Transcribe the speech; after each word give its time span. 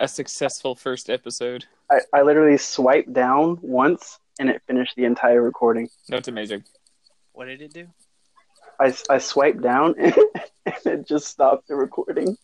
a 0.00 0.08
successful 0.08 0.74
first 0.74 1.10
episode. 1.10 1.64
I, 1.90 2.00
I 2.12 2.22
literally 2.22 2.58
swiped 2.58 3.12
down 3.12 3.58
once 3.62 4.18
and 4.38 4.48
it 4.48 4.62
finished 4.66 4.94
the 4.96 5.04
entire 5.04 5.42
recording. 5.42 5.88
That's 6.08 6.28
amazing. 6.28 6.64
What 7.32 7.46
did 7.46 7.62
it 7.62 7.72
do? 7.72 7.86
I, 8.80 8.94
I 9.10 9.18
swiped 9.18 9.60
down 9.60 9.94
and 9.98 10.14
it 10.84 11.06
just 11.06 11.26
stopped 11.26 11.68
the 11.68 11.74
recording. 11.74 12.36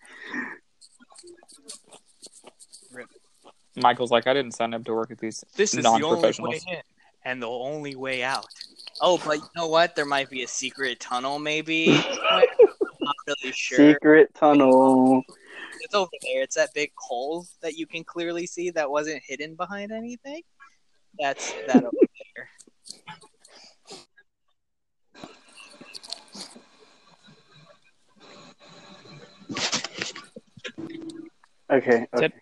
Michael's 3.76 4.10
like, 4.10 4.26
I 4.26 4.34
didn't 4.34 4.52
sign 4.52 4.72
up 4.72 4.84
to 4.84 4.94
work 4.94 5.10
with 5.10 5.18
these 5.18 5.44
This 5.56 5.74
is 5.74 5.82
the 5.82 5.88
only 5.88 6.32
way 6.40 6.60
in 6.68 6.76
and 7.24 7.42
the 7.42 7.48
only 7.48 7.96
way 7.96 8.22
out. 8.22 8.46
Oh, 9.00 9.20
but 9.24 9.38
you 9.38 9.48
know 9.56 9.66
what? 9.66 9.96
There 9.96 10.04
might 10.04 10.30
be 10.30 10.42
a 10.42 10.48
secret 10.48 11.00
tunnel, 11.00 11.38
maybe. 11.38 11.88
Not 12.30 13.16
really 13.26 13.52
sure. 13.52 13.94
Secret 13.94 14.32
tunnel. 14.34 15.24
It's 15.84 15.94
over 15.94 16.10
there. 16.22 16.42
It's 16.42 16.56
that 16.56 16.72
big 16.72 16.92
hole 16.96 17.46
that 17.60 17.76
you 17.76 17.86
can 17.86 18.04
clearly 18.04 18.46
see 18.46 18.70
that 18.70 18.90
wasn't 18.90 19.22
hidden 19.22 19.54
behind 19.54 19.92
anything. 19.92 20.40
That's 21.20 21.52
that 21.66 21.84
over 21.84 21.90
there. 22.36 22.48
Okay. 31.70 32.02
Is 32.02 32.08
okay. 32.14 32.28
that, 32.28 32.32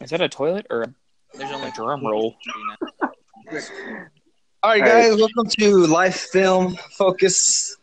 is 0.00 0.10
that 0.10 0.20
a 0.20 0.28
toilet 0.28 0.66
or 0.70 0.94
There's 1.34 1.50
only 1.50 1.68
a 1.68 1.72
drum 1.72 2.04
roll? 2.04 2.36
All 3.02 3.10
right, 3.50 3.70
All 4.62 4.70
right. 4.70 4.84
guys, 4.84 5.16
welcome 5.16 5.46
to 5.60 5.86
Life 5.86 6.28
Film 6.32 6.76
Focus 6.98 7.76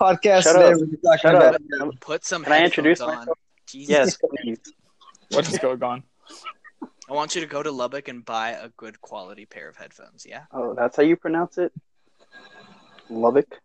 podcast. 0.00 0.44
Shut 0.44 0.54
Today 0.56 0.72
up. 0.72 0.80
we're 0.80 0.86
talking 0.86 1.18
Shut 1.20 1.34
about 1.34 1.60
up. 1.88 2.00
Put 2.00 2.24
some 2.24 2.44
Can 2.44 2.52
I 2.52 2.64
introduce 2.64 3.00
on. 3.00 3.14
myself? 3.14 3.38
Jesus. 3.74 3.90
Yes, 3.90 4.16
please. 4.42 4.60
What 5.30 5.48
is 5.48 5.58
going 5.58 5.82
on? 5.82 6.04
I 7.10 7.12
want 7.12 7.34
you 7.34 7.40
to 7.40 7.46
go 7.46 7.60
to 7.62 7.72
Lubbock 7.72 8.06
and 8.08 8.24
buy 8.24 8.50
a 8.50 8.68
good 8.76 9.00
quality 9.00 9.46
pair 9.46 9.68
of 9.68 9.76
headphones. 9.76 10.24
Yeah. 10.28 10.44
Oh, 10.52 10.74
that's 10.74 10.96
how 10.96 11.02
you 11.02 11.16
pronounce 11.16 11.58
it? 11.58 11.72
Lubbock? 13.10 13.58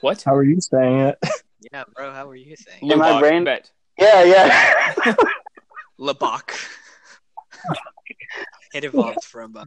What? 0.00 0.22
How 0.22 0.34
are 0.34 0.44
you 0.44 0.60
saying 0.60 1.00
it? 1.00 1.18
Yeah, 1.74 1.84
bro. 1.94 2.10
How 2.10 2.26
were 2.26 2.36
you 2.36 2.56
saying? 2.56 2.78
Yeah, 2.80 2.94
my 2.96 3.20
brain- 3.20 3.44
Bet. 3.44 3.70
Yeah, 3.98 4.22
yeah. 4.24 5.14
Lubbock. 5.98 6.54
it 8.72 8.82
evolved 8.84 9.24
from. 9.24 9.54
Uh, 9.58 9.66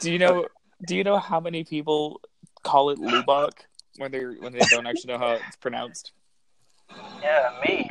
Do 0.00 0.12
you 0.12 0.18
know? 0.18 0.46
Do 0.86 0.94
you 0.94 1.02
know 1.02 1.16
how 1.16 1.40
many 1.40 1.64
people 1.64 2.20
call 2.62 2.90
it 2.90 2.98
Lubbock 2.98 3.64
when 3.96 4.12
they 4.12 4.20
when 4.24 4.52
they 4.52 4.58
don't 4.68 4.86
actually 4.86 5.14
know 5.14 5.18
how 5.18 5.32
it's 5.32 5.56
pronounced? 5.56 6.12
Yeah, 7.22 7.50
me. 7.64 7.90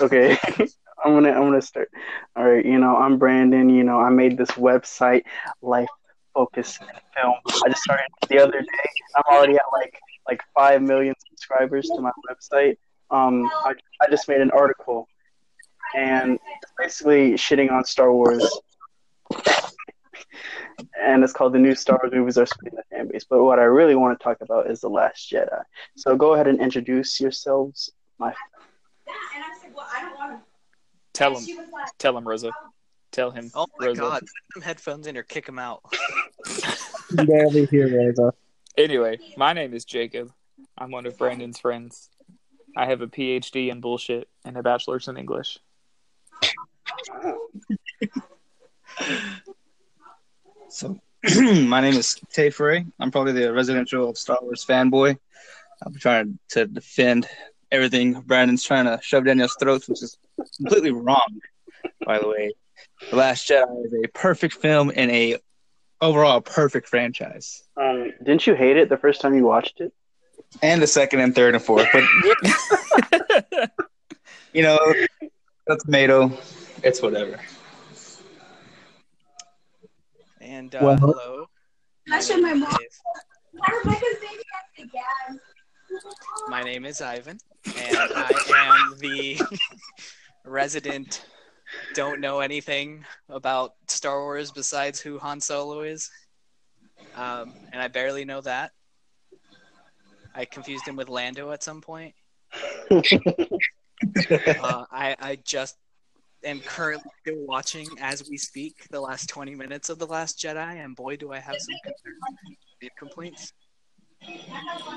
Okay. 0.00 0.38
I'm 1.04 1.14
gonna 1.14 1.30
I'm 1.30 1.42
gonna 1.44 1.62
start. 1.62 1.90
All 2.36 2.44
right, 2.44 2.64
you 2.64 2.78
know, 2.78 2.96
I'm 2.96 3.18
Brandon, 3.18 3.70
you 3.70 3.84
know, 3.84 3.98
I 3.98 4.10
made 4.10 4.36
this 4.36 4.50
website, 4.50 5.22
Life 5.62 5.88
Focus 6.34 6.78
and 6.80 6.90
Film. 7.16 7.34
I 7.64 7.68
just 7.70 7.82
started 7.82 8.06
the 8.28 8.38
other 8.38 8.60
day. 8.60 8.90
I'm 9.16 9.34
already 9.34 9.54
at 9.54 9.62
like 9.72 9.98
like 10.28 10.42
five 10.54 10.82
million 10.82 11.14
subscribers 11.30 11.88
to 11.88 12.00
my 12.00 12.12
website. 12.28 12.76
Um 13.10 13.46
I, 13.64 13.74
I 14.02 14.10
just 14.10 14.28
made 14.28 14.40
an 14.40 14.50
article 14.50 15.08
and 15.96 16.38
basically 16.78 17.32
shitting 17.32 17.70
on 17.70 17.84
Star 17.84 18.12
Wars. 18.12 18.46
And 21.00 21.22
it's 21.24 21.32
called 21.32 21.52
the 21.52 21.58
new 21.58 21.74
Star 21.74 21.98
Wars 22.02 22.12
movies 22.14 22.38
are 22.38 22.46
splitting 22.46 22.76
the 22.76 22.96
fan 22.96 23.08
base. 23.08 23.24
But 23.28 23.42
what 23.44 23.58
I 23.58 23.64
really 23.64 23.94
want 23.94 24.18
to 24.18 24.22
talk 24.22 24.38
about 24.40 24.70
is 24.70 24.80
the 24.80 24.88
Last 24.88 25.30
Jedi. 25.30 25.62
So 25.96 26.16
go 26.16 26.34
ahead 26.34 26.46
and 26.46 26.60
introduce 26.60 27.20
yourselves. 27.20 27.90
My 28.18 28.28
And 28.28 28.36
I 29.08 29.58
said, 29.62 29.72
well, 29.74 29.86
I 29.92 30.00
don't 30.02 30.14
want 30.18 30.32
to. 30.32 30.40
Tell 31.12 31.36
And 31.36 31.46
him. 31.48 31.56
like, 31.72 31.88
Tell 31.98 32.16
him, 32.16 32.26
Rosa. 32.26 32.50
Tell 33.12 33.30
him. 33.32 33.50
oh 33.54 33.66
my 33.78 33.86
Rosa. 33.88 34.00
god! 34.00 34.20
Put 34.20 34.28
some 34.54 34.62
headphones 34.62 35.06
in 35.08 35.16
or 35.16 35.22
kick 35.24 35.48
him 35.48 35.58
out. 35.58 35.82
Barely 37.12 37.66
hear 37.66 37.88
Rosa. 37.98 38.32
Anyway, 38.78 39.18
my 39.36 39.52
name 39.52 39.74
is 39.74 39.84
Jacob. 39.84 40.32
I'm 40.78 40.90
one 40.92 41.06
of 41.06 41.18
Brandon's 41.18 41.58
friends. 41.58 42.08
I 42.76 42.86
have 42.86 43.00
a 43.00 43.08
PhD 43.08 43.68
in 43.70 43.80
bullshit 43.80 44.28
and 44.44 44.56
a 44.56 44.62
bachelor's 44.62 45.08
in 45.08 45.16
English. 45.16 45.58
So, 50.70 51.00
my 51.36 51.80
name 51.80 51.94
is 51.94 52.14
Tay 52.32 52.50
Frey. 52.50 52.86
I'm 53.00 53.10
probably 53.10 53.32
the 53.32 53.52
residential 53.52 54.14
Star 54.14 54.38
Wars 54.40 54.64
fanboy. 54.64 55.18
I'm 55.84 55.94
trying 55.94 56.38
to 56.50 56.66
defend 56.66 57.28
everything 57.72 58.20
Brandon's 58.20 58.62
trying 58.62 58.84
to 58.84 59.00
shove 59.02 59.24
down 59.24 59.38
your 59.38 59.48
throats, 59.48 59.88
which 59.88 60.00
is 60.00 60.16
completely 60.56 60.92
wrong, 60.92 61.40
by 62.06 62.20
the 62.20 62.28
way. 62.28 62.52
The 63.10 63.16
Last 63.16 63.48
Jedi 63.48 63.84
is 63.84 63.94
a 63.94 64.08
perfect 64.14 64.54
film 64.54 64.92
and 64.94 65.10
a 65.10 65.38
overall 66.00 66.40
perfect 66.40 66.88
franchise. 66.88 67.64
Um, 67.76 68.12
didn't 68.22 68.46
you 68.46 68.54
hate 68.54 68.76
it 68.76 68.88
the 68.88 68.96
first 68.96 69.20
time 69.20 69.34
you 69.34 69.44
watched 69.44 69.80
it? 69.80 69.92
And 70.62 70.80
the 70.80 70.86
second 70.86 71.18
and 71.18 71.34
third 71.34 71.56
and 71.56 71.64
fourth. 71.64 71.88
But 71.92 73.70
you 74.52 74.62
know, 74.62 74.78
a 75.68 75.76
tomato, 75.76 76.38
it's 76.84 77.02
whatever. 77.02 77.40
And 80.60 80.74
uh, 80.74 80.78
Well- 80.82 80.96
hello. 80.98 81.46
My 82.06 82.20
my 82.28 82.36
name 82.36 82.60
mom. 82.60 82.70
is- 82.86 83.00
Rebecca's 83.54 84.18
baby 84.20 84.42
has 84.52 84.66
the 84.76 84.84
gas. 84.88 85.38
My 86.48 86.62
name 86.62 86.84
is 86.84 87.00
Ivan, 87.00 87.38
and 87.64 87.96
I 87.96 88.30
am 88.90 88.98
the 88.98 89.40
resident. 90.44 91.24
Don't 91.94 92.20
know 92.20 92.40
anything 92.40 93.06
about 93.30 93.72
Star 93.88 94.20
Wars 94.20 94.50
besides 94.52 95.00
who 95.00 95.18
Han 95.18 95.40
Solo 95.40 95.80
is, 95.80 96.10
um, 97.16 97.54
and 97.72 97.80
I 97.80 97.88
barely 97.88 98.26
know 98.26 98.42
that. 98.42 98.72
I 100.34 100.44
confused 100.44 100.86
him 100.86 100.96
with 100.96 101.08
Lando 101.08 101.52
at 101.52 101.62
some 101.62 101.80
point. 101.80 102.14
Uh, 104.30 104.84
I, 104.90 105.14
I 105.20 105.38
just 105.44 105.76
am 106.44 106.60
currently 106.60 107.10
still 107.20 107.46
watching 107.46 107.86
as 108.00 108.28
we 108.28 108.36
speak 108.36 108.86
the 108.90 109.00
last 109.00 109.28
20 109.28 109.54
minutes 109.54 109.88
of 109.90 109.98
The 109.98 110.06
Last 110.06 110.38
Jedi, 110.38 110.84
and 110.84 110.96
boy, 110.96 111.16
do 111.16 111.32
I 111.32 111.38
have 111.38 111.56
some 111.58 111.74
concerns 111.84 112.56
complaints. 112.98 113.52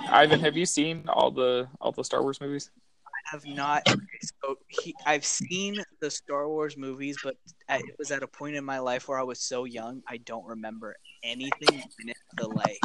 Ivan, 0.10 0.40
have 0.40 0.56
you 0.58 0.66
seen 0.66 1.06
all 1.08 1.32
the 1.32 1.68
all 1.80 1.92
the 1.92 2.04
Star 2.04 2.22
Wars 2.22 2.42
movies? 2.42 2.72
I 3.08 3.32
have 3.32 3.46
not. 3.46 3.88
So 4.44 4.58
he, 4.68 4.94
I've 5.06 5.26
seen 5.26 5.82
the 6.02 6.12
Star 6.12 6.48
Wars 6.48 6.78
movies, 6.78 7.18
but 7.24 7.36
it 7.70 7.96
was 7.98 8.12
at 8.12 8.24
a 8.24 8.28
point 8.28 8.56
in 8.56 8.66
my 8.66 8.80
life 8.80 9.08
where 9.08 9.20
I 9.20 9.24
was 9.24 9.40
so 9.40 9.64
young, 9.64 10.02
I 10.08 10.18
don't 10.18 10.46
remember 10.46 10.96
anything 11.24 11.84
in 12.02 12.10
it. 12.10 12.18
The 12.36 12.48
like 12.48 12.80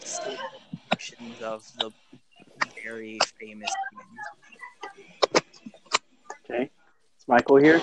descriptions 0.00 1.42
of 1.42 1.64
the 1.78 1.90
very 2.84 3.18
famous 3.38 3.72
things. 5.32 5.42
Okay. 6.44 6.70
Is 7.26 7.28
Michael 7.28 7.56
here? 7.56 7.80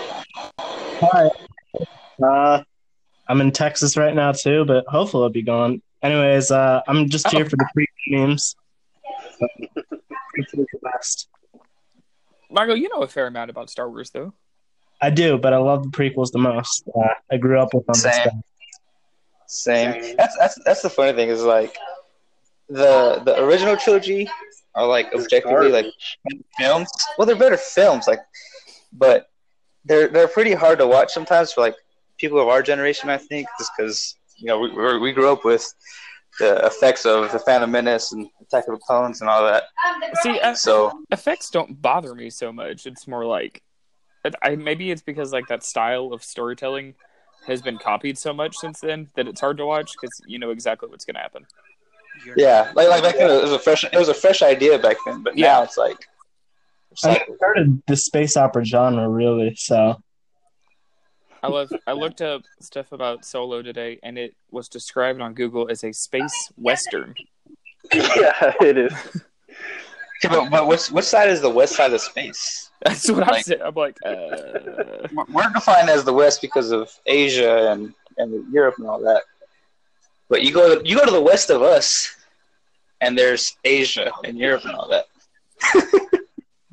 Hi. 0.57 1.29
Uh, 2.23 2.63
I'm 3.27 3.41
in 3.41 3.51
Texas 3.51 3.97
right 3.97 4.15
now 4.15 4.31
too, 4.31 4.63
but 4.63 4.85
hopefully 4.87 5.23
I'll 5.23 5.29
be 5.29 5.41
gone. 5.41 5.81
Anyways, 6.01 6.49
uh, 6.49 6.81
I'm 6.87 7.09
just 7.09 7.27
here 7.27 7.43
for 7.43 7.57
the 7.57 7.67
pre 7.73 7.85
memes. 8.07 8.55
So, 9.39 9.47
the 10.53 10.65
best. 10.81 11.27
Michael, 12.49 12.77
you 12.77 12.87
know 12.87 13.01
a 13.03 13.07
fair 13.07 13.27
amount 13.27 13.49
about 13.49 13.69
Star 13.69 13.89
Wars, 13.89 14.11
though. 14.11 14.33
I 15.01 15.09
do, 15.09 15.37
but 15.37 15.51
I 15.53 15.57
love 15.57 15.83
the 15.83 15.89
prequels 15.89 16.31
the 16.31 16.39
most. 16.39 16.85
Uh, 16.95 17.09
I 17.29 17.35
grew 17.35 17.59
up 17.59 17.73
with 17.73 17.85
them. 17.85 17.95
Same. 17.95 18.13
so- 18.23 18.31
Same. 19.47 20.15
That's 20.15 20.37
that's 20.37 20.57
that's 20.63 20.81
the 20.81 20.89
funny 20.89 21.11
thing 21.13 21.27
is 21.29 21.43
like 21.43 21.75
the 22.69 23.21
the 23.25 23.43
original 23.43 23.75
trilogy 23.75 24.27
are 24.73 24.87
like 24.87 25.13
objectively 25.13 25.69
like 25.69 25.85
films. 26.57 26.89
Well, 27.17 27.25
they're 27.27 27.35
better 27.35 27.57
films, 27.57 28.07
like, 28.07 28.19
but 28.93 29.27
they're 29.85 30.07
they're 30.07 30.27
pretty 30.27 30.53
hard 30.53 30.80
to 30.80 30.88
watch 30.88 31.12
sometimes 31.12 31.51
for 31.53 31.62
like 31.62 31.75
people 32.18 32.39
of 32.39 32.47
our 32.47 32.62
generation. 32.62 33.09
I 33.09 33.18
think 33.18 33.47
just 33.59 33.71
because 33.77 34.15
you 34.38 34.47
know 34.47 34.59
we 34.59 34.69
we 34.71 34.97
we 35.00 35.12
grew 35.12 35.31
up 35.31 35.44
with 35.45 35.74
the 36.39 36.65
effects 36.65 37.06
of 37.06 37.31
the 37.31 37.39
Phantom 37.39 37.69
Menace 37.69 38.12
and 38.12 38.27
Attack 38.41 38.68
of 38.68 38.74
the 38.75 38.80
Clones 38.80 39.21
and 39.21 39.30
all 39.30 39.44
that. 39.44 39.63
See, 40.24 40.39
uh, 40.39 40.56
So 40.56 40.91
effects 41.12 41.51
don't 41.51 41.80
bother 41.80 42.15
me 42.15 42.31
so 42.31 42.51
much. 42.51 42.88
It's 42.88 43.07
more 43.07 43.24
like, 43.24 43.62
I 44.41 44.56
maybe 44.56 44.89
it's 44.89 45.03
because 45.03 45.31
like 45.31 45.47
that 45.50 45.63
style 45.63 46.12
of 46.12 46.24
storytelling 46.24 46.95
has 47.45 47.62
been 47.62 47.77
copied 47.77 48.18
so 48.18 48.33
much 48.33 48.56
since 48.56 48.80
then 48.80 49.09
that 49.15 49.27
it's 49.27 49.41
hard 49.41 49.57
to 49.57 49.65
watch 49.65 49.91
because 49.94 50.21
you 50.25 50.39
know 50.39 50.50
exactly 50.50 50.89
what's 50.89 51.06
going 51.06 51.15
to 51.15 51.19
happen. 51.21 51.45
Yeah, 52.38 52.71
like 52.74 52.89
like 52.89 53.03
back 53.03 53.18
then 53.18 53.30
it 53.30 53.41
was 53.44 53.51
a 53.51 53.59
fresh 53.59 53.83
it 53.83 53.95
was 53.95 54.09
a 54.09 54.13
fresh 54.13 54.41
idea 54.41 54.80
back 54.80 54.97
then, 55.06 55.21
but 55.24 55.38
Yeah. 55.38 55.53
now 55.53 55.63
it's 55.63 55.77
like. 55.77 55.97
It's 56.94 57.04
I 57.06 57.24
started 57.38 57.81
the 57.88 57.95
space 57.95 58.38
opera 58.38 58.63
genre 58.63 59.07
really. 59.10 59.56
So 59.56 60.01
I 61.42 61.48
love. 61.48 61.72
I 61.88 61.92
looked 61.94 62.22
up 62.22 62.44
stuff 62.62 62.92
about 62.94 63.25
Solo 63.25 63.62
today, 63.62 64.00
and 64.04 64.18
it 64.18 64.34
was 64.51 64.69
described 64.69 65.19
on 65.22 65.34
Google 65.34 65.68
as 65.69 65.84
a 65.84 65.92
space 65.92 66.51
western. 66.56 67.13
yeah, 67.94 68.54
it 68.62 68.78
is. 68.78 68.94
Okay, 70.25 70.34
but, 70.34 70.50
but 70.50 70.68
which 70.68 70.88
which 70.92 71.04
side 71.06 71.30
is 71.30 71.42
the 71.42 71.50
west 71.50 71.75
side 71.75 71.92
of 71.92 72.00
space? 72.00 72.69
That's 72.86 73.10
what 73.12 73.24
I'm 73.24 73.30
Like- 73.30 73.45
saying. 73.45 73.62
I'm 73.62 73.75
like, 73.75 73.98
uh, 74.06 75.07
We're- 75.12 75.25
We're 75.34 75.50
defined 75.54 75.90
as 75.90 76.04
the 76.06 76.13
west 76.13 76.42
because 76.42 76.72
of 76.72 76.90
Asia 77.06 77.72
and, 77.72 77.94
and 78.18 78.51
Europe 78.54 78.75
and 78.78 78.88
all 78.88 79.00
that. 79.01 79.24
But 80.30 80.44
you 80.44 80.54
go 80.54 80.81
you 80.86 80.98
go 80.98 81.04
to 81.06 81.12
the 81.12 81.22
west 81.22 81.50
of 81.50 81.62
us, 81.62 82.16
and 83.01 83.18
there's 83.18 83.57
Asia 83.66 84.12
and 84.24 84.38
Europe 84.38 84.63
and 84.66 84.75
all 84.75 84.88
that. 84.90 85.06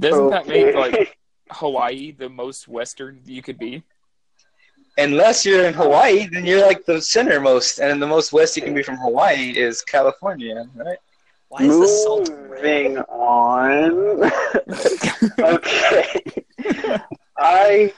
doesn't 0.01 0.31
that 0.31 0.47
make 0.47 0.75
like 0.75 1.19
Hawaii 1.51 2.13
the 2.13 2.29
most 2.29 2.69
western 2.69 3.21
you 3.25 3.43
could 3.43 3.59
be? 3.59 3.83
Unless 4.99 5.47
you're 5.47 5.65
in 5.65 5.73
Hawaii, 5.75 6.27
then 6.27 6.45
you're 6.45 6.67
like 6.67 6.85
the 6.85 6.95
centermost, 6.95 7.79
and 7.79 8.03
the 8.03 8.07
most 8.07 8.33
west 8.33 8.57
you 8.57 8.63
can 8.63 8.75
be 8.75 8.83
from 8.83 8.97
Hawaii 8.97 9.57
is 9.57 9.83
California, 9.83 10.69
right? 10.75 10.99
Why 11.49 11.63
is 11.63 11.79
the 11.79 11.89
salt 11.89 12.29
red? 12.29 12.63
Moving 12.63 12.99
on. 12.99 14.31
okay. 15.39 16.23
I 17.37 17.93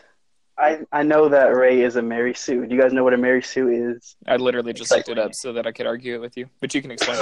I 0.57 0.79
I 0.93 1.03
know 1.03 1.29
that 1.29 1.49
Rey 1.49 1.83
is 1.83 1.97
a 1.97 2.03
Mary 2.03 2.35
Sue. 2.35 2.67
Do 2.67 2.75
you 2.75 2.81
guys 2.81 2.93
know 2.93 3.05
what 3.05 3.15
a 3.15 3.19
Mary 3.19 3.43
Sue 3.43 3.69
is? 3.69 4.17
I 4.27 4.37
literally 4.37 4.73
just 4.73 4.91
looked 4.91 5.09
it 5.09 5.19
up 5.19 5.35
so 5.35 5.53
that 5.55 5.67
I 5.67 5.73
could 5.73 5.87
argue 5.87 6.15
it 6.15 6.19
with 6.19 6.37
you, 6.37 6.49
but 6.61 6.75
you 6.75 6.81
can 6.81 6.91
explain. 6.93 7.19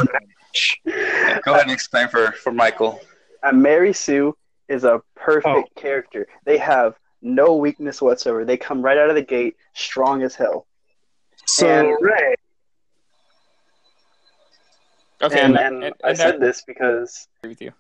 it. 0.84 1.42
Go 1.44 1.52
ahead 1.52 1.64
and 1.64 1.72
explain 1.72 2.08
for, 2.08 2.32
for 2.32 2.52
Michael. 2.52 3.00
A 3.42 3.52
Mary 3.52 3.92
Sue 3.92 4.36
is 4.70 4.84
a 4.84 5.02
perfect 5.17 5.46
Oh. 5.76 5.81
character. 5.81 6.26
They 6.44 6.56
have 6.58 6.94
no 7.20 7.56
weakness 7.56 8.00
whatsoever. 8.00 8.44
They 8.46 8.56
come 8.56 8.81
right 8.81 8.96
out 8.96 9.11
of 9.11 9.17
the 9.17 9.22
gate 9.22 9.56
strong 9.75 10.22
as 10.22 10.34
hell. 10.37 10.67
So 11.46 11.67
And- 11.69 11.96
Rey, 12.00 12.34
Okay, 15.22 15.40
and, 15.40 15.58
and, 15.58 15.75
and, 15.76 15.84
and, 15.84 15.94
I 16.02 16.14
said 16.14 16.40
this 16.40 16.62
because 16.67 17.28
with 17.43 17.61
you. 17.61 17.72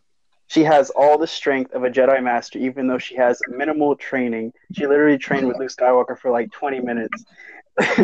she 0.48 0.62
has 0.64 0.90
all 0.90 1.16
the 1.16 1.26
strength 1.26 1.72
of 1.72 1.84
a 1.84 1.90
Jedi 1.90 2.22
Master, 2.22 2.58
even 2.58 2.86
though 2.86 2.98
she 2.98 3.16
has 3.16 3.40
minimal 3.48 3.96
training. 3.96 4.52
She 4.72 4.86
literally 4.86 5.16
trained 5.16 5.48
with 5.48 5.56
Luke 5.58 5.70
Skywalker 5.70 6.18
for 6.18 6.30
like 6.30 6.52
20 6.52 6.80
minutes. 6.80 7.24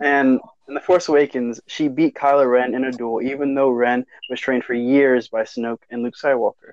and 0.00 0.40
in 0.66 0.74
The 0.74 0.80
Force 0.80 1.08
Awakens, 1.08 1.60
she 1.68 1.86
beat 1.86 2.16
Kylo 2.16 2.50
Ren 2.50 2.74
in 2.74 2.84
a 2.84 2.90
duel, 2.90 3.22
even 3.22 3.54
though 3.54 3.70
Ren 3.70 4.04
was 4.28 4.40
trained 4.40 4.64
for 4.64 4.74
years 4.74 5.28
by 5.28 5.42
Snoke 5.42 5.82
and 5.90 6.02
Luke 6.02 6.14
Skywalker. 6.20 6.72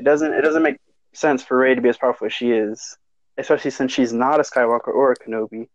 It 0.00 0.04
doesn't 0.04 0.32
it 0.32 0.40
doesn't 0.40 0.62
make 0.62 0.78
sense 1.12 1.42
for 1.42 1.58
Rey 1.58 1.74
to 1.74 1.82
be 1.82 1.90
as 1.90 1.98
powerful 1.98 2.26
as 2.26 2.32
she 2.32 2.52
is, 2.52 2.96
especially 3.36 3.70
since 3.70 3.92
she's 3.92 4.14
not 4.14 4.40
a 4.40 4.42
Skywalker 4.42 4.88
or 4.88 5.12
a 5.12 5.16
Kenobi, 5.16 5.68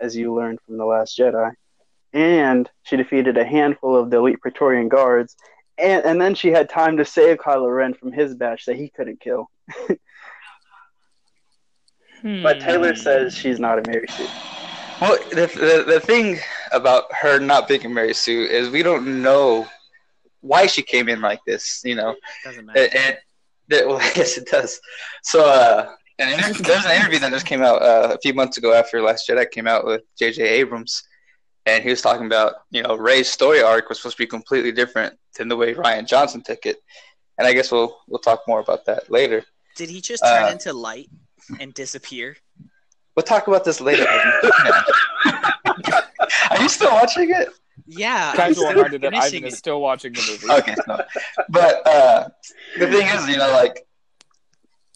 as 0.00 0.16
you 0.16 0.34
learned 0.34 0.58
from 0.64 0.78
The 0.78 0.86
Last 0.86 1.18
Jedi. 1.18 1.52
And 2.14 2.70
she 2.84 2.96
defeated 2.96 3.36
a 3.36 3.44
handful 3.44 3.94
of 3.94 4.08
the 4.08 4.16
elite 4.16 4.40
Praetorian 4.40 4.88
guards 4.88 5.36
and 5.76 6.02
and 6.06 6.18
then 6.18 6.34
she 6.34 6.48
had 6.48 6.70
time 6.70 6.96
to 6.96 7.04
save 7.04 7.36
Kylo 7.36 7.76
Ren 7.76 7.92
from 7.92 8.10
his 8.10 8.34
batch 8.34 8.64
that 8.64 8.76
he 8.76 8.88
couldn't 8.88 9.20
kill. 9.20 9.50
But 12.22 12.60
Taylor 12.60 12.94
Hmm. 12.94 13.00
says 13.02 13.36
she's 13.36 13.60
not 13.60 13.78
a 13.78 13.82
Mary 13.90 14.08
Sue. 14.08 14.26
Well, 15.00 15.18
the, 15.30 15.46
the, 15.46 15.84
the 15.86 16.00
thing 16.00 16.38
about 16.72 17.04
her 17.12 17.38
not 17.38 17.68
being 17.68 17.84
a 17.84 17.88
Mary 17.90 18.14
Sue 18.14 18.44
is 18.44 18.70
we 18.70 18.82
don't 18.82 19.22
know 19.22 19.66
why 20.40 20.66
she 20.66 20.82
came 20.82 21.08
in 21.08 21.20
like 21.20 21.40
this, 21.46 21.82
you 21.84 21.94
know. 21.94 22.16
Doesn't 22.44 22.66
matter. 22.66 22.80
It, 22.80 23.18
it, 23.70 23.74
it- 23.82 23.86
well, 23.88 23.98
I 23.98 24.12
guess 24.12 24.36
it 24.38 24.46
does. 24.50 24.80
So, 25.22 25.44
uh, 25.44 25.88
an 26.20 26.32
inter- 26.32 26.62
there's 26.62 26.84
an 26.84 26.92
interview 27.00 27.20
that 27.20 27.30
just 27.32 27.46
came 27.46 27.62
out 27.62 27.80
uh, 27.80 28.12
a 28.14 28.18
few 28.18 28.34
months 28.34 28.58
ago 28.58 28.72
after 28.74 29.00
Last 29.00 29.28
Jedi 29.28 29.48
came 29.50 29.68
out 29.68 29.84
with 29.86 30.02
J.J. 30.18 30.42
Abrams, 30.42 31.04
and 31.64 31.82
he 31.84 31.90
was 31.90 32.02
talking 32.02 32.26
about, 32.26 32.54
you 32.72 32.82
know, 32.82 32.96
Rey's 32.96 33.30
story 33.30 33.62
arc 33.62 33.88
was 33.88 33.98
supposed 33.98 34.16
to 34.16 34.22
be 34.22 34.26
completely 34.26 34.72
different 34.72 35.16
than 35.38 35.46
the 35.48 35.54
way 35.56 35.74
Rian 35.74 36.06
Johnson 36.08 36.42
took 36.42 36.66
it, 36.66 36.78
and 37.38 37.46
I 37.46 37.52
guess 37.52 37.70
we'll 37.70 37.96
we'll 38.08 38.18
talk 38.18 38.40
more 38.48 38.58
about 38.58 38.84
that 38.86 39.10
later. 39.12 39.44
Did 39.76 39.90
he 39.90 40.00
just 40.00 40.24
turn 40.24 40.44
uh, 40.44 40.48
into 40.48 40.72
light 40.72 41.08
and 41.60 41.72
disappear? 41.72 42.36
We'll 43.14 43.22
talk 43.22 43.46
about 43.46 43.64
this 43.64 43.80
later. 43.80 44.04
Are 46.50 46.60
you 46.60 46.68
still 46.68 46.90
watching 46.92 47.30
it? 47.30 47.48
Yeah. 47.88 48.30
I'm 48.30 48.36
Casual 48.36 48.54
still 48.54 48.68
reminder 48.74 48.98
that 48.98 49.12
finishing 49.12 49.38
Ivan 49.38 49.48
is 49.48 49.54
it. 49.54 49.56
still 49.56 49.80
watching 49.80 50.12
the 50.12 50.22
movie. 50.30 50.50
okay, 50.60 50.74
so, 50.84 51.04
but 51.48 51.86
uh, 51.86 52.28
the 52.78 52.86
thing 52.86 53.06
is, 53.06 53.28
you 53.28 53.38
know, 53.38 53.50
like 53.52 53.86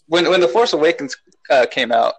when 0.07 0.29
when 0.29 0.41
the 0.41 0.47
Force 0.47 0.73
Awakens 0.73 1.15
uh, 1.49 1.65
came 1.69 1.91
out, 1.91 2.13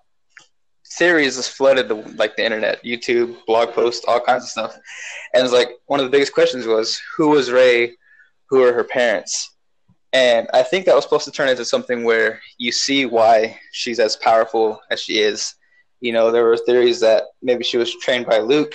theories 0.98 1.36
just 1.36 1.52
flooded 1.52 1.88
the 1.88 1.94
like 2.16 2.36
the 2.36 2.44
internet, 2.44 2.82
YouTube, 2.82 3.36
blog 3.46 3.72
posts, 3.72 4.04
all 4.08 4.20
kinds 4.20 4.44
of 4.44 4.48
stuff, 4.50 4.74
and 5.32 5.44
it's 5.44 5.52
like 5.52 5.70
one 5.86 6.00
of 6.00 6.06
the 6.06 6.10
biggest 6.10 6.32
questions 6.32 6.66
was 6.66 7.00
who 7.16 7.28
was 7.28 7.50
Rey, 7.52 7.92
who 8.46 8.62
are 8.62 8.72
her 8.72 8.84
parents, 8.84 9.52
and 10.12 10.48
I 10.52 10.62
think 10.64 10.86
that 10.86 10.94
was 10.94 11.04
supposed 11.04 11.24
to 11.26 11.30
turn 11.30 11.48
into 11.48 11.64
something 11.64 12.04
where 12.04 12.40
you 12.58 12.72
see 12.72 13.06
why 13.06 13.58
she's 13.72 14.00
as 14.00 14.16
powerful 14.16 14.80
as 14.90 15.00
she 15.00 15.20
is. 15.20 15.54
You 16.00 16.12
know, 16.12 16.30
there 16.30 16.44
were 16.44 16.56
theories 16.56 17.00
that 17.00 17.22
maybe 17.42 17.64
she 17.64 17.76
was 17.78 17.94
trained 17.96 18.26
by 18.26 18.38
Luke, 18.38 18.74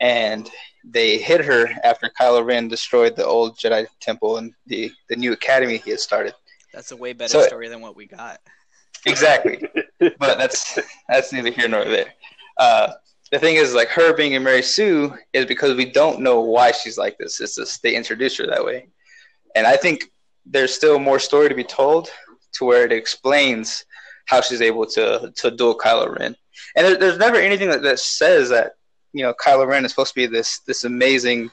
and 0.00 0.48
they 0.84 1.18
hit 1.18 1.44
her 1.44 1.68
after 1.84 2.10
Kylo 2.20 2.44
Ren 2.44 2.68
destroyed 2.68 3.16
the 3.16 3.24
old 3.24 3.56
Jedi 3.56 3.86
temple 4.00 4.38
and 4.38 4.52
the, 4.66 4.90
the 5.08 5.16
new 5.16 5.32
academy 5.32 5.76
he 5.78 5.90
had 5.90 6.00
started. 6.00 6.34
That's 6.72 6.90
a 6.90 6.96
way 6.96 7.12
better 7.12 7.30
So- 7.30 7.42
story 7.42 7.68
than 7.68 7.80
what 7.80 7.96
we 7.96 8.06
got. 8.06 8.40
Exactly, 9.04 9.60
but 9.98 10.38
that's 10.38 10.78
that's 11.08 11.32
neither 11.32 11.50
here 11.50 11.66
nor 11.66 11.84
there. 11.84 12.12
Uh, 12.56 12.92
the 13.32 13.38
thing 13.40 13.56
is, 13.56 13.74
like 13.74 13.88
her 13.88 14.14
being 14.14 14.36
a 14.36 14.40
Mary 14.40 14.62
Sue 14.62 15.12
is 15.32 15.44
because 15.44 15.74
we 15.76 15.86
don't 15.86 16.20
know 16.20 16.40
why 16.40 16.70
she's 16.70 16.98
like 16.98 17.18
this. 17.18 17.40
It's 17.40 17.56
just 17.56 17.82
they 17.82 17.96
introduced 17.96 18.38
her 18.38 18.46
that 18.46 18.64
way, 18.64 18.86
and 19.56 19.66
I 19.66 19.76
think 19.76 20.04
there's 20.46 20.72
still 20.72 21.00
more 21.00 21.18
story 21.18 21.48
to 21.48 21.54
be 21.56 21.64
told 21.64 22.10
to 22.52 22.64
where 22.64 22.84
it 22.84 22.92
explains 22.92 23.84
how 24.26 24.40
she's 24.40 24.62
able 24.62 24.86
to 24.86 25.32
to 25.34 25.50
duel 25.50 25.76
Kylo 25.76 26.16
Ren. 26.16 26.36
And 26.76 26.86
there, 26.86 26.96
there's 26.96 27.18
never 27.18 27.38
anything 27.38 27.70
that, 27.70 27.82
that 27.82 27.98
says 27.98 28.50
that 28.50 28.74
you 29.12 29.22
know 29.22 29.34
Kylo 29.34 29.66
Ren 29.66 29.84
is 29.84 29.92
supposed 29.92 30.14
to 30.14 30.20
be 30.20 30.26
this 30.26 30.60
this 30.66 30.84
amazing 30.84 31.50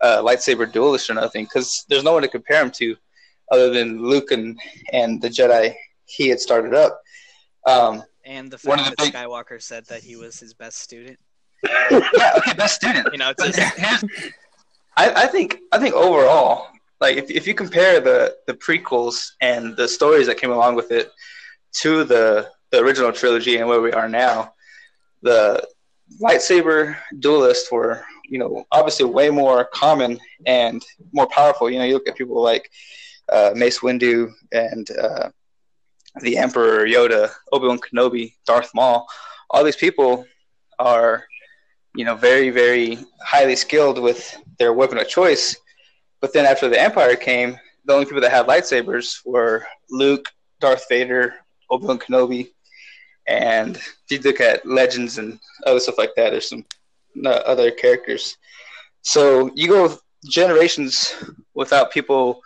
uh, 0.00 0.22
lightsaber 0.22 0.70
duelist 0.70 1.10
or 1.10 1.14
nothing, 1.14 1.44
because 1.44 1.84
there's 1.88 2.04
no 2.04 2.12
one 2.12 2.22
to 2.22 2.28
compare 2.28 2.62
him 2.62 2.70
to 2.72 2.96
other 3.52 3.70
than 3.70 4.02
Luke 4.02 4.30
and 4.32 4.58
and 4.92 5.20
the 5.22 5.28
Jedi 5.28 5.74
he 6.06 6.28
had 6.28 6.40
started 6.40 6.74
up. 6.74 7.00
Um, 7.66 8.02
And 8.24 8.50
the 8.50 8.58
One 8.68 8.78
fact 8.78 8.90
of 8.90 8.96
that 8.96 9.04
the 9.04 9.10
big- 9.10 9.14
Skywalker 9.14 9.62
said 9.62 9.84
that 9.86 10.02
he 10.02 10.16
was 10.16 10.38
his 10.38 10.54
best 10.54 10.78
student. 10.78 11.18
yeah, 11.90 12.32
okay, 12.38 12.52
best 12.54 12.74
student. 12.74 13.08
You 13.12 13.18
know, 13.18 13.32
it's 13.36 13.56
just, 13.56 13.78
I, 14.96 15.24
I 15.24 15.26
think 15.26 15.58
I 15.72 15.78
think 15.78 15.94
overall, 15.94 16.68
like 17.00 17.16
if, 17.16 17.30
if 17.30 17.46
you 17.46 17.54
compare 17.54 18.00
the 18.00 18.36
the 18.46 18.54
prequels 18.54 19.16
and 19.40 19.76
the 19.76 19.88
stories 19.88 20.26
that 20.26 20.36
came 20.38 20.50
along 20.50 20.74
with 20.74 20.90
it 20.92 21.10
to 21.80 22.04
the 22.04 22.48
the 22.70 22.78
original 22.80 23.12
trilogy 23.12 23.56
and 23.58 23.68
where 23.68 23.80
we 23.80 23.92
are 23.92 24.08
now, 24.08 24.52
the 25.22 25.66
lightsaber 26.20 26.96
duelists 27.18 27.70
were 27.72 28.04
you 28.28 28.38
know 28.38 28.64
obviously 28.72 29.04
way 29.04 29.30
more 29.30 29.64
common 29.64 30.18
and 30.46 30.84
more 31.12 31.26
powerful. 31.26 31.70
You 31.70 31.78
know, 31.78 31.84
you 31.84 31.94
look 31.94 32.08
at 32.08 32.16
people 32.16 32.42
like 32.42 32.70
uh, 33.30 33.52
Mace 33.54 33.80
Windu 33.80 34.32
and 34.52 34.88
uh, 34.90 35.30
the 36.20 36.36
Emperor 36.38 36.86
Yoda, 36.86 37.30
Obi 37.52 37.66
Wan 37.66 37.78
Kenobi, 37.78 38.34
Darth 38.46 38.70
Maul. 38.74 39.06
All 39.50 39.64
these 39.64 39.76
people 39.76 40.26
are 40.78 41.24
you 41.94 42.04
know, 42.04 42.16
very, 42.16 42.50
very 42.50 42.98
highly 43.22 43.56
skilled 43.56 44.00
with 44.00 44.36
their 44.58 44.72
weapon 44.72 44.98
of 44.98 45.08
choice. 45.08 45.56
But 46.20 46.32
then 46.32 46.44
after 46.44 46.68
the 46.68 46.80
Empire 46.80 47.16
came, 47.16 47.58
the 47.84 47.92
only 47.92 48.06
people 48.06 48.20
that 48.22 48.32
had 48.32 48.46
lightsabers 48.46 49.20
were 49.24 49.66
Luke, 49.90 50.28
Darth 50.60 50.86
Vader, 50.88 51.34
Obi 51.70 51.86
Wan 51.86 51.98
Kenobi, 51.98 52.48
and 53.26 53.76
if 53.76 54.04
you 54.10 54.18
look 54.20 54.40
at 54.40 54.66
Legends 54.66 55.18
and 55.18 55.38
other 55.66 55.80
stuff 55.80 55.98
like 55.98 56.14
that, 56.16 56.30
there's 56.30 56.48
some 56.48 56.64
uh, 57.24 57.28
other 57.28 57.70
characters. 57.70 58.36
So 59.02 59.50
you 59.54 59.68
go 59.68 59.98
generations 60.24 61.14
without 61.54 61.90
people 61.90 62.40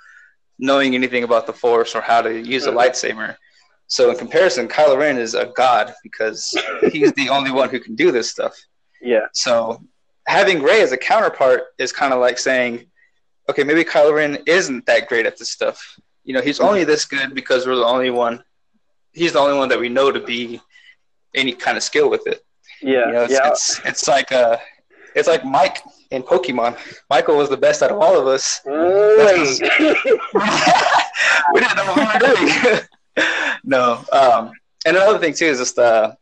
knowing 0.58 0.94
anything 0.94 1.24
about 1.24 1.46
the 1.46 1.52
Force 1.52 1.94
or 1.94 2.00
how 2.00 2.20
to 2.20 2.40
use 2.40 2.66
a 2.66 2.72
lightsaber. 2.72 3.36
So 3.86 4.10
in 4.10 4.18
comparison, 4.18 4.68
Kylo 4.68 4.98
Ren 4.98 5.16
is 5.16 5.34
a 5.34 5.46
god 5.56 5.94
because 6.02 6.56
he's 6.92 7.12
the 7.12 7.28
only 7.28 7.50
one 7.50 7.70
who 7.70 7.80
can 7.80 7.94
do 7.94 8.12
this 8.12 8.28
stuff. 8.28 8.54
Yeah. 9.00 9.26
So 9.32 9.82
having 10.26 10.62
Rey 10.62 10.82
as 10.82 10.92
a 10.92 10.96
counterpart 10.96 11.62
is 11.78 11.92
kind 11.92 12.12
of 12.12 12.20
like 12.20 12.38
saying, 12.38 12.86
okay, 13.48 13.64
maybe 13.64 13.84
Kylo 13.84 14.14
Ren 14.14 14.38
isn't 14.46 14.84
that 14.86 15.08
great 15.08 15.26
at 15.26 15.38
this 15.38 15.50
stuff. 15.50 15.80
You 16.24 16.34
know, 16.34 16.42
he's 16.42 16.60
only 16.60 16.84
this 16.84 17.06
good 17.06 17.34
because 17.34 17.66
we're 17.66 17.76
the 17.76 17.84
only 17.84 18.10
one. 18.10 18.44
He's 19.18 19.32
the 19.32 19.40
only 19.40 19.58
one 19.58 19.68
that 19.68 19.78
we 19.78 19.88
know 19.88 20.10
to 20.12 20.20
be 20.20 20.60
any 21.34 21.52
kind 21.52 21.76
of 21.76 21.82
skill 21.82 22.08
with 22.08 22.26
it. 22.26 22.44
Yeah. 22.80 23.06
You 23.06 23.12
know, 23.12 23.22
it's, 23.24 23.32
yeah. 23.32 23.48
it's 23.48 23.80
it's 23.84 24.08
like 24.08 24.32
uh, 24.32 24.56
it's 25.14 25.28
like 25.28 25.44
Mike 25.44 25.82
in 26.10 26.22
Pokemon. 26.22 26.78
Michael 27.10 27.36
was 27.36 27.50
the 27.50 27.56
best 27.56 27.82
out 27.82 27.90
of 27.90 27.98
all 27.98 28.18
of 28.18 28.26
us. 28.26 28.60
We 31.52 31.60
didn't 31.60 31.76
know 31.76 31.86
what 31.86 31.96
we 31.96 32.04
were 32.04 32.34
doing. 32.34 32.80
no. 33.64 34.04
Um, 34.12 34.52
and 34.86 34.96
another 34.96 35.18
thing 35.18 35.34
too 35.34 35.46
is 35.46 35.58
just 35.58 35.78
uh, 35.78 36.14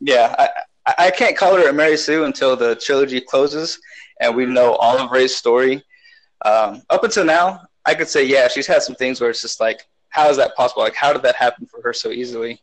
yeah, 0.00 0.34
I, 0.38 0.48
I 0.86 0.94
I 1.06 1.10
can't 1.10 1.36
call 1.36 1.56
her 1.56 1.68
a 1.68 1.72
Mary 1.72 1.96
Sue 1.96 2.24
until 2.24 2.56
the 2.56 2.76
trilogy 2.76 3.20
closes 3.20 3.78
and 4.20 4.34
we 4.34 4.46
know 4.46 4.74
all 4.76 4.98
of 4.98 5.10
Rey's 5.10 5.34
story. 5.34 5.82
Um, 6.44 6.82
up 6.90 7.04
until 7.04 7.24
now, 7.24 7.62
I 7.84 7.94
could 7.94 8.08
say, 8.08 8.24
yeah, 8.24 8.48
she's 8.48 8.66
had 8.66 8.82
some 8.82 8.94
things 8.94 9.20
where 9.20 9.30
it's 9.30 9.42
just 9.42 9.60
like, 9.60 9.86
how 10.10 10.28
is 10.30 10.36
that 10.36 10.54
possible? 10.56 10.82
Like, 10.82 10.94
how 10.94 11.12
did 11.12 11.22
that 11.22 11.36
happen 11.36 11.66
for 11.66 11.80
her 11.82 11.92
so 11.92 12.10
easily? 12.10 12.60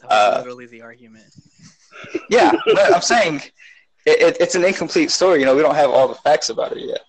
That 0.00 0.08
was 0.10 0.34
Uh, 0.34 0.38
literally 0.38 0.66
the 0.66 0.82
argument. 0.82 1.26
Yeah, 2.30 2.52
but 2.64 2.94
I'm 2.94 3.00
saying 3.02 3.42
it, 4.06 4.20
it, 4.22 4.36
it's 4.38 4.54
an 4.54 4.64
incomplete 4.64 5.10
story. 5.10 5.40
You 5.40 5.46
know, 5.46 5.56
we 5.56 5.62
don't 5.62 5.74
have 5.74 5.90
all 5.90 6.06
the 6.06 6.14
facts 6.14 6.48
about 6.48 6.70
it 6.76 6.78
yet. 6.86 7.00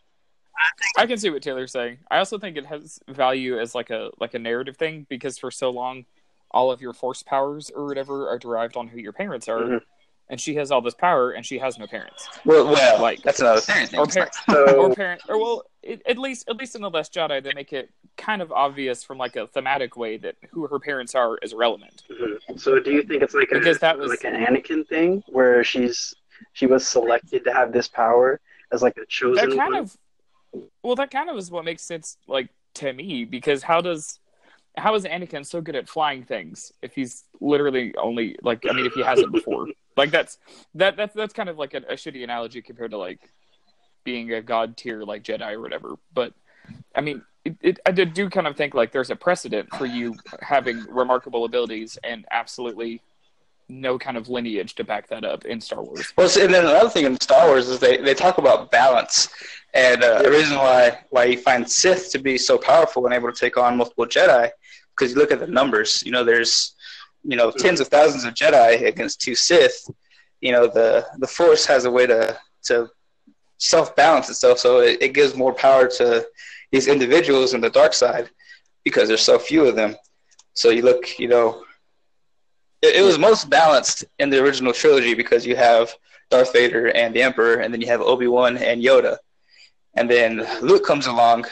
I 0.98 1.06
can 1.06 1.18
see 1.20 1.30
what 1.30 1.44
Taylor's 1.44 1.72
saying. 1.72 2.00
I 2.10 2.18
also 2.18 2.40
think 2.40 2.58
it 2.58 2.66
has 2.66 3.00
value 3.08 3.60
as 3.60 3.76
like 3.76 3.92
a 3.92 4.10
like 4.20 4.34
a 4.34 4.40
narrative 4.40 4.78
thing 4.78 5.06
because 5.08 5.38
for 5.38 5.52
so 5.52 5.70
long, 5.70 6.06
all 6.50 6.72
of 6.72 6.82
your 6.82 6.94
force 6.94 7.22
powers 7.22 7.70
or 7.70 7.86
whatever 7.86 8.30
are 8.30 8.40
derived 8.40 8.76
on 8.78 8.88
who 8.88 9.00
your 9.00 9.14
parents 9.14 9.48
are, 9.48 9.60
Mhm. 9.60 9.82
And 10.30 10.40
she 10.40 10.56
has 10.56 10.72
all 10.72 10.82
this 10.82 10.94
power 10.94 11.32
and 11.32 11.46
she 11.46 11.58
has 11.60 11.78
no 11.80 11.88
parents 11.88 12.28
Well, 12.46 12.66
well 12.72 13.02
Like- 13.02 13.22
that's 13.24 13.40
another 13.40 13.62
thing. 13.62 13.88
or 13.98 14.04
It's 14.04 14.16
like- 14.16 14.32
parent 14.46 14.70
or 14.70 14.90
So 14.90 14.96
parent 14.96 15.22
or 15.30 15.38
well 15.40 15.64
it, 15.82 16.02
at 16.06 16.18
least 16.18 16.48
at 16.50 16.58
least 16.58 16.76
in 16.76 16.82
the 16.82 16.90
Last 16.90 17.14
Jedi 17.14 17.42
they 17.44 17.54
make 17.54 17.74
it 17.74 17.90
kind 18.18 18.42
of 18.42 18.52
obvious 18.52 19.04
from 19.04 19.18
like 19.18 19.36
a 19.36 19.48
thematic 19.48 19.96
way 19.98 20.18
that 20.18 20.36
who 20.52 20.68
her 20.68 20.80
parents 20.80 21.16
are 21.16 21.38
is 21.38 21.54
relevant. 21.54 22.04
Mhm. 22.10 22.60
so 22.60 22.80
do 22.80 22.92
you 22.92 23.04
think 23.04 23.24
it's 23.24 23.34
like 23.34 23.50
a 23.52 23.56
Because 23.60 23.80
that 23.80 23.98
was- 23.98 24.10
like 24.10 24.24
an 24.24 24.36
Anakin 24.36 24.88
thing 24.88 25.24
where 25.28 25.64
she's 25.64 26.14
she 26.54 26.66
was 26.66 26.88
selected 26.88 27.44
to 27.46 27.54
have 27.54 27.72
this 27.74 27.88
power 27.88 28.40
as 28.72 28.82
like 28.82 28.98
a 28.98 29.06
chosen 29.08 29.50
that 29.50 29.58
kind 29.58 29.74
one? 29.74 29.84
of 29.84 29.98
well 30.84 30.96
that 30.96 31.12
kind 31.12 31.30
of 31.30 31.38
is 31.38 31.50
what 31.52 31.66
makes 31.66 31.84
sense 31.84 32.18
like 32.28 32.50
to 32.76 32.94
me 32.94 33.26
because 33.26 33.64
how 33.64 33.82
does 33.82 34.20
how 34.78 34.94
is 34.96 35.04
Anakin 35.06 35.46
so 35.46 35.60
good 35.62 35.76
at 35.76 35.90
flying 35.90 36.24
things 36.24 36.72
if 36.82 36.94
he's 36.96 37.26
literally 37.42 37.94
only 37.98 38.36
like 38.42 38.66
I 38.70 38.74
mean 38.74 38.86
if 38.86 38.94
he 38.94 39.02
hasn't 39.02 39.32
before 39.32 39.68
like 40.00 40.12
that's 40.12 40.38
that 40.74 40.98
that's 40.98 41.14
that's 41.14 41.34
kind 41.34 41.50
of 41.50 41.58
like 41.58 41.74
a, 41.74 41.78
a 41.90 41.94
shitty 41.94 42.24
analogy 42.24 42.62
compared 42.62 42.92
to 42.92 42.98
like 42.98 43.20
being 44.04 44.34
a 44.34 44.42
god 44.42 44.76
tier 44.78 45.04
like 45.04 45.24
Jedi 45.24 45.54
or 45.54 45.62
whatever 45.62 45.96
but 46.14 46.34
I 46.96 47.02
mean 47.02 47.22
it, 47.46 47.58
it, 47.62 47.80
I 47.86 47.92
do 47.92 48.30
kind 48.30 48.48
of 48.48 48.58
think 48.58 48.74
like 48.74 48.92
there's 48.92 49.10
a 49.10 49.16
precedent 49.16 49.70
for 49.76 49.86
you 49.86 50.16
having 50.42 50.86
remarkable 50.90 51.46
abilities 51.46 51.98
and 52.04 52.26
absolutely 52.32 53.02
no 53.70 54.00
kind 54.00 54.18
of 54.18 54.30
lineage 54.30 54.76
to 54.76 54.84
back 54.84 55.08
that 55.10 55.24
up 55.24 55.46
in 55.46 55.62
Star 55.62 55.84
Wars. 55.84 56.12
Well, 56.18 56.30
and 56.40 56.54
then 56.54 56.66
another 56.66 56.90
thing 56.90 57.06
in 57.06 57.20
Star 57.20 57.48
Wars 57.48 57.70
is 57.70 57.80
they, 57.80 57.98
they 57.98 58.16
talk 58.16 58.40
about 58.40 58.72
balance, 58.72 59.30
and 59.74 60.04
uh, 60.04 60.24
the 60.24 60.32
reason 60.32 60.58
why 60.58 61.00
why 61.12 61.26
you 61.26 61.38
find 61.38 61.70
Sith 61.70 62.12
to 62.12 62.20
be 62.20 62.38
so 62.38 62.58
powerful 62.58 63.06
and 63.06 63.14
able 63.14 63.32
to 63.32 63.40
take 63.40 63.58
on 63.58 63.78
multiple 63.78 64.06
Jedi, 64.06 64.50
because 64.92 65.14
you 65.14 65.20
look 65.20 65.32
at 65.32 65.40
the 65.40 65.48
numbers. 65.48 66.02
You 66.04 66.12
know, 66.12 66.24
there's 66.24 66.74
you 67.24 67.36
know 67.36 67.52
tens 67.52 67.80
of 67.80 67.88
thousands 67.88 68.24
of 68.24 68.34
Jedi 68.34 68.86
against 68.86 69.22
two 69.22 69.36
Sith. 69.36 69.90
You 70.42 70.52
know, 70.52 70.68
the 70.68 71.06
the 71.18 71.28
Force 71.28 71.66
has 71.66 71.86
a 71.86 71.92
way 71.92 72.08
to 72.08 72.38
to 72.64 72.90
self 73.58 73.96
balance 73.96 74.30
itself, 74.30 74.60
so 74.60 74.80
it, 74.80 75.02
it 75.02 75.14
gives 75.14 75.36
more 75.36 75.54
power 75.54 75.88
to 75.88 76.26
these 76.72 76.88
individuals 76.88 77.54
in 77.54 77.62
the 77.62 77.70
dark 77.70 77.94
side 77.94 78.30
because 78.84 79.08
there's 79.08 79.22
so 79.22 79.38
few 79.38 79.66
of 79.66 79.76
them. 79.76 79.96
So 80.54 80.70
you 80.70 80.82
look, 80.82 81.20
you 81.20 81.28
know, 81.28 81.64
it, 82.82 82.96
it 82.96 83.02
was 83.02 83.18
most 83.18 83.50
balanced 83.50 84.06
in 84.20 84.30
the 84.30 84.42
original 84.42 84.74
trilogy 84.74 85.14
because 85.14 85.46
you 85.46 85.56
have 85.56 85.94
Darth 86.30 86.54
Vader 86.54 86.88
and 86.88 87.14
the 87.14 87.22
Emperor, 87.22 87.56
and 87.56 87.74
then 87.74 87.82
you 87.82 87.88
have 87.88 88.02
Obi 88.02 88.28
Wan 88.28 88.58
and 88.58 88.82
Yoda, 88.82 89.18
and 89.96 90.10
then 90.10 90.48
Luke 90.62 90.86
comes 90.86 91.08
along, 91.08 91.46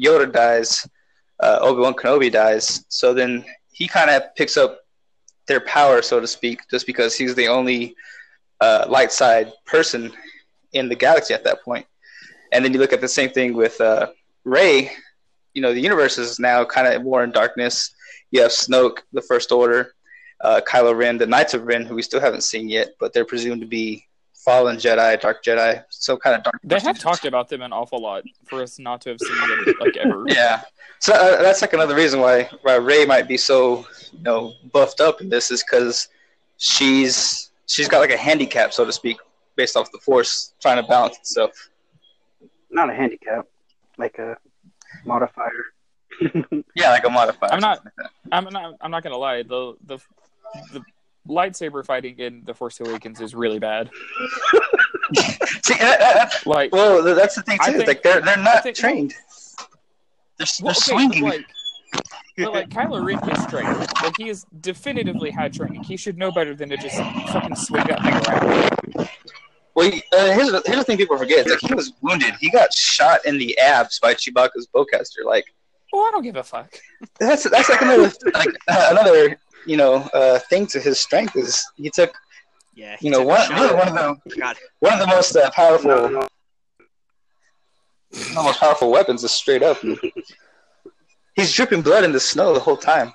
Yoda 0.00 0.32
dies, 0.32 0.88
uh, 1.42 1.58
Obi 1.60 1.80
Wan 1.80 1.94
Kenobi 1.94 2.32
dies, 2.32 2.84
so 2.88 3.12
then 3.12 3.44
he 3.70 3.86
kind 3.86 4.10
of 4.10 4.34
picks 4.36 4.56
up 4.56 4.81
their 5.46 5.60
power, 5.60 6.02
so 6.02 6.20
to 6.20 6.26
speak, 6.26 6.60
just 6.70 6.86
because 6.86 7.14
he's 7.14 7.34
the 7.34 7.48
only 7.48 7.94
uh, 8.60 8.86
light 8.88 9.12
side 9.12 9.52
person 9.66 10.12
in 10.72 10.88
the 10.88 10.94
galaxy 10.94 11.34
at 11.34 11.44
that 11.44 11.62
point. 11.62 11.86
And 12.52 12.64
then 12.64 12.72
you 12.72 12.78
look 12.78 12.92
at 12.92 13.00
the 13.00 13.08
same 13.08 13.30
thing 13.30 13.54
with 13.54 13.80
uh, 13.80 14.08
Rey. 14.44 14.90
You 15.54 15.62
know, 15.62 15.72
the 15.72 15.80
universe 15.80 16.18
is 16.18 16.38
now 16.38 16.64
kind 16.64 16.86
of 16.86 17.02
more 17.02 17.24
in 17.24 17.30
darkness. 17.32 17.94
You 18.30 18.42
have 18.42 18.50
Snoke, 18.50 18.98
the 19.12 19.22
First 19.22 19.52
Order, 19.52 19.94
uh, 20.40 20.60
Kylo 20.66 20.96
Ren, 20.96 21.18
the 21.18 21.26
Knights 21.26 21.54
of 21.54 21.64
Ren, 21.64 21.84
who 21.84 21.94
we 21.94 22.02
still 22.02 22.20
haven't 22.20 22.44
seen 22.44 22.68
yet, 22.68 22.90
but 23.00 23.12
they're 23.12 23.24
presumed 23.24 23.60
to 23.60 23.66
be 23.66 24.06
fallen 24.44 24.76
Jedi, 24.76 25.20
dark 25.20 25.42
Jedi, 25.44 25.84
so 25.88 26.16
kind 26.16 26.36
of 26.36 26.42
dark. 26.42 26.58
They 26.64 26.80
have 26.80 26.98
talked 26.98 27.24
about 27.24 27.48
them 27.48 27.62
an 27.62 27.72
awful 27.72 28.00
lot 28.00 28.24
for 28.48 28.62
us 28.62 28.78
not 28.78 29.00
to 29.02 29.10
have 29.10 29.20
seen 29.20 29.36
them 29.48 29.74
like 29.80 29.96
ever. 29.96 30.24
Yeah, 30.28 30.62
so 30.98 31.12
uh, 31.14 31.42
that's 31.42 31.60
like 31.62 31.72
another 31.72 31.94
reason 31.94 32.20
why 32.20 32.48
why 32.62 32.76
Rey 32.76 33.04
might 33.06 33.28
be 33.28 33.36
so 33.36 33.86
you 34.12 34.22
know 34.22 34.52
buffed 34.72 35.00
up 35.00 35.20
in 35.20 35.28
this 35.28 35.50
is 35.50 35.62
because 35.62 36.08
she's 36.58 37.50
she's 37.66 37.88
got 37.88 37.98
like 38.00 38.10
a 38.12 38.16
handicap, 38.16 38.72
so 38.72 38.84
to 38.84 38.92
speak, 38.92 39.16
based 39.56 39.76
off 39.76 39.90
the 39.92 39.98
Force 39.98 40.54
trying 40.60 40.82
to 40.82 40.88
balance 40.88 41.16
itself. 41.18 41.70
Not 42.70 42.90
a 42.90 42.94
handicap, 42.94 43.46
like 43.98 44.18
a 44.18 44.36
modifier. 45.04 45.64
Yeah, 46.74 46.90
like 46.90 47.04
a 47.04 47.10
modifier. 47.10 47.52
I'm 47.52 47.60
not- 47.60 47.84
like 47.84 48.06
I'm 48.32 48.44
not. 48.44 48.74
I'm 48.80 48.90
not 48.90 49.02
gonna 49.02 49.16
lie. 49.16 49.42
The 49.42 49.74
the 49.86 49.98
the 50.72 50.80
lightsaber 51.28 51.84
fighting 51.84 52.18
in 52.18 52.42
the 52.44 52.54
Force 52.54 52.80
Awakens 52.80 53.20
is 53.20 53.34
really 53.34 53.58
bad. 53.58 53.90
See, 55.64 55.74
that, 55.74 55.98
that, 56.00 56.46
Like, 56.46 56.72
well, 56.72 57.02
that's 57.14 57.34
the 57.36 57.42
thing 57.42 57.58
too. 57.64 57.72
think- 57.72 57.86
like 57.88 58.02
they're 58.02 58.20
they're 58.20 58.36
not 58.38 58.62
think- 58.62 58.76
trained. 58.76 59.14
They're, 60.38 60.46
they're 60.46 60.46
well, 60.62 60.70
okay, 60.72 60.80
swinging. 60.80 61.22
but 61.22 61.30
like, 61.36 61.46
but 62.38 62.52
like 62.52 62.68
Kylo 62.70 63.04
Ren 63.04 63.18
is 63.30 63.46
trained. 63.46 63.78
Like 64.02 64.14
he 64.16 64.28
is 64.30 64.46
definitively 64.60 65.30
had 65.30 65.52
training. 65.52 65.82
He 65.84 65.96
should 65.96 66.16
know 66.18 66.32
better 66.32 66.54
than 66.54 66.70
to 66.70 66.76
just 66.76 66.96
fucking 67.32 67.54
swing 67.56 67.84
that 67.86 68.02
thing 68.02 68.14
around. 68.98 69.08
Well, 69.74 69.90
he- 69.90 70.02
uh, 70.12 70.32
here's, 70.32 70.50
the, 70.50 70.62
here's 70.66 70.78
the 70.78 70.84
thing 70.84 70.96
people 70.96 71.16
forget: 71.18 71.48
like 71.48 71.60
he 71.60 71.74
was 71.74 71.92
wounded. 72.00 72.34
He 72.40 72.50
got 72.50 72.72
shot 72.74 73.20
in 73.26 73.38
the 73.38 73.56
abs 73.58 73.98
by 74.00 74.14
Chewbacca's 74.14 74.66
bowcaster. 74.74 75.24
Like 75.24 75.44
Well, 75.92 76.02
I 76.02 76.10
don't 76.12 76.22
give 76.22 76.36
a 76.36 76.42
fuck. 76.42 76.74
that's 77.20 77.48
that's 77.48 77.68
like 77.68 77.82
another 77.82 78.10
like 78.34 78.48
uh, 78.68 78.88
another 78.90 79.36
you 79.66 79.76
know 79.76 79.94
uh, 80.14 80.38
thing 80.50 80.66
to 80.66 80.80
his 80.80 81.00
strength 81.00 81.36
is 81.36 81.64
he 81.76 81.90
took 81.90 82.12
Yeah, 82.74 82.96
he 82.98 83.06
you 83.06 83.12
know 83.12 83.22
one, 83.22 83.48
really 83.50 83.74
one 83.74 83.88
of 83.88 83.94
the 84.26 84.36
God, 84.36 84.56
one 84.80 84.92
of 84.94 84.98
the 85.00 85.06
most 85.06 85.36
uh, 85.36 85.50
powerful 85.50 85.90
No, 85.90 86.08
no. 86.08 86.28
the 88.10 88.42
most 88.42 88.60
powerful 88.60 88.90
weapons 88.90 89.24
is 89.24 89.30
straight 89.32 89.62
up. 89.62 89.78
He's 91.34 91.52
dripping 91.52 91.82
blood 91.82 92.04
in 92.04 92.12
the 92.12 92.20
snow 92.20 92.52
the 92.52 92.60
whole 92.60 92.76
time. 92.76 93.12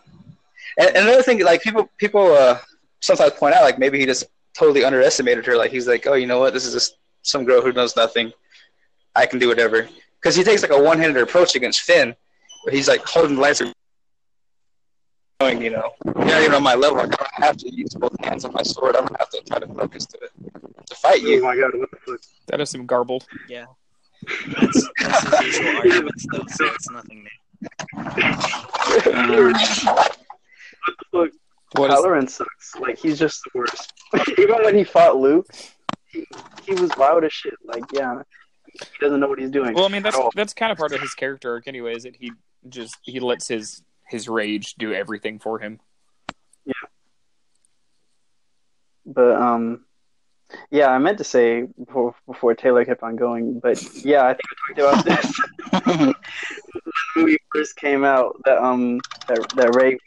And, 0.79 0.89
and 0.95 1.07
another 1.07 1.21
thing, 1.23 1.43
like 1.43 1.61
people 1.61 1.89
people 1.97 2.33
uh, 2.33 2.59
sometimes 3.01 3.33
point 3.33 3.53
out, 3.55 3.63
like 3.63 3.77
maybe 3.79 3.99
he 3.99 4.05
just 4.05 4.25
totally 4.57 4.83
underestimated 4.83 5.45
her. 5.45 5.55
Like 5.55 5.71
he's 5.71 5.87
like, 5.87 6.07
oh, 6.07 6.13
you 6.13 6.27
know 6.27 6.39
what? 6.39 6.53
This 6.53 6.65
is 6.65 6.73
just 6.73 6.97
some 7.21 7.45
girl 7.45 7.61
who 7.61 7.71
knows 7.73 7.95
nothing. 7.95 8.31
I 9.15 9.25
can 9.25 9.39
do 9.39 9.47
whatever. 9.47 9.87
Because 10.19 10.35
he 10.35 10.43
takes 10.43 10.61
like 10.63 10.71
a 10.71 10.81
one-handed 10.81 11.21
approach 11.21 11.55
against 11.55 11.81
Finn, 11.81 12.15
but 12.65 12.73
he's 12.73 12.87
like 12.87 13.03
holding 13.05 13.35
the 13.35 13.41
lightsaber, 13.41 13.73
going, 15.39 15.61
you 15.61 15.69
know, 15.69 15.91
you're 16.05 16.25
not 16.25 16.41
even 16.41 16.55
on 16.55 16.63
my 16.63 16.75
level. 16.75 16.97
Like, 16.97 17.13
I 17.13 17.17
don't 17.17 17.43
have 17.43 17.57
to 17.57 17.73
use 17.73 17.93
both 17.93 18.15
hands 18.23 18.45
on 18.45 18.53
my 18.53 18.63
sword. 18.63 18.95
I'm 18.95 19.05
gonna 19.05 19.19
have 19.19 19.29
to 19.29 19.41
try 19.47 19.59
to 19.59 19.67
focus 19.67 20.05
to 20.07 20.19
to 20.85 20.95
fight 20.95 21.21
Oh 21.23 21.41
my 21.41 21.55
god, 21.55 21.71
what 21.75 21.91
the 21.91 21.97
fuck? 21.97 22.19
That 22.47 22.61
is 22.61 22.69
some 22.69 22.85
garbled. 22.85 23.25
that's, 23.49 24.89
that's 24.99 25.39
his 25.43 25.57
usual 25.59 25.77
arguments, 25.77 26.25
though, 26.31 26.43
so 26.47 26.65
it's 26.65 26.89
nothing 26.89 27.23
new. 27.23 27.29
What 27.93 29.03
the 30.85 31.05
fuck? 31.11 31.31
What 31.73 31.91
is 31.91 31.99
Kylo 31.99 32.11
Ren 32.11 32.27
sucks. 32.27 32.75
Like 32.79 32.97
he's 32.97 33.19
just 33.19 33.41
the 33.43 33.59
worst. 33.59 33.93
Even 34.39 34.63
when 34.63 34.75
he 34.75 34.83
fought 34.83 35.17
Luke, 35.17 35.47
he, 36.07 36.25
he 36.65 36.73
was 36.73 36.95
loud 36.97 37.25
as 37.25 37.33
shit. 37.33 37.55
Like 37.65 37.83
yeah, 37.93 38.21
he 38.71 38.87
doesn't 39.01 39.19
know 39.19 39.27
what 39.27 39.37
he's 39.39 39.51
doing. 39.51 39.73
Well, 39.75 39.85
I 39.85 39.89
mean 39.89 40.01
that's 40.01 40.17
that's 40.33 40.53
kind 40.53 40.71
of 40.71 40.77
part 40.77 40.93
of 40.93 41.01
his 41.01 41.13
character 41.13 41.51
arc, 41.51 41.67
anyways. 41.67 42.03
That 42.03 42.15
he 42.15 42.31
just 42.69 42.95
he 43.03 43.19
lets 43.19 43.47
his 43.47 43.83
his 44.07 44.29
rage 44.29 44.75
do 44.75 44.93
everything 44.93 45.39
for 45.39 45.59
him. 45.59 45.79
Yeah. 46.65 46.73
But 49.05 49.35
um, 49.35 49.85
yeah, 50.71 50.87
I 50.87 50.97
meant 50.97 51.17
to 51.19 51.23
say 51.23 51.67
before 51.77 52.15
before 52.25 52.55
Taylor 52.55 52.85
kept 52.85 53.03
on 53.03 53.15
going. 53.15 53.59
But 53.59 53.81
yeah, 54.05 54.25
I 54.25 54.33
think 54.33 54.43
we 54.69 54.75
talked 54.75 55.05
about 55.05 55.05
this 55.05 55.41
when 55.85 56.13
the 56.73 56.93
movie 57.15 57.37
first 57.53 57.75
came 57.75 58.03
out. 58.03 58.35
That 58.45 58.57
um 58.57 58.99
that 59.27 59.47
that 59.55 59.75
Rey, 59.75 59.97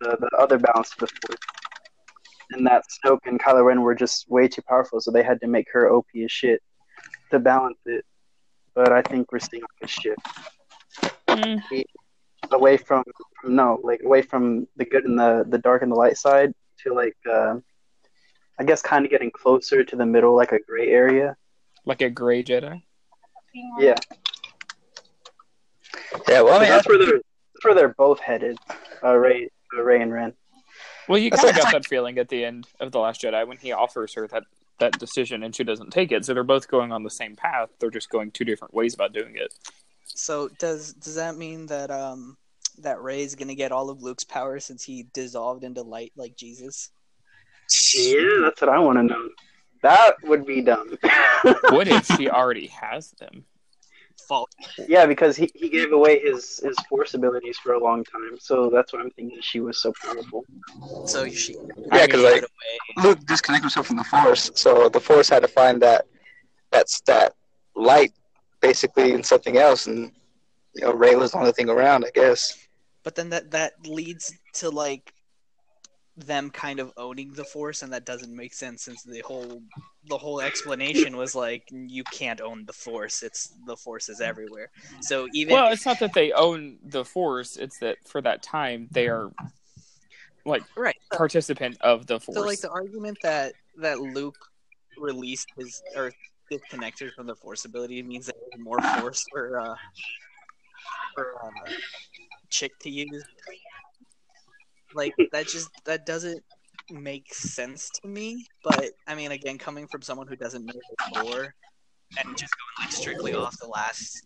the, 0.00 0.16
the 0.20 0.30
other 0.38 0.58
balance 0.58 0.92
of 0.92 1.00
the 1.00 1.06
force, 1.06 1.40
and 2.52 2.66
that 2.66 2.84
Snoke 3.04 3.26
and 3.26 3.40
Kylo 3.40 3.64
Ren 3.64 3.82
were 3.82 3.94
just 3.94 4.28
way 4.28 4.48
too 4.48 4.62
powerful, 4.62 5.00
so 5.00 5.10
they 5.10 5.22
had 5.22 5.40
to 5.40 5.46
make 5.46 5.66
her 5.72 5.90
OP 5.90 6.06
as 6.24 6.30
shit 6.30 6.62
to 7.30 7.38
balance 7.38 7.78
it. 7.86 8.04
But 8.74 8.92
I 8.92 9.02
think 9.02 9.32
we're 9.32 9.40
seeing 9.40 9.62
like 9.62 9.82
a 9.82 9.88
shift 9.88 10.20
away 12.52 12.76
from, 12.76 13.04
from 13.40 13.54
no, 13.56 13.80
like 13.82 14.02
away 14.04 14.22
from 14.22 14.66
the 14.76 14.84
good 14.84 15.04
and 15.04 15.18
the 15.18 15.44
the 15.48 15.58
dark 15.58 15.82
and 15.82 15.90
the 15.92 15.96
light 15.96 16.16
side 16.16 16.52
to 16.84 16.94
like 16.94 17.16
uh, 17.30 17.56
I 18.58 18.64
guess 18.64 18.82
kind 18.82 19.04
of 19.04 19.10
getting 19.10 19.30
closer 19.30 19.84
to 19.84 19.96
the 19.96 20.06
middle, 20.06 20.34
like 20.34 20.52
a 20.52 20.60
gray 20.60 20.88
area. 20.88 21.36
like 21.84 22.00
a 22.00 22.10
gray 22.10 22.42
Jedi. 22.42 22.82
Yeah, 23.78 23.94
Yeah, 26.28 26.42
well, 26.42 26.56
I 26.58 26.60
mean, 26.60 26.68
that's 26.68 26.86
where 26.88 26.98
they're 26.98 27.20
that's 27.54 27.64
where 27.64 27.74
they're 27.74 27.94
both 27.94 28.20
headed. 28.20 28.58
Uh, 29.02 29.16
Rey, 29.16 29.48
uh, 29.76 29.82
Rey 29.82 30.00
and 30.02 30.12
Ren. 30.12 30.32
Well, 31.08 31.18
you 31.18 31.30
kind 31.30 31.48
of 31.48 31.54
like- 31.54 31.62
got 31.64 31.72
that 31.72 31.86
feeling 31.86 32.18
at 32.18 32.28
the 32.28 32.44
end 32.44 32.66
of 32.80 32.92
the 32.92 32.98
Last 32.98 33.22
Jedi 33.22 33.46
when 33.46 33.56
he 33.58 33.72
offers 33.72 34.14
her 34.14 34.26
that 34.28 34.44
that 34.78 34.98
decision 34.98 35.42
and 35.42 35.54
she 35.56 35.64
doesn't 35.64 35.90
take 35.90 36.12
it. 36.12 36.24
So 36.24 36.34
they're 36.34 36.44
both 36.44 36.68
going 36.68 36.92
on 36.92 37.02
the 37.02 37.10
same 37.10 37.34
path. 37.34 37.70
They're 37.80 37.90
just 37.90 38.10
going 38.10 38.30
two 38.30 38.44
different 38.44 38.74
ways 38.74 38.94
about 38.94 39.12
doing 39.12 39.34
it. 39.34 39.52
So 40.18 40.48
does 40.58 40.94
does 40.94 41.14
that 41.14 41.36
mean 41.36 41.66
that 41.66 41.90
um 41.90 42.36
that 42.78 43.00
Rey's 43.00 43.34
gonna 43.34 43.54
get 43.54 43.72
all 43.72 43.88
of 43.88 44.02
Luke's 44.02 44.24
power 44.24 44.58
since 44.58 44.82
he 44.82 45.06
dissolved 45.14 45.64
into 45.64 45.82
light 45.82 46.12
like 46.16 46.36
Jesus? 46.36 46.90
Yeah, 47.94 48.40
that's 48.42 48.60
what 48.60 48.70
I 48.70 48.78
want 48.78 48.98
to 48.98 49.04
know. 49.04 49.28
That 49.82 50.14
would 50.24 50.44
be 50.44 50.60
dumb. 50.60 50.98
What 51.70 51.86
if 51.86 52.06
she 52.06 52.28
already 52.28 52.66
has 52.66 53.12
them? 53.12 53.44
Fault. 54.26 54.50
yeah, 54.88 55.06
because 55.06 55.36
he, 55.36 55.50
he 55.54 55.68
gave 55.68 55.92
away 55.92 56.18
his, 56.18 56.58
his 56.58 56.76
force 56.88 57.14
abilities 57.14 57.56
for 57.58 57.74
a 57.74 57.82
long 57.82 58.04
time, 58.04 58.36
so 58.40 58.68
that's 58.68 58.92
why 58.92 59.00
I'm 59.00 59.10
thinking 59.10 59.38
she 59.40 59.60
was 59.60 59.80
so 59.80 59.92
powerful. 60.04 60.44
So 61.06 61.28
she 61.28 61.56
Yeah, 61.92 62.06
because 62.06 62.22
like 62.22 62.42
away. 62.42 63.04
Luke 63.04 63.24
disconnected 63.26 63.64
himself 63.64 63.86
from 63.86 63.96
the 63.96 64.04
Force, 64.04 64.50
so 64.54 64.88
the 64.88 65.00
Force 65.00 65.28
had 65.28 65.42
to 65.42 65.48
find 65.48 65.80
that 65.82 66.06
that's 66.72 67.00
that 67.02 67.34
light 67.76 68.12
basically 68.60 69.12
in 69.12 69.22
something 69.22 69.56
else, 69.56 69.86
and 69.86 70.12
you 70.74 70.82
know 70.82 70.92
Rey 70.92 71.14
was 71.14 71.32
the 71.32 71.38
only 71.38 71.52
thing 71.52 71.68
around, 71.68 72.04
I 72.04 72.10
guess. 72.14 72.58
But 73.02 73.14
then 73.14 73.30
that 73.30 73.50
that 73.52 73.72
leads 73.86 74.32
to 74.54 74.70
like 74.70 75.12
them 76.26 76.50
kind 76.50 76.80
of 76.80 76.92
owning 76.96 77.32
the 77.32 77.44
force 77.44 77.82
and 77.82 77.92
that 77.92 78.04
doesn't 78.04 78.34
make 78.34 78.52
sense 78.52 78.82
since 78.82 79.02
the 79.04 79.20
whole 79.20 79.62
the 80.08 80.18
whole 80.18 80.40
explanation 80.40 81.16
was 81.16 81.34
like 81.34 81.62
you 81.70 82.02
can't 82.12 82.40
own 82.40 82.64
the 82.66 82.72
force 82.72 83.22
it's 83.22 83.54
the 83.66 83.76
force 83.76 84.08
is 84.08 84.20
everywhere 84.20 84.68
so 85.00 85.28
even 85.32 85.54
Well, 85.54 85.72
it's 85.72 85.86
not 85.86 86.00
that 86.00 86.14
they 86.14 86.32
own 86.32 86.78
the 86.82 87.04
force; 87.04 87.56
it's 87.56 87.78
that 87.78 87.98
for 88.06 88.20
that 88.22 88.42
time 88.42 88.88
they 88.90 89.06
are 89.06 89.30
like 90.44 90.62
right 90.76 90.96
participant 91.12 91.76
of 91.82 92.06
the 92.06 92.18
force. 92.18 92.36
so 92.36 92.44
like 92.44 92.60
the 92.60 92.70
argument 92.70 93.18
that 93.22 93.52
that 93.76 94.00
luke 94.00 94.50
released 94.98 95.48
his 95.56 95.82
or 95.94 96.10
disconnected 96.50 97.12
from 97.12 97.26
the 97.26 97.34
force 97.34 97.64
ability 97.64 98.02
means 98.02 98.26
that 98.26 98.36
there's 98.40 98.62
more 98.62 98.80
force 98.98 99.24
for 99.30 99.60
uh 99.60 99.74
for 101.14 101.34
uh, 101.42 101.70
chick 102.50 102.72
to 102.80 102.90
use 102.90 103.24
like 104.94 105.14
that 105.32 105.46
just 105.46 105.70
that 105.84 106.06
doesn't 106.06 106.42
make 106.90 107.32
sense 107.34 107.90
to 107.90 108.08
me 108.08 108.46
but 108.64 108.90
i 109.06 109.14
mean 109.14 109.32
again 109.32 109.58
coming 109.58 109.86
from 109.86 110.00
someone 110.00 110.26
who 110.26 110.36
doesn't 110.36 110.64
know 110.64 110.72
the 111.12 111.24
lore 111.24 111.54
and 112.18 112.36
just 112.36 112.52
going 112.56 112.86
like 112.86 112.92
strictly 112.92 113.34
off 113.34 113.58
the 113.58 113.66
last 113.66 114.22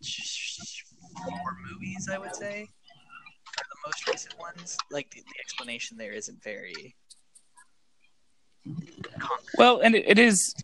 four 1.25 1.57
movies 1.69 2.09
i 2.13 2.19
would 2.19 2.35
say 2.35 2.69
are 3.59 3.65
the 3.69 3.89
most 3.89 4.07
recent 4.09 4.39
ones 4.39 4.77
like 4.91 5.11
the, 5.11 5.21
the 5.21 5.41
explanation 5.41 5.97
there 5.97 6.13
isn't 6.13 6.43
very. 6.43 6.95
Well, 9.59 9.81
and 9.81 9.95
it, 9.95 10.05
it 10.07 10.19
is 10.19 10.55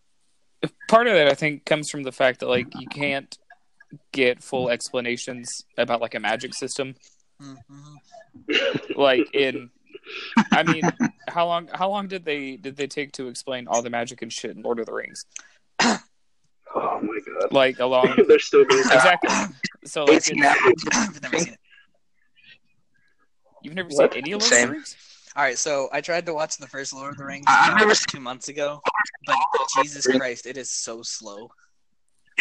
part 0.89 1.07
of 1.07 1.15
that. 1.15 1.29
I 1.29 1.35
think 1.35 1.65
comes 1.65 1.91
from 1.91 2.03
the 2.03 2.13
fact 2.13 2.41
that 2.41 2.49
like 2.49 2.67
you 2.79 2.87
can't 2.89 3.37
get 4.13 4.43
full 4.43 4.69
explanations 4.71 5.65
about 5.77 6.01
like 6.01 6.15
a 6.15 6.21
magic 6.21 6.55
system. 6.55 6.95
Mhm. 7.41 7.57
Like 8.97 9.33
in, 9.35 9.71
I 10.53 10.63
mean, 10.63 10.83
how 11.29 11.47
long 11.47 11.69
how 11.73 11.89
long 11.89 12.09
did 12.09 12.25
they 12.25 12.57
did 12.57 12.77
they 12.77 12.87
take 12.87 13.13
to 13.13 13.29
explain 13.29 13.67
all 13.69 13.83
the 13.83 13.91
magic 13.91 14.23
and 14.23 14.33
shit 14.33 14.57
in 14.57 14.63
Lord 14.63 14.79
of 14.81 14.87
the 14.87 14.93
Rings? 14.93 15.25
Oh 15.81 17.01
my 17.01 17.19
god. 17.41 17.53
Like 17.53 17.79
along 17.79 18.15
They're 18.29 18.39
still 18.39 18.65
doing 18.65 18.83
that. 18.85 18.95
exactly. 19.21 19.57
So 19.87 20.05
like 20.05 20.17
Eighteen 20.29 20.43
it's, 20.45 20.63
hours. 20.63 21.09
I've 21.09 21.23
never 21.23 21.39
seen 21.39 21.53
it. 21.55 21.59
you've 23.63 23.75
never 23.75 23.89
What? 23.89 24.13
seen 24.13 24.23
any 24.23 24.33
of 24.33 24.41
Lord 24.43 24.53
of 24.53 24.59
the 24.61 24.73
Rings? 24.73 24.97
All 25.39 25.45
right, 25.45 25.57
so 25.57 25.89
I 25.93 26.01
tried 26.01 26.27
to 26.27 26.35
watch 26.35 26.57
the 26.57 26.67
first 26.67 26.93
Lord 26.93 27.13
of 27.13 27.17
the 27.19 27.25
Rings 27.25 27.45
I- 27.47 27.71
I've 27.71 27.79
never 27.79 27.95
seen- 27.95 28.07
two 28.09 28.19
months 28.21 28.49
ago, 28.49 28.83
but 29.25 29.39
Jesus 29.77 30.05
Christ, 30.05 30.47
it 30.47 30.57
is 30.57 30.69
so 30.69 31.01
slow. 31.03 31.53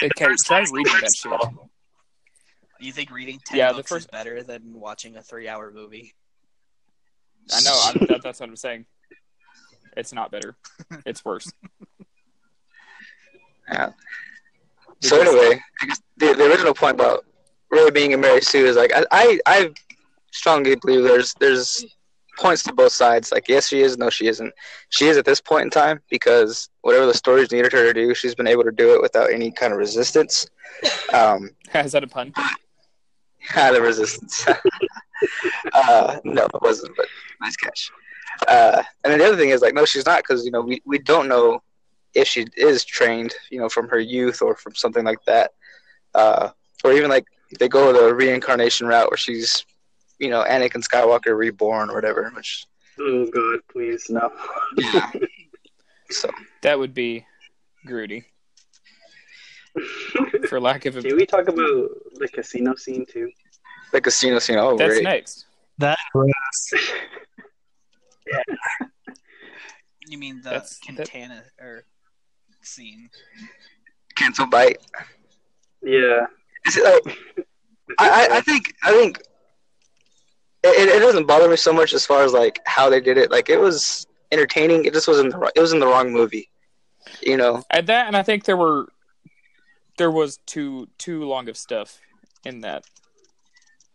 Okay, 0.02 0.10
try 0.44 0.66
reading 0.72 0.94
that 1.02 1.14
shit. 1.16 1.32
You 2.80 2.92
think 2.92 3.12
reading 3.12 3.40
ten 3.46 3.60
Yeah, 3.60 3.68
the 3.70 3.76
books 3.78 3.90
first- 3.90 4.06
is 4.08 4.12
better 4.12 4.42
than 4.42 4.74
watching 4.74 5.16
a 5.16 5.22
three-hour 5.22 5.72
movie? 5.72 6.16
I 7.54 7.62
know. 7.62 7.80
I'm, 7.86 8.08
that, 8.08 8.22
that's 8.24 8.40
what 8.40 8.50
I'm 8.50 8.56
saying. 8.56 8.88
It's 9.96 10.12
not 10.12 10.32
better. 10.32 10.58
It's 11.06 11.24
worse. 11.24 11.52
Yeah. 13.70 13.90
So 15.02 15.20
anyway, 15.20 15.62
the, 16.16 16.34
the 16.36 16.46
original 16.50 16.74
point 16.74 16.96
about 16.96 17.26
Rey 17.70 17.90
being 17.90 18.14
a 18.14 18.18
Mary 18.18 18.40
Sue 18.42 18.66
is 18.66 18.78
like 18.78 18.94
I, 18.96 19.04
I 19.12 19.40
I 19.46 19.70
strongly 20.32 20.76
believe 20.78 21.04
there's 21.04 21.34
there's 21.34 21.86
points 22.38 22.64
to 22.64 22.74
both 22.74 22.92
sides. 22.92 23.32
Like 23.32 23.48
yes, 23.48 23.68
she 23.68 23.82
is, 23.82 23.98
no, 23.98 24.10
she 24.10 24.28
isn't. 24.28 24.54
She 24.90 25.08
is 25.08 25.18
at 25.18 25.26
this 25.26 25.42
point 25.42 25.64
in 25.66 25.70
time 25.70 26.02
because 26.10 26.70
whatever 26.82 27.06
the 27.06 27.14
stories 27.14 27.52
needed 27.52 27.72
her 27.74 27.84
to 27.84 27.94
do, 27.94 28.14
she's 28.14 28.36
been 28.36 28.48
able 28.48 28.64
to 28.64 28.72
do 28.72 28.94
it 28.94 29.02
without 29.02 29.32
any 29.32 29.52
kind 29.52 29.74
of 29.74 29.80
resistance. 29.80 30.48
Um, 31.14 31.52
Is 31.74 31.92
that 31.92 32.04
a 32.04 32.08
pun? 32.08 32.34
Ah, 33.56 33.72
the 33.72 33.82
resistance. 33.82 34.46
uh, 35.74 36.20
no, 36.26 36.44
it 36.44 36.62
wasn't, 36.62 36.94
but 36.98 37.06
nice 37.40 37.56
catch. 37.56 37.90
Uh, 38.46 38.84
and 39.04 39.12
then 39.12 39.20
the 39.20 39.26
other 39.26 39.38
thing 39.38 39.50
is 39.52 39.62
like, 39.62 39.74
no, 39.74 39.86
she's 39.86 40.06
not, 40.06 40.18
because 40.20 40.44
you 40.44 40.52
know 40.52 40.60
we, 40.60 40.82
we 40.86 41.00
don't 41.00 41.30
know 41.30 41.62
if 42.14 42.28
she 42.28 42.46
is 42.58 42.84
trained, 42.84 43.34
you 43.50 43.60
know, 43.60 43.70
from 43.70 43.88
her 43.88 44.00
youth 44.00 44.42
or 44.42 44.56
from 44.56 44.76
something 44.76 45.06
like 45.06 45.24
that, 45.26 45.52
uh, 46.14 46.50
or 46.84 46.92
even 46.92 47.10
like 47.10 47.26
they 47.60 47.70
go 47.70 47.94
the 47.94 48.14
reincarnation 48.14 48.88
route 48.88 49.10
where 49.10 49.18
she's, 49.18 49.66
you 50.20 50.30
know, 50.30 50.44
Anakin 50.44 50.84
Skywalker 50.84 51.38
reborn 51.38 51.90
or 51.90 51.96
whatever. 51.96 52.32
Which 52.36 52.66
Oh 53.00 53.26
god, 53.28 53.60
please 53.72 54.06
no. 54.10 54.32
yeah. 54.78 55.12
so 56.10 56.30
That 56.64 56.80
would 56.80 56.94
be 56.94 57.26
Groody. 57.86 58.26
for 60.50 60.60
lack 60.60 60.86
of 60.86 60.98
a. 60.98 61.02
Can 61.02 61.16
we 61.16 61.26
talk 61.26 61.48
about 61.48 61.90
the 62.16 62.28
casino 62.34 62.76
scene 62.76 63.06
too? 63.06 63.32
the 63.94 64.02
casino 64.02 64.40
scene. 64.40 64.58
Oh, 64.58 64.76
That's 64.78 64.94
great. 64.96 65.04
next. 65.04 65.46
That 65.78 65.98
Yeah. 68.28 68.44
You 70.10 70.18
mean 70.18 70.38
the 70.42 70.50
That's- 70.52 70.80
that- 70.96 71.44
or 71.60 71.84
scene? 72.62 73.10
Canto 74.16 74.46
Bight. 74.46 74.78
Yeah. 75.84 76.26
Is 76.66 76.78
it 76.78 76.84
like 77.06 77.18
I, 78.00 78.10
I, 78.10 78.38
I 78.38 78.42
think 78.42 78.74
I 78.84 78.92
think 78.92 79.22
it, 80.64 80.90
it 80.90 81.00
doesn't 81.00 81.28
bother 81.28 81.50
me 81.50 81.56
so 81.56 81.72
much 81.74 81.94
as 81.94 82.06
far 82.06 82.24
as 82.24 82.34
like 82.34 82.60
how 82.66 82.90
they 82.90 83.00
did 83.00 83.18
it. 83.18 83.32
Like 83.32 83.50
it 83.50 83.60
was 83.60 84.08
entertaining. 84.32 84.86
It 84.86 84.94
just 84.94 85.08
wasn't 85.08 85.32
the 85.32 85.38
ri- 85.38 85.52
it 85.56 85.60
was 85.62 85.74
in 85.74 85.80
the 85.80 85.88
wrong 85.88 86.12
movie. 86.12 86.50
You 87.22 87.38
know. 87.38 87.64
At 87.72 87.86
that, 87.88 88.08
and 88.08 88.18
I 88.18 88.24
think 88.24 88.44
there 88.46 88.58
were 88.58 88.90
there 89.98 90.12
was 90.12 90.38
too 90.46 90.88
too 90.98 91.24
long 91.24 91.48
of 91.50 91.58
stuff 91.58 92.00
in 92.46 92.62
that. 92.62 92.86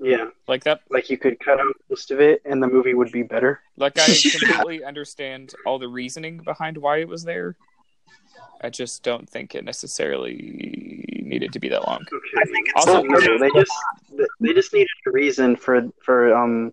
yeah. 0.01 0.27
Like 0.49 0.65
that. 0.65 0.81
Like 0.91 1.11
you 1.11 1.19
could 1.19 1.39
cut 1.41 1.61
out 1.61 1.75
most 1.89 2.11
of 2.11 2.21
it 2.21 2.43
and 2.45 2.63
the 2.63 2.67
movie 2.67 2.95
would 2.95 3.13
be 3.13 3.23
better. 3.23 3.61
Like 3.77 3.99
I 3.99 4.07
completely 4.39 4.85
understand 4.85 5.55
all 5.67 5.79
the 5.79 5.89
reasoning 5.89 6.39
behind 6.39 6.77
why 6.79 6.99
it 6.99 7.09
was 7.09 7.23
there. 7.25 7.57
I 8.61 8.71
just 8.71 9.03
don't 9.03 9.29
think 9.29 9.55
it 9.55 9.65
necessarily 9.65 11.05
needed 11.23 11.53
to 11.53 11.59
be 11.59 11.69
that 11.69 11.87
long. 11.87 12.01
Okay. 12.01 12.63
Also, 12.77 13.03
No, 13.03 13.39
they 13.39 13.51
just 13.51 13.73
they 14.41 14.53
just 14.53 14.73
needed 14.73 14.89
a 15.07 15.11
reason 15.11 15.57
for 15.57 15.83
for 16.05 16.35
um 16.35 16.73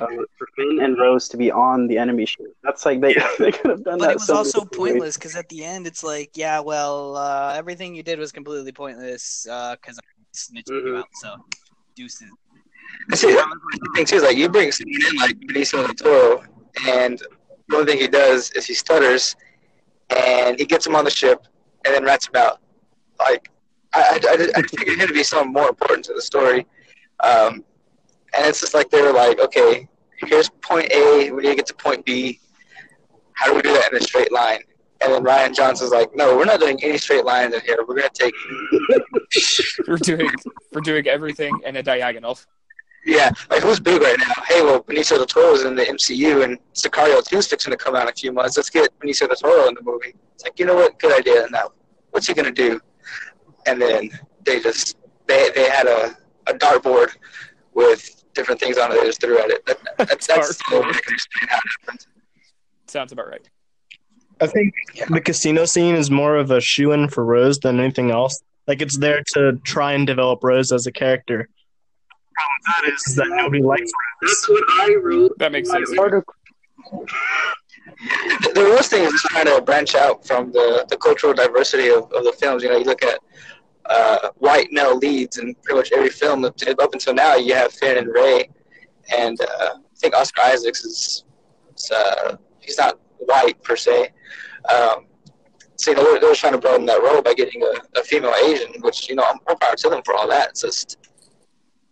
uh, 0.00 0.06
for 0.06 0.48
Finn 0.56 0.80
and 0.80 0.98
Rose 0.98 1.28
to 1.28 1.36
be 1.36 1.50
on 1.50 1.86
the 1.86 1.98
enemy 1.98 2.26
ship. 2.26 2.46
That's 2.62 2.84
like 2.86 3.00
they 3.00 3.14
they 3.38 3.52
could 3.52 3.70
have 3.70 3.84
done 3.84 3.98
But 3.98 4.06
that. 4.06 4.06
But 4.06 4.10
it 4.10 4.14
was 4.14 4.26
so 4.26 4.36
also 4.36 4.58
many 4.60 4.64
different 4.70 4.82
ways. 4.82 4.92
pointless 4.92 5.14
because 5.16 5.36
at 5.36 5.48
the 5.48 5.64
end 5.64 5.86
it's 5.86 6.04
like, 6.04 6.30
yeah, 6.34 6.60
well, 6.60 7.16
uh, 7.16 7.52
everything 7.56 7.94
you 7.94 8.02
did 8.02 8.18
was 8.18 8.32
completely 8.32 8.72
pointless 8.72 9.42
because 9.44 9.98
I'm 9.98 10.24
snitching 10.34 10.68
you 10.68 10.92
Mhm. 10.92 10.98
out. 10.98 11.06
So, 11.14 11.36
deuces. 11.96 12.28
See, 13.14 13.32
the 13.32 13.90
thing 13.94 14.04
too 14.04 14.16
is 14.16 14.22
like 14.22 14.36
you 14.36 14.48
bring 14.48 14.70
someone 14.72 15.00
in 15.10 15.16
like 15.18 15.38
Benicio 15.40 15.84
del 15.84 15.94
Toro, 15.94 16.44
and 16.88 17.18
the 17.68 17.76
only 17.76 17.92
thing 17.92 18.00
he 18.00 18.08
does 18.08 18.50
is 18.52 18.66
he 18.66 18.74
stutters, 18.74 19.36
and 20.10 20.58
he 20.58 20.64
gets 20.64 20.86
him 20.86 20.94
on 20.94 21.04
the 21.04 21.10
ship, 21.10 21.46
and 21.84 21.94
then 21.94 22.04
rats 22.04 22.28
him 22.28 22.36
out. 22.36 22.60
Like 23.18 23.50
I, 23.92 24.20
I, 24.22 24.32
I, 24.32 24.48
I 24.56 24.62
figured 24.62 24.98
him 24.98 25.08
to 25.08 25.14
be 25.14 25.22
something 25.22 25.52
more 25.52 25.68
important 25.68 26.04
to 26.06 26.14
the 26.14 26.22
story, 26.22 26.66
um, 27.22 27.64
and 28.36 28.46
it's 28.46 28.60
just 28.60 28.74
like 28.74 28.90
they 28.90 29.02
were 29.02 29.12
like, 29.12 29.38
okay, 29.38 29.88
here's 30.18 30.48
point 30.48 30.90
A, 30.92 31.30
we 31.30 31.42
need 31.42 31.50
to 31.50 31.56
get 31.56 31.66
to 31.66 31.74
point 31.74 32.04
B. 32.04 32.40
How 33.32 33.46
do 33.46 33.54
we 33.54 33.62
do 33.62 33.72
that 33.72 33.92
in 33.92 33.98
a 33.98 34.00
straight 34.00 34.32
line? 34.32 34.60
And 35.02 35.12
then 35.12 35.24
Rian 35.24 35.54
Johnson's 35.54 35.90
like, 35.90 36.14
no, 36.14 36.36
we're 36.36 36.44
not 36.44 36.60
doing 36.60 36.82
any 36.82 36.98
straight 36.98 37.24
lines 37.24 37.52
in 37.52 37.60
here. 37.60 37.78
We're 37.86 37.96
gonna 37.96 38.08
take 38.14 38.34
we're 39.88 39.96
doing 39.96 40.30
we're 40.72 40.80
doing 40.80 41.06
everything 41.06 41.60
in 41.64 41.76
a 41.76 41.82
diagonal. 41.82 42.38
Yeah, 43.06 43.30
like 43.50 43.62
who's 43.62 43.80
big 43.80 44.00
right 44.00 44.16
now? 44.18 44.32
Hey, 44.46 44.62
well, 44.62 44.82
Benicio 44.82 45.16
del 45.16 45.26
Toro 45.26 45.52
is 45.52 45.64
in 45.64 45.74
the 45.74 45.84
MCU, 45.84 46.42
and 46.44 46.58
Sicario 46.74 47.22
2 47.22 47.36
is 47.36 47.46
fixing 47.46 47.70
to 47.70 47.76
come 47.76 47.94
out 47.94 48.02
in 48.04 48.08
a 48.08 48.12
few 48.12 48.32
months. 48.32 48.56
Let's 48.56 48.70
get 48.70 48.98
Benicio 48.98 49.26
del 49.26 49.36
Toro 49.36 49.68
in 49.68 49.74
the 49.74 49.82
movie. 49.82 50.14
It's 50.34 50.44
like, 50.44 50.58
you 50.58 50.64
know 50.64 50.74
what? 50.74 50.98
Good 50.98 51.18
idea. 51.18 51.46
Now, 51.50 51.72
what's 52.12 52.26
he 52.26 52.34
gonna 52.34 52.50
do? 52.50 52.80
And 53.66 53.80
then 53.80 54.10
they 54.44 54.60
just 54.60 54.96
they 55.26 55.50
they 55.54 55.68
had 55.68 55.86
a, 55.86 56.16
a 56.46 56.54
dartboard 56.54 57.10
with 57.74 58.24
different 58.34 58.60
things 58.60 58.78
on 58.78 58.90
it. 58.92 58.94
They 59.00 59.06
just 59.06 59.20
threw 59.20 59.38
at 59.38 59.50
it. 59.50 59.64
That, 59.66 59.78
that, 59.98 59.98
that's 60.08 60.26
the 60.26 60.32
Dartboard. 60.34 60.72
only 60.74 60.86
way 60.86 60.92
I 60.96 61.00
can 61.00 61.14
explain 61.14 61.48
how 61.48 61.56
it 61.56 61.62
happened. 61.82 62.06
Sounds 62.86 63.12
about 63.12 63.28
right. 63.28 63.48
I 64.40 64.46
think 64.46 64.74
Yeah. 64.94 65.04
the 65.10 65.20
casino 65.20 65.64
scene 65.66 65.94
is 65.94 66.10
more 66.10 66.36
of 66.36 66.50
a 66.50 66.60
shoe 66.60 66.92
in 66.92 67.08
for 67.08 67.24
Rose 67.24 67.58
than 67.60 67.78
anything 67.80 68.10
else. 68.10 68.42
Like 68.66 68.80
it's 68.82 68.98
there 68.98 69.22
to 69.34 69.60
try 69.64 69.92
and 69.92 70.06
develop 70.06 70.42
Rose 70.42 70.72
as 70.72 70.86
a 70.86 70.92
character. 70.92 71.48
The 72.34 72.40
problem 72.40 72.56
with 72.56 72.64
that 72.66 72.92
is 72.92 73.14
that 73.16 73.28
nobody 73.28 73.62
likes 73.62 73.92
Rose. 74.22 74.30
That's 74.30 74.48
what 74.48 74.64
I 74.80 74.94
wrote. 75.02 75.38
That 75.38 75.52
makes 75.52 75.70
sense. 75.70 75.98
Article. 75.98 76.34
The 78.54 78.74
worst 78.76 78.90
thing 78.90 79.04
is 79.04 79.12
just 79.12 79.24
trying 79.26 79.46
to 79.46 79.62
branch 79.62 79.94
out 79.94 80.26
from 80.26 80.52
the, 80.52 80.86
the 80.88 80.96
cultural 80.96 81.34
diversity 81.34 81.88
of, 81.88 82.10
of 82.12 82.24
the 82.24 82.34
films. 82.38 82.62
You 82.62 82.70
know, 82.70 82.78
you 82.78 82.84
look 82.84 83.02
at 83.02 83.18
uh, 83.86 84.30
white 84.36 84.68
male 84.72 84.96
leads 84.96 85.38
in 85.38 85.54
pretty 85.62 85.78
much 85.78 85.92
every 85.92 86.10
film 86.10 86.44
up, 86.44 86.56
to, 86.56 86.82
up 86.82 86.92
until 86.92 87.14
now. 87.14 87.36
You 87.36 87.54
have 87.54 87.72
Finn 87.72 87.98
and 87.98 88.08
Rey, 88.08 88.48
and 89.16 89.40
uh, 89.40 89.74
I 89.74 89.96
think 89.98 90.14
Oscar 90.14 90.42
Isaacs 90.42 90.84
is, 90.84 91.24
is 91.76 91.90
uh, 91.90 92.36
he's 92.60 92.78
not 92.78 92.98
white 93.18 93.62
per 93.62 93.76
se. 93.76 94.12
Um, 94.72 95.06
so 95.76 95.90
you 95.90 95.96
know, 95.96 96.04
they're, 96.04 96.20
they're 96.20 96.34
trying 96.34 96.52
to 96.52 96.58
broaden 96.58 96.86
that 96.86 97.02
role 97.02 97.20
by 97.20 97.34
getting 97.34 97.62
a, 97.62 98.00
a 98.00 98.04
female 98.04 98.34
Asian, 98.44 98.72
which 98.80 99.08
you 99.08 99.14
know, 99.14 99.24
I'm 99.24 99.38
more 99.46 99.56
power 99.58 99.74
to 99.76 99.88
them 99.88 100.02
for 100.04 100.14
all 100.14 100.28
that. 100.28 100.50
It's 100.50 100.62
just 100.62 100.98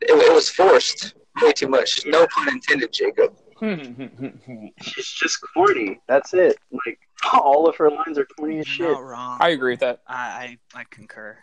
it, 0.03 0.11
it 0.11 0.33
was 0.35 0.49
forced 0.51 1.15
way 1.41 1.53
too 1.53 1.69
much. 1.69 2.05
No 2.07 2.27
pun 2.29 2.49
intended, 2.49 2.93
Jacob. 2.93 3.37
She's 4.83 5.07
just 5.07 5.39
corny. 5.55 6.01
That's 6.09 6.35
it. 6.35 6.59
Like 6.73 6.99
all 7.33 7.69
of 7.69 7.77
her 7.77 7.91
lines 7.91 8.19
are 8.19 8.27
corny 8.39 8.59
as 8.59 8.79
You're 8.79 8.89
shit. 8.89 8.95
not 8.97 9.05
wrong. 9.05 9.39
I 9.41 9.51
agree 9.51 9.73
with 9.73 9.81
that. 9.81 10.01
I, 10.07 10.59
I 10.75 10.81
I 10.81 10.85
concur. 10.91 11.39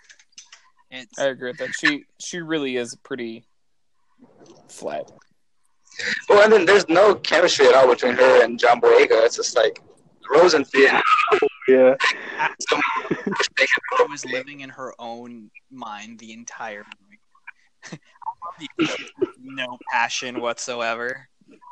It's 0.91 1.17
I 1.19 1.25
agree 1.27 1.51
with 1.51 1.59
that. 1.59 1.69
She 1.79 2.05
she 2.19 2.39
really 2.41 2.75
is 2.77 2.95
pretty 3.03 3.45
flat. 4.67 5.09
Well, 6.29 6.43
and 6.43 6.51
then 6.51 6.65
there's 6.65 6.87
no 6.89 7.15
chemistry 7.15 7.67
at 7.67 7.73
all 7.73 7.87
between 7.89 8.13
her 8.15 8.43
and 8.43 8.59
John 8.59 8.79
Boyega. 8.79 9.25
It's 9.25 9.35
just 9.35 9.55
like 9.55 9.81
Rose 10.29 10.53
and 10.53 10.67
Finn. 10.67 10.99
Yeah. 11.67 11.95
she 12.69 14.05
was 14.09 14.25
living 14.25 14.61
in 14.61 14.69
her 14.69 14.93
own 14.97 15.51
mind 15.71 16.19
the 16.19 16.31
entire 16.33 16.85
movie. 17.01 17.08
no 19.39 19.77
passion 19.91 20.41
whatsoever. 20.41 21.29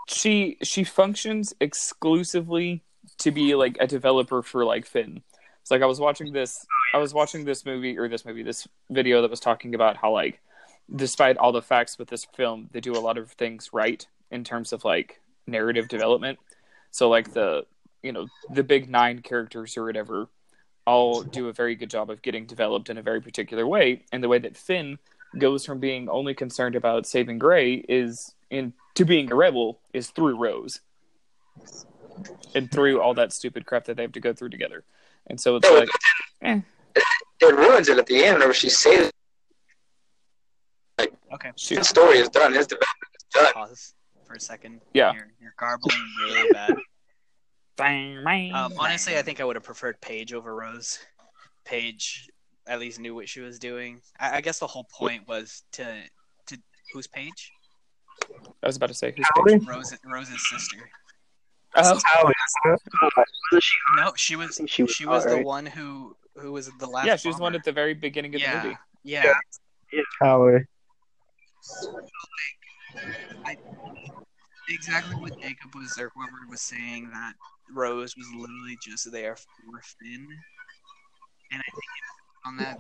She 0.07 0.57
she 0.63 0.83
functions 0.83 1.53
exclusively 1.59 2.83
to 3.19 3.31
be 3.31 3.55
like 3.55 3.77
a 3.79 3.87
developer 3.87 4.41
for 4.41 4.65
like 4.65 4.85
Finn. 4.85 5.21
It's 5.61 5.71
like 5.71 5.81
I 5.81 5.85
was 5.85 5.99
watching 5.99 6.31
this 6.31 6.65
I 6.93 6.97
was 6.97 7.13
watching 7.13 7.45
this 7.45 7.65
movie 7.65 7.97
or 7.97 8.07
this 8.07 8.25
movie 8.25 8.43
this 8.43 8.67
video 8.89 9.21
that 9.21 9.31
was 9.31 9.39
talking 9.39 9.75
about 9.75 9.97
how 9.97 10.11
like 10.11 10.39
despite 10.95 11.37
all 11.37 11.51
the 11.51 11.61
facts 11.61 11.99
with 11.99 12.07
this 12.07 12.25
film 12.35 12.69
they 12.71 12.79
do 12.79 12.93
a 12.93 12.99
lot 12.99 13.17
of 13.17 13.31
things 13.31 13.71
right 13.73 14.07
in 14.31 14.43
terms 14.43 14.71
of 14.71 14.85
like 14.85 15.19
narrative 15.45 15.87
development. 15.87 16.39
So 16.91 17.09
like 17.09 17.33
the 17.33 17.65
you 18.01 18.11
know 18.11 18.27
the 18.49 18.63
big 18.63 18.89
nine 18.89 19.21
characters 19.21 19.75
or 19.77 19.85
whatever 19.85 20.29
all 20.85 21.21
do 21.21 21.49
a 21.49 21.53
very 21.53 21.75
good 21.75 21.89
job 21.89 22.09
of 22.09 22.21
getting 22.21 22.45
developed 22.45 22.89
in 22.89 22.97
a 22.97 23.01
very 23.01 23.21
particular 23.21 23.67
way 23.67 24.05
and 24.13 24.23
the 24.23 24.29
way 24.29 24.39
that 24.39 24.55
Finn 24.55 24.97
goes 25.39 25.65
from 25.65 25.79
being 25.79 26.09
only 26.09 26.33
concerned 26.33 26.75
about 26.75 27.05
saving 27.05 27.39
Gray 27.39 27.75
is 27.75 28.33
in 28.49 28.73
to 28.95 29.05
being 29.05 29.31
a 29.31 29.35
rebel 29.35 29.79
is 29.93 30.09
through 30.09 30.37
Rose 30.37 30.81
and 32.55 32.71
through 32.71 33.01
all 33.01 33.13
that 33.15 33.33
stupid 33.33 33.65
crap 33.65 33.85
that 33.85 33.97
they 33.97 34.03
have 34.03 34.13
to 34.13 34.19
go 34.19 34.33
through 34.33 34.49
together. 34.49 34.83
And 35.27 35.39
so 35.39 35.57
it's 35.57 35.69
like, 35.69 35.89
eh, 36.41 36.61
It 37.41 37.55
ruins 37.55 37.89
it 37.89 37.97
at 37.97 38.05
the 38.07 38.23
end 38.23 38.35
whenever 38.35 38.53
she 38.53 38.69
says 38.69 39.11
Okay, 41.33 41.51
she, 41.55 41.75
his 41.75 41.87
story 41.89 42.17
is 42.17 42.29
done, 42.29 42.53
his 42.53 42.65
development 42.67 43.11
is 43.15 43.25
done. 43.33 43.53
pause 43.53 43.93
for 44.25 44.35
a 44.35 44.39
second. 44.39 44.81
Yeah. 44.93 45.13
You're, 45.13 45.27
you're 45.41 45.53
garbling 45.57 45.97
really 46.23 46.49
bad. 46.51 46.75
Um, 47.79 48.73
honestly, 48.79 49.19
I 49.19 49.21
think 49.21 49.39
I 49.39 49.43
would 49.43 49.55
have 49.55 49.63
preferred 49.63 50.01
Paige 50.01 50.33
over 50.33 50.55
Rose. 50.55 50.97
Paige 51.63 52.27
at 52.67 52.79
least 52.79 52.99
knew 52.99 53.15
what 53.15 53.29
she 53.29 53.39
was 53.39 53.59
doing. 53.59 54.01
I, 54.19 54.37
I 54.37 54.41
guess 54.41 54.59
the 54.59 54.67
whole 54.67 54.85
point 54.91 55.27
was 55.27 55.63
to 55.73 56.03
to 56.47 56.57
who's 56.93 57.07
Paige? 57.07 57.51
I 58.63 58.67
was 58.67 58.77
about 58.77 58.87
to 58.87 58.93
say, 58.95 59.13
who's 59.15 59.27
Howie? 59.35 59.57
Rose 59.59 59.93
Rose's 60.05 60.49
sister. 60.49 60.77
Oh, 61.75 61.99
Howie, 62.05 62.33
isn't? 62.65 62.81
Wasn't 63.51 63.63
she? 63.63 63.75
No, 63.95 64.11
she 64.15 64.35
was 64.35 64.61
she 64.67 64.87
she 64.87 65.05
was, 65.05 65.17
was 65.17 65.23
the 65.25 65.29
alright. 65.31 65.45
one 65.45 65.65
who 65.65 66.15
who 66.35 66.51
was 66.51 66.69
the 66.79 66.87
last. 66.87 67.07
yeah, 67.07 67.15
she 67.15 67.27
was 67.27 67.37
the 67.37 67.43
one 67.43 67.55
at 67.55 67.63
the 67.63 67.71
very 67.71 67.93
beginning 67.93 68.35
of 68.35 68.41
the 68.41 68.47
movie. 68.47 68.77
yeah, 69.03 69.23
movie. 69.23 69.35
yeah. 69.93 70.01
Howie. 70.21 70.65
exactly 74.69 75.15
what 75.15 75.39
Jacob 75.39 75.75
was 75.75 75.97
or 75.99 76.11
whoever 76.15 76.47
was 76.49 76.61
saying 76.61 77.09
that 77.13 77.33
Rose 77.73 78.15
was 78.17 78.27
literally 78.35 78.77
just 78.81 79.11
there 79.11 79.35
for 79.35 79.81
Finn, 79.99 80.27
and 81.51 81.61
I 81.61 81.69
think 81.71 81.83
it, 81.83 82.16
on 82.47 82.57
that, 82.57 82.77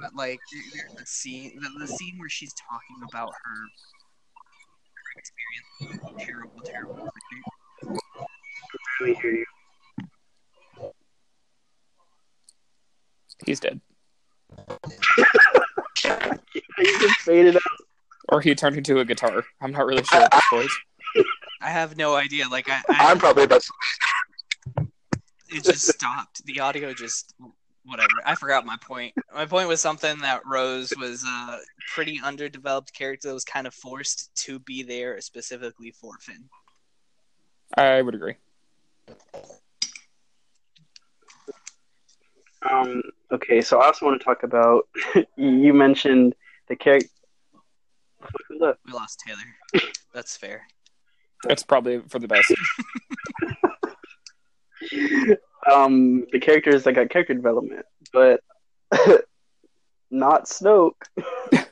but 0.00 0.14
like 0.14 0.40
there- 0.52 0.62
there's 0.74 0.94
the 0.94 1.06
scene, 1.06 1.58
the, 1.60 1.68
the 1.78 1.86
scene 1.86 2.16
where 2.18 2.28
she's 2.28 2.54
talking 2.54 2.96
about 3.08 3.32
her, 3.44 3.54
her 4.94 5.12
experience, 5.18 6.26
terrible, 6.26 6.60
terrible. 6.64 6.94
right? 7.84 7.98
Really 9.00 9.14
hear 9.14 9.32
you. 9.32 9.46
He's 13.44 13.60
dead. 13.60 13.80
You 16.78 17.00
just 17.00 17.20
faded 17.20 17.56
out. 17.56 17.62
Or 18.28 18.40
he 18.40 18.54
turned 18.54 18.76
into 18.76 18.98
a 19.00 19.04
guitar. 19.04 19.42
I'm 19.60 19.72
not 19.72 19.86
really 19.86 20.04
sure 20.04 20.20
at 20.20 20.30
this 20.30 20.44
point. 20.50 20.70
I 21.62 21.70
have 21.70 21.96
no 21.96 22.14
idea. 22.14 22.46
Like 22.48 22.68
I, 22.68 22.82
I 22.90 23.10
I'm 23.10 23.18
probably 23.18 23.44
about 23.44 23.62
to 23.62 24.86
it 25.48 25.64
just 25.64 25.86
stopped. 25.88 26.44
The 26.44 26.60
audio 26.60 26.92
just 26.92 27.34
whatever. 27.86 28.10
I 28.24 28.34
forgot 28.34 28.66
my 28.66 28.76
point. 28.80 29.14
My 29.34 29.46
point 29.46 29.68
was 29.68 29.80
something 29.80 30.18
that 30.18 30.42
Rose 30.44 30.92
was 30.98 31.24
a 31.24 31.58
pretty 31.94 32.20
underdeveloped 32.22 32.92
character 32.92 33.28
that 33.28 33.34
was 33.34 33.44
kind 33.44 33.66
of 33.66 33.74
forced 33.74 34.34
to 34.44 34.58
be 34.58 34.82
there 34.82 35.20
specifically 35.20 35.92
for 35.92 36.14
Finn. 36.20 36.44
I 37.76 38.02
would 38.02 38.14
agree. 38.14 38.34
Um. 42.68 43.02
Okay, 43.32 43.60
so 43.60 43.80
I 43.80 43.86
also 43.86 44.06
want 44.06 44.20
to 44.20 44.24
talk 44.24 44.42
about. 44.42 44.88
you 45.14 45.24
you 45.36 45.74
mentioned 45.74 46.34
the 46.68 46.76
character. 46.76 47.08
We 48.50 48.92
lost 48.92 49.22
Taylor. 49.26 49.90
That's 50.12 50.36
fair. 50.36 50.66
That's 51.44 51.62
probably 51.62 52.00
for 52.08 52.18
the 52.18 52.26
best. 52.26 52.52
um, 55.70 56.26
the 56.32 56.40
characters 56.40 56.84
that 56.84 56.92
got 56.92 57.10
character 57.10 57.34
development, 57.34 57.86
but 58.12 58.40
not 60.10 60.46
Snoke. 60.46 60.94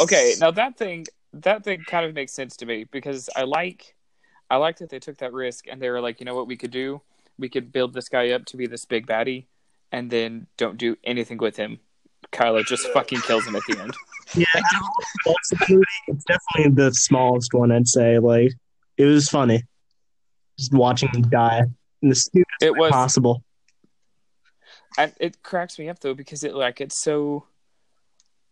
Okay, 0.00 0.34
now 0.38 0.50
that 0.52 0.76
thing 0.76 1.06
that 1.32 1.64
thing 1.64 1.82
kind 1.86 2.06
of 2.06 2.14
makes 2.14 2.32
sense 2.32 2.56
to 2.58 2.66
me 2.66 2.84
because 2.84 3.28
I 3.34 3.42
like 3.42 3.94
I 4.50 4.56
like 4.56 4.78
that 4.78 4.90
they 4.90 4.98
took 4.98 5.16
that 5.18 5.32
risk 5.32 5.66
and 5.68 5.80
they 5.80 5.90
were 5.90 6.00
like, 6.00 6.20
you 6.20 6.26
know 6.26 6.34
what 6.34 6.46
we 6.46 6.56
could 6.56 6.70
do? 6.70 7.00
We 7.38 7.48
could 7.48 7.72
build 7.72 7.94
this 7.94 8.08
guy 8.08 8.30
up 8.30 8.44
to 8.46 8.56
be 8.56 8.66
this 8.66 8.84
big 8.84 9.06
baddie 9.06 9.46
and 9.90 10.10
then 10.10 10.46
don't 10.56 10.76
do 10.76 10.96
anything 11.04 11.38
with 11.38 11.56
him. 11.56 11.80
Kylo 12.32 12.64
just 12.64 12.86
fucking 12.88 13.22
kills 13.22 13.46
him 13.46 13.56
at 13.56 13.62
the 13.68 13.80
end. 13.80 13.94
Yeah, 14.34 14.46
I 14.54 14.62
don't. 14.72 14.90
What's 15.24 15.50
the 15.50 15.66
movie? 15.68 15.84
It's 16.06 16.24
definitely 16.24 16.82
the 16.82 16.94
smallest 16.94 17.52
one, 17.52 17.70
I'd 17.70 17.86
say. 17.86 18.18
Like, 18.18 18.52
it 18.96 19.04
was 19.04 19.28
funny. 19.28 19.62
Just 20.58 20.72
watching 20.72 21.10
him 21.10 21.22
die 21.22 21.64
in 22.02 22.08
the 22.08 22.14
stupidest 22.14 22.62
It 22.62 22.72
way 22.72 22.78
was 22.80 22.90
possible. 22.92 23.42
and 24.98 25.12
it 25.20 25.42
cracks 25.42 25.78
me 25.78 25.88
up 25.88 25.98
though 26.00 26.14
because 26.14 26.44
it 26.44 26.54
like 26.54 26.80
it's 26.80 27.02
so 27.02 27.46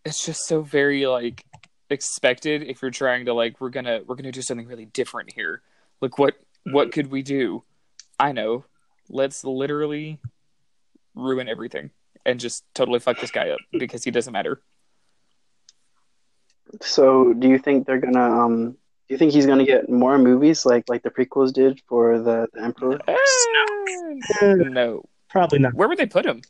it's 0.04 0.24
just 0.24 0.46
so 0.46 0.62
very 0.62 1.06
like 1.06 1.44
expected 1.90 2.62
if 2.62 2.80
you're 2.82 2.90
trying 2.90 3.24
to 3.26 3.34
like 3.34 3.60
we're 3.60 3.68
gonna 3.70 4.00
we're 4.06 4.14
gonna 4.14 4.32
do 4.32 4.40
something 4.42 4.66
really 4.66 4.86
different 4.86 5.32
here 5.32 5.60
look 6.00 6.18
what 6.18 6.36
what 6.64 6.92
could 6.92 7.10
we 7.10 7.22
do 7.22 7.62
i 8.18 8.30
know 8.32 8.64
let's 9.08 9.42
literally 9.44 10.18
ruin 11.14 11.48
everything 11.48 11.90
and 12.24 12.38
just 12.38 12.64
totally 12.74 13.00
fuck 13.00 13.18
this 13.20 13.32
guy 13.32 13.50
up 13.50 13.58
because 13.72 14.04
he 14.04 14.10
doesn't 14.12 14.32
matter 14.32 14.60
So, 16.80 17.32
do 17.34 17.48
you 17.48 17.58
think 17.58 17.86
they're 17.86 17.98
gonna 17.98 18.44
um? 18.44 18.76
Do 19.10 19.14
you 19.14 19.18
think 19.18 19.32
he's 19.32 19.44
gonna 19.44 19.64
get 19.64 19.90
more 19.90 20.18
movies 20.18 20.64
like 20.64 20.84
like 20.88 21.02
the 21.02 21.10
prequels 21.10 21.52
did 21.52 21.82
for 21.88 22.20
the, 22.20 22.46
the 22.54 22.62
Emperor? 22.62 22.96
Eh, 23.08 24.54
no 24.70 25.02
Probably 25.28 25.58
not. 25.58 25.74
where 25.74 25.88
would 25.88 25.98
they 25.98 26.06
put 26.06 26.24
him 26.24 26.40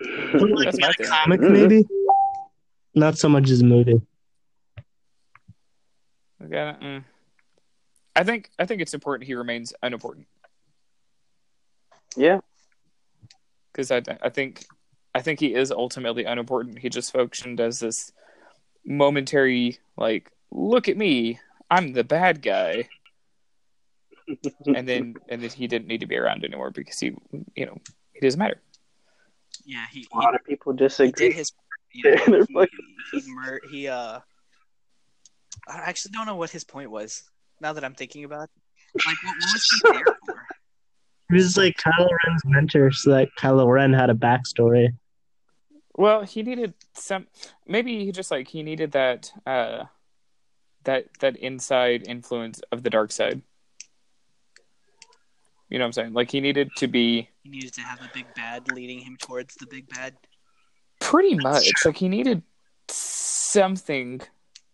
Like 0.00 0.64
That's 0.64 0.78
in 0.78 0.80
my 0.80 0.88
a 0.88 0.92
thing. 0.94 1.06
comic, 1.06 1.40
Mhm. 1.42 1.50
maybe. 1.52 1.84
Not 2.94 3.18
so 3.18 3.28
much 3.28 3.50
as 3.50 3.60
a 3.60 3.66
movie. 3.66 4.00
Okay, 6.42 6.74
mm. 6.80 7.04
i 8.16 8.24
think 8.24 8.48
i 8.58 8.64
think 8.64 8.80
it's 8.80 8.94
important 8.94 9.26
he 9.26 9.34
remains 9.34 9.74
unimportant 9.82 10.26
Yeah, 12.16 12.40
because 13.72 13.90
I, 13.90 14.00
I 14.22 14.30
think 14.30 14.64
I 15.14 15.20
think 15.20 15.38
he 15.40 15.52
is 15.54 15.70
ultimately 15.70 16.24
unimportant. 16.24 16.78
He 16.78 16.88
just 16.88 17.12
functioned 17.12 17.60
as 17.60 17.80
this 17.80 18.10
momentary, 18.86 19.78
like, 19.96 20.30
look 20.50 20.88
at 20.88 20.96
me, 20.96 21.38
I'm 21.70 21.92
the 21.92 22.04
bad 22.04 22.42
guy, 22.42 22.88
and 24.66 24.88
then 24.88 25.14
and 25.28 25.42
then 25.42 25.50
he 25.50 25.66
didn't 25.66 25.88
need 25.88 26.00
to 26.00 26.06
be 26.06 26.16
around 26.16 26.44
anymore 26.44 26.70
because 26.70 26.98
he, 26.98 27.14
you 27.54 27.66
know, 27.66 27.76
he 28.14 28.20
doesn't 28.20 28.38
matter. 28.38 28.60
Yeah, 29.64 29.84
he, 29.90 30.00
A 30.12 30.18
he, 30.20 30.24
lot 30.24 30.34
of 30.34 30.44
people 30.44 30.72
he 30.72 30.78
disagree. 30.78 31.12
did 31.28 31.32
his. 31.34 31.52
You 31.90 32.04
know, 32.04 32.16
They're 32.26 32.44
he, 32.44 32.52
fucking- 32.54 32.68
he, 33.12 33.22
mur- 33.28 33.60
he 33.70 33.88
uh. 33.88 34.20
I 35.66 35.76
actually 35.78 36.12
don't 36.12 36.26
know 36.26 36.36
what 36.36 36.50
his 36.50 36.62
point 36.62 36.90
was. 36.90 37.22
Now 37.62 37.72
that 37.72 37.82
I'm 37.82 37.94
thinking 37.94 38.24
about 38.24 38.50
it, 38.94 39.02
like 39.06 39.16
what, 39.24 39.34
what 39.34 39.52
was 39.54 39.80
he 39.82 39.90
there 39.92 40.04
for? 40.26 40.46
He 41.30 41.34
was 41.34 41.56
like 41.56 41.76
Kylo 41.78 42.08
Ren's 42.26 42.42
mentor, 42.44 42.90
so 42.92 43.10
that 43.12 43.28
Kylo 43.38 43.66
Ren 43.72 43.94
had 43.94 44.10
a 44.10 44.14
backstory. 44.14 44.88
Well, 45.94 46.22
he 46.24 46.42
needed 46.42 46.74
some. 46.92 47.26
Maybe 47.66 48.04
he 48.04 48.12
just 48.12 48.30
like 48.30 48.48
he 48.48 48.62
needed 48.62 48.92
that 48.92 49.32
uh, 49.46 49.84
that 50.88 51.04
that 51.20 51.36
inside 51.36 52.08
influence 52.08 52.62
of 52.72 52.82
the 52.82 52.88
dark 52.88 53.12
side. 53.12 53.42
You 55.68 55.78
know 55.78 55.84
what 55.84 55.88
I'm 55.88 55.92
saying? 55.92 56.12
Like 56.14 56.30
he 56.30 56.40
needed 56.40 56.70
to 56.76 56.88
be 56.88 57.28
He 57.42 57.50
needed 57.50 57.74
to 57.74 57.82
have 57.82 58.00
a 58.00 58.10
big 58.14 58.24
bad 58.34 58.72
leading 58.72 59.00
him 59.00 59.18
towards 59.20 59.54
the 59.56 59.66
big 59.66 59.86
bad. 59.90 60.14
pretty 60.98 61.34
much 61.34 61.68
like 61.84 61.98
he 61.98 62.08
needed 62.08 62.42
something 62.88 64.22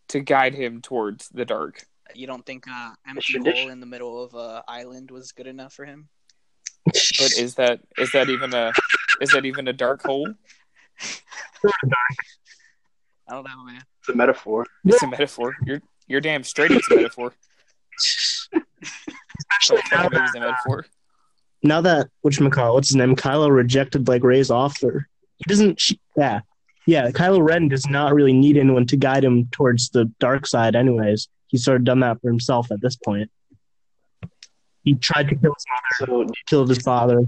to 0.06 0.20
guide 0.20 0.54
him 0.54 0.80
towards 0.80 1.30
the 1.30 1.44
dark. 1.44 1.84
You 2.14 2.28
don't 2.28 2.46
think 2.46 2.68
uh, 2.70 2.90
empty 3.08 3.32
tradition. 3.32 3.62
hole 3.64 3.72
in 3.72 3.80
the 3.80 3.86
middle 3.86 4.22
of 4.22 4.34
a 4.34 4.62
island 4.68 5.10
was 5.10 5.32
good 5.32 5.48
enough 5.48 5.72
for 5.72 5.84
him? 5.84 6.08
But 6.86 7.32
is 7.38 7.56
that 7.56 7.80
is 7.98 8.12
that 8.12 8.28
even 8.28 8.54
a 8.54 8.72
is 9.20 9.32
that 9.32 9.44
even 9.44 9.66
a 9.66 9.72
dark 9.72 10.04
hole? 10.04 10.32
I 13.26 13.32
don't 13.32 13.44
know, 13.44 13.64
man. 13.64 13.82
It's 13.98 14.10
a 14.10 14.14
metaphor. 14.14 14.66
It's 14.84 15.02
a 15.02 15.08
metaphor. 15.08 15.56
You're 15.64 15.80
you're 16.06 16.20
damn 16.20 16.44
straight. 16.44 16.70
It's 16.70 16.90
a 16.90 16.96
metaphor. 16.96 17.32
Especially 19.38 19.76
Like, 19.76 19.92
now 19.92 20.06
it 20.06 20.24
is 20.24 20.34
a 20.34 20.38
uh, 20.38 20.40
metaphor. 20.40 20.86
now 21.62 21.80
that 21.80 22.08
which 22.22 22.38
McCall, 22.38 22.74
what's 22.74 22.88
his 22.88 22.96
name? 22.96 23.16
Kylo 23.16 23.50
rejected 23.54 24.08
like 24.08 24.22
Rey's 24.22 24.50
offer. 24.50 25.08
He 25.36 25.44
doesn't. 25.48 25.80
She, 25.80 25.98
yeah, 26.16 26.40
yeah. 26.86 27.10
Kylo 27.10 27.46
Ren 27.46 27.68
does 27.68 27.86
not 27.88 28.14
really 28.14 28.32
need 28.32 28.56
anyone 28.56 28.86
to 28.86 28.96
guide 28.96 29.24
him 29.24 29.48
towards 29.52 29.90
the 29.90 30.06
dark 30.20 30.46
side. 30.46 30.76
Anyways, 30.76 31.28
he's 31.48 31.64
sort 31.64 31.78
of 31.78 31.84
done 31.84 32.00
that 32.00 32.20
for 32.20 32.28
himself 32.28 32.70
at 32.70 32.80
this 32.80 32.96
point. 32.96 33.30
He 34.82 34.94
tried 34.94 35.28
to 35.30 35.34
kill 35.34 35.54
his 35.54 35.64
mother, 36.00 36.26
So 36.26 36.32
killed 36.46 36.68
his 36.68 36.78
father. 36.82 37.20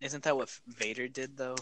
Isn't 0.00 0.22
that 0.24 0.36
what 0.36 0.50
Vader 0.68 1.08
did 1.08 1.36
though? 1.36 1.56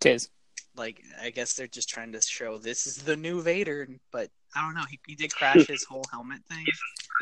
Tis. 0.00 0.28
Like, 0.78 1.02
I 1.20 1.30
guess 1.30 1.54
they're 1.54 1.66
just 1.66 1.88
trying 1.88 2.12
to 2.12 2.20
show 2.20 2.58
this 2.58 2.86
is 2.86 2.96
the 2.96 3.16
new 3.16 3.42
Vader, 3.42 3.88
but 4.12 4.30
I 4.54 4.62
don't 4.62 4.74
know. 4.74 4.84
He, 4.88 4.98
he 5.06 5.14
did 5.14 5.34
crash 5.34 5.66
his 5.66 5.84
whole 5.84 6.04
helmet 6.10 6.40
thing, 6.48 6.64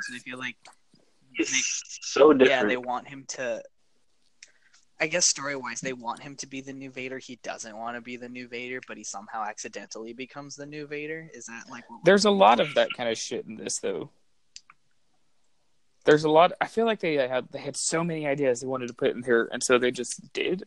so 0.02 0.14
I 0.14 0.18
feel 0.18 0.38
like 0.38 0.56
they, 1.38 1.44
it's 1.44 1.98
so 2.02 2.32
yeah, 2.32 2.64
they 2.64 2.76
want 2.76 3.08
him 3.08 3.24
to. 3.28 3.62
I 4.98 5.08
guess 5.08 5.28
story 5.28 5.56
wise, 5.56 5.80
they 5.82 5.92
want 5.92 6.22
him 6.22 6.36
to 6.36 6.46
be 6.46 6.62
the 6.62 6.72
new 6.72 6.90
Vader. 6.90 7.18
He 7.18 7.38
doesn't 7.42 7.76
want 7.76 7.96
to 7.96 8.00
be 8.00 8.16
the 8.16 8.30
new 8.30 8.48
Vader, 8.48 8.80
but 8.88 8.96
he 8.96 9.04
somehow 9.04 9.44
accidentally 9.44 10.14
becomes 10.14 10.56
the 10.56 10.64
new 10.64 10.86
Vader. 10.86 11.28
Is 11.34 11.46
that 11.46 11.64
like 11.70 11.88
what? 11.90 12.00
There's 12.04 12.24
a 12.24 12.30
lot 12.30 12.60
of 12.60 12.74
that 12.74 12.88
kind 12.96 13.10
of 13.10 13.18
shit 13.18 13.44
in 13.46 13.56
this, 13.56 13.78
though. 13.78 14.10
There's 16.04 16.24
a 16.24 16.30
lot. 16.30 16.52
I 16.60 16.66
feel 16.66 16.86
like 16.86 17.00
they 17.00 17.14
had 17.14 17.48
they 17.50 17.58
had 17.58 17.76
so 17.76 18.04
many 18.04 18.26
ideas 18.26 18.60
they 18.60 18.66
wanted 18.66 18.88
to 18.88 18.94
put 18.94 19.14
in 19.14 19.22
here, 19.22 19.48
and 19.52 19.62
so 19.62 19.78
they 19.78 19.90
just 19.90 20.32
did. 20.32 20.64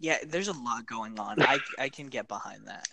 Yeah, 0.00 0.16
there's 0.26 0.48
a 0.48 0.52
lot 0.52 0.86
going 0.86 1.18
on. 1.20 1.42
I 1.42 1.58
I 1.78 1.88
can 1.90 2.06
get 2.06 2.26
behind 2.26 2.66
that. 2.68 2.88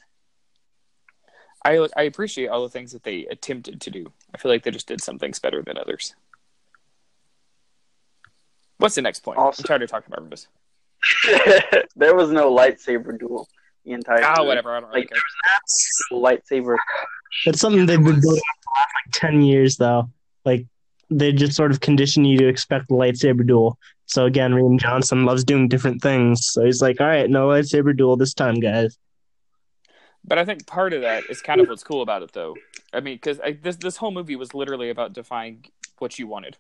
I 1.66 1.88
I 1.96 2.04
appreciate 2.04 2.48
all 2.50 2.62
the 2.64 2.70
things 2.70 2.92
that 2.92 3.04
they 3.04 3.26
attempted 3.32 3.80
to 3.82 3.90
do. 3.90 4.12
I 4.34 4.38
feel 4.38 4.52
like 4.52 4.64
they 4.64 4.72
just 4.72 4.88
did 4.88 5.02
some 5.02 5.18
things 5.18 5.40
better 5.40 5.62
than 5.66 5.78
others. 5.78 6.14
What's 8.78 8.96
the 8.96 9.02
next 9.02 9.22
point? 9.22 9.40
Also- 9.40 9.64
I'm 9.64 9.68
tired 9.68 9.84
of 9.84 9.90
talking 9.90 10.14
about 10.14 10.30
this. 10.30 10.48
there 11.96 12.16
was 12.16 12.30
no 12.32 12.54
lightsaber 12.54 13.18
duel 13.18 13.48
the 13.86 13.94
entire 13.94 14.24
Ah, 14.24 14.36
time. 14.36 14.48
whatever. 14.48 14.76
I 14.76 14.80
don't 14.82 14.90
really 14.90 15.06
care. 15.08 15.18
No 16.12 16.18
lightsaber. 16.22 16.76
That's 17.46 17.60
something 17.60 17.86
they've 17.86 17.98
been 18.04 18.20
building 18.20 18.42
up 18.50 18.58
for 18.64 18.64
the 18.64 18.80
last 18.80 18.90
like 19.06 19.14
ten 19.14 19.42
years, 19.42 19.78
though. 19.78 20.10
Like 20.44 20.66
they 21.10 21.32
just 21.32 21.54
sort 21.54 21.72
of 21.72 21.80
condition 21.80 22.26
you 22.26 22.38
to 22.40 22.48
expect 22.48 22.90
the 22.90 22.96
lightsaber 22.96 23.46
duel. 23.48 23.78
So 24.08 24.26
again, 24.26 24.52
Rian 24.54 24.80
Johnson 24.80 25.26
loves 25.26 25.44
doing 25.44 25.68
different 25.68 26.02
things. 26.02 26.48
So 26.48 26.66
he's 26.66 26.82
like, 26.82 27.00
"All 27.00 27.08
right, 27.08 27.30
no 27.30 27.48
lightsaber 27.50 27.96
duel 27.96 28.18
this 28.18 28.34
time, 28.34 28.56
guys." 28.60 28.98
But 30.24 30.38
I 30.38 30.46
think 30.46 30.66
part 30.66 30.94
of 30.94 31.02
that 31.02 31.24
is 31.30 31.42
kind 31.42 31.62
of 31.62 31.70
what's 31.70 31.84
cool 31.84 32.02
about 32.02 32.24
it, 32.24 32.32
though. 32.34 32.56
I 32.94 33.00
mean, 33.02 33.16
because 33.16 33.40
this 33.62 33.76
this 33.76 33.98
whole 33.98 34.12
movie 34.12 34.36
was 34.36 34.54
literally 34.54 34.90
about 34.90 35.14
defying 35.14 35.66
what 36.00 36.18
you 36.18 36.26
wanted. 36.28 36.58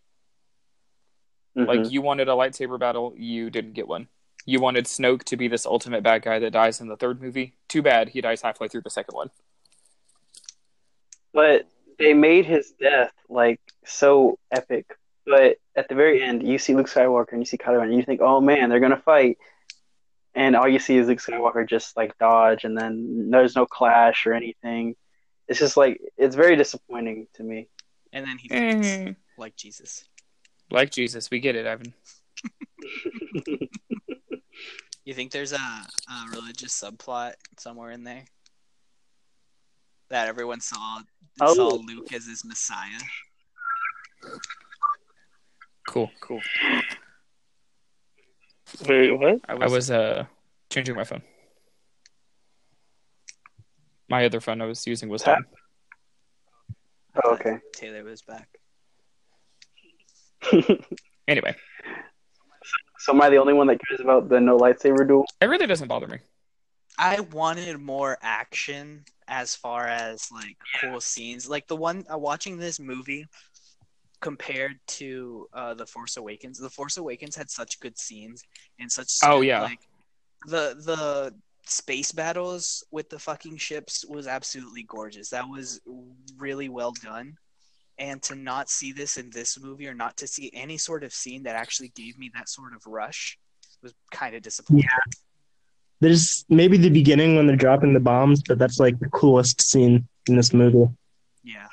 Mhm. 1.58 1.68
Like 1.68 1.92
you 1.92 2.02
wanted 2.02 2.28
a 2.28 2.32
lightsaber 2.34 2.80
battle, 2.80 3.14
you 3.18 3.50
didn't 3.50 3.74
get 3.74 3.88
one. 3.88 4.08
You 4.46 4.60
wanted 4.62 4.86
Snoke 4.86 5.24
to 5.24 5.36
be 5.38 5.48
this 5.48 5.66
ultimate 5.66 6.04
bad 6.04 6.22
guy 6.22 6.40
that 6.40 6.52
dies 6.52 6.80
in 6.80 6.88
the 6.88 6.96
third 6.96 7.22
movie. 7.22 7.56
Too 7.68 7.82
bad 7.82 8.10
he 8.10 8.22
dies 8.22 8.42
halfway 8.42 8.68
through 8.68 8.82
the 8.82 8.90
second 8.90 9.16
one. 9.16 9.32
but 11.34 11.68
they 12.00 12.14
made 12.14 12.46
his 12.46 12.72
death 12.80 13.12
like 13.30 13.60
so 13.86 14.40
epic. 14.52 14.97
But 15.28 15.58
at 15.76 15.90
the 15.90 15.96
very 15.96 16.24
end, 16.24 16.48
you 16.48 16.58
see 16.58 16.74
Luke 16.74 16.88
Skywalker 16.88 17.34
and 17.34 17.42
you 17.42 17.46
see 17.46 17.58
Kylo 17.58 17.80
Ren, 17.80 17.90
and 17.90 17.98
you 17.98 18.04
think, 18.04 18.22
"Oh 18.22 18.40
man, 18.42 18.70
they're 18.70 18.80
gonna 18.80 19.02
fight," 19.02 19.38
and 20.34 20.56
all 20.56 20.68
you 20.68 20.80
see 20.80 20.98
is 20.98 21.08
Luke 21.08 21.20
Skywalker 21.20 21.68
just 21.68 21.98
like 21.98 22.18
dodge, 22.18 22.64
and 22.64 22.78
then 22.78 23.30
there's 23.30 23.56
no 23.56 23.66
clash 23.66 24.26
or 24.26 24.34
anything. 24.34 24.96
It's 25.48 25.60
just 25.60 25.76
like 25.78 26.00
it's 26.18 26.36
very 26.36 26.56
disappointing 26.56 27.28
to 27.36 27.44
me. 27.44 27.68
And 28.14 28.26
then 28.26 28.38
he 28.38 28.48
faints 28.48 28.88
Eh. 28.88 29.14
like 29.38 29.56
Jesus. 29.58 30.06
Like 30.72 30.92
Jesus, 30.92 31.30
we 31.30 31.40
get 31.40 31.56
it, 31.56 31.68
Ivan. 31.68 31.94
You 35.06 35.14
think 35.14 35.32
there's 35.32 35.54
a, 35.54 35.56
a 35.56 36.30
religious 36.34 36.74
subplot 36.82 37.36
somewhere 37.58 37.92
in 37.92 38.04
there 38.04 38.26
that 40.10 40.28
everyone 40.28 40.60
saw 40.60 41.00
Oh. 41.40 41.54
saw 41.54 41.70
Luke 41.76 42.12
as 42.12 42.26
his 42.28 42.44
Messiah? 42.44 43.00
Cool, 45.88 46.12
cool. 46.22 46.42
Wait, 48.88 49.12
what? 49.12 49.40
I 49.48 49.54
was, 49.56 49.72
I 49.72 49.76
was 49.76 49.92
uh 49.92 50.26
changing 50.70 50.96
my 50.96 51.04
phone. 51.06 51.22
My 54.10 54.26
other 54.26 54.40
phone 54.40 54.62
I 54.62 54.66
was 54.66 54.86
using 54.86 55.10
was 55.10 55.24
home. 55.24 55.46
Oh, 57.24 57.32
okay. 57.34 57.58
Taylor 57.74 58.04
was 58.04 58.22
back. 58.22 58.48
Anyway, 61.30 61.54
So 63.00 63.12
am 63.12 63.22
I 63.22 63.30
the 63.30 63.36
only 63.36 63.52
one 63.52 63.68
that 63.68 63.80
cares 63.86 64.00
about 64.00 64.30
the 64.30 64.40
no 64.40 64.58
lightsaber 64.58 65.06
duel? 65.06 65.26
it 65.42 65.48
really 65.48 65.68
doesn't 65.68 65.90
bother 65.90 66.08
me. 66.08 66.20
I 66.98 67.20
wanted 67.20 67.78
more 67.80 68.18
action 68.22 69.04
as 69.28 69.54
far 69.56 69.88
as 69.88 70.32
like 70.32 70.56
cool 70.80 71.02
scenes. 71.02 71.50
Like 71.50 71.68
the 71.68 71.76
one 71.76 72.06
uh, 72.10 72.18
watching 72.18 72.58
this 72.58 72.80
movie 72.80 73.26
compared 74.22 74.80
to 74.88 75.48
uh, 75.54 75.74
The 75.74 75.86
Force 75.86 76.18
Awakens. 76.18 76.58
The 76.60 76.70
Force 76.70 76.98
Awakens 76.98 77.36
had 77.36 77.50
such 77.50 77.80
good 77.80 77.98
scenes 77.98 78.44
and 78.80 78.92
such 78.92 79.10
Oh, 79.24 79.42
yeah. 79.42 79.62
like 79.62 79.80
the 80.48 80.76
the 80.84 81.34
space 81.66 82.12
battles 82.14 82.84
with 82.92 83.10
the 83.10 83.20
fucking 83.20 83.58
ships 83.58 84.06
was 84.08 84.26
absolutely 84.28 84.84
gorgeous. 84.84 85.30
That 85.30 85.48
was 85.50 85.82
really 86.38 86.70
well 86.70 86.94
done. 87.04 87.38
And 88.00 88.22
to 88.24 88.36
not 88.36 88.70
see 88.70 88.92
this 88.92 89.18
in 89.18 89.30
this 89.32 89.60
movie 89.60 89.88
or 89.88 89.94
not 89.96 90.18
to 90.18 90.28
see 90.28 90.52
any 90.54 90.78
sort 90.78 91.04
of 91.04 91.12
scene 91.14 91.44
that 91.44 91.56
actually 91.56 91.90
gave 91.90 92.18
me 92.18 92.32
that 92.36 92.48
sort 92.48 92.74
of 92.76 92.86
rush 92.86 93.38
was 93.84 93.94
kind 94.12 94.36
of 94.36 94.42
disappointing. 94.44 94.84
Yeah. 94.84 95.20
There's 96.00 96.46
maybe 96.48 96.78
the 96.78 96.90
beginning 96.92 97.36
when 97.36 97.48
they're 97.48 97.56
dropping 97.56 97.94
the 97.94 98.00
bombs, 98.00 98.44
but 98.48 98.60
that's 98.60 98.80
like 98.80 99.00
the 99.00 99.10
coolest 99.10 99.62
scene 99.64 100.08
in 100.28 100.36
this 100.36 100.54
movie. 100.54 100.88
yeah. 101.44 101.68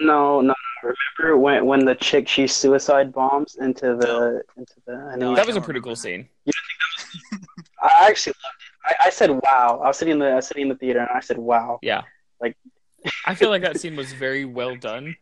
No, 0.00 0.40
no. 0.40 0.54
Remember 0.82 1.38
when 1.38 1.66
when 1.66 1.84
the 1.84 1.94
chick 1.94 2.28
she 2.28 2.46
suicide 2.46 3.12
bombs 3.12 3.56
into 3.56 3.96
the 3.96 4.42
into 4.56 4.74
the 4.86 5.16
No, 5.16 5.34
That 5.34 5.46
was 5.46 5.56
a 5.56 5.60
pretty 5.60 5.80
cool 5.80 5.96
scene. 5.96 6.28
I 7.82 8.08
actually 8.08 8.34
loved 8.44 8.56
it. 8.60 8.94
I, 9.00 9.06
I 9.06 9.10
said 9.10 9.30
wow. 9.30 9.80
I 9.82 9.88
was 9.88 9.96
sitting 9.98 10.12
in 10.12 10.18
the 10.18 10.30
I 10.30 10.34
was 10.36 10.46
sitting 10.46 10.62
in 10.64 10.68
the 10.68 10.74
theater 10.76 11.00
and 11.00 11.08
I 11.12 11.20
said 11.20 11.38
wow. 11.38 11.78
Yeah. 11.82 12.02
Like- 12.40 12.56
I 13.26 13.34
feel 13.34 13.50
like 13.50 13.62
that 13.62 13.80
scene 13.80 13.96
was 13.96 14.12
very 14.12 14.44
well 14.44 14.76
done, 14.76 15.16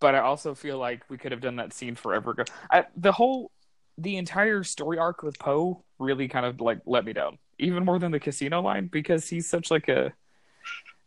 but 0.00 0.14
I 0.14 0.18
also 0.18 0.54
feel 0.54 0.78
like 0.78 1.02
we 1.08 1.16
could 1.18 1.32
have 1.32 1.40
done 1.40 1.56
that 1.56 1.72
scene 1.72 1.94
forever 1.94 2.32
ago. 2.32 2.44
I, 2.70 2.84
the 2.96 3.12
whole, 3.12 3.50
the 3.96 4.16
entire 4.16 4.64
story 4.64 4.98
arc 4.98 5.22
with 5.22 5.38
Poe 5.38 5.82
really 5.98 6.28
kind 6.28 6.44
of 6.44 6.60
like 6.60 6.80
let 6.84 7.04
me 7.04 7.12
down, 7.12 7.38
even 7.58 7.84
more 7.84 7.98
than 7.98 8.12
the 8.12 8.20
casino 8.20 8.60
line 8.60 8.88
because 8.92 9.28
he's 9.28 9.48
such 9.48 9.70
like 9.70 9.88
a, 9.88 10.12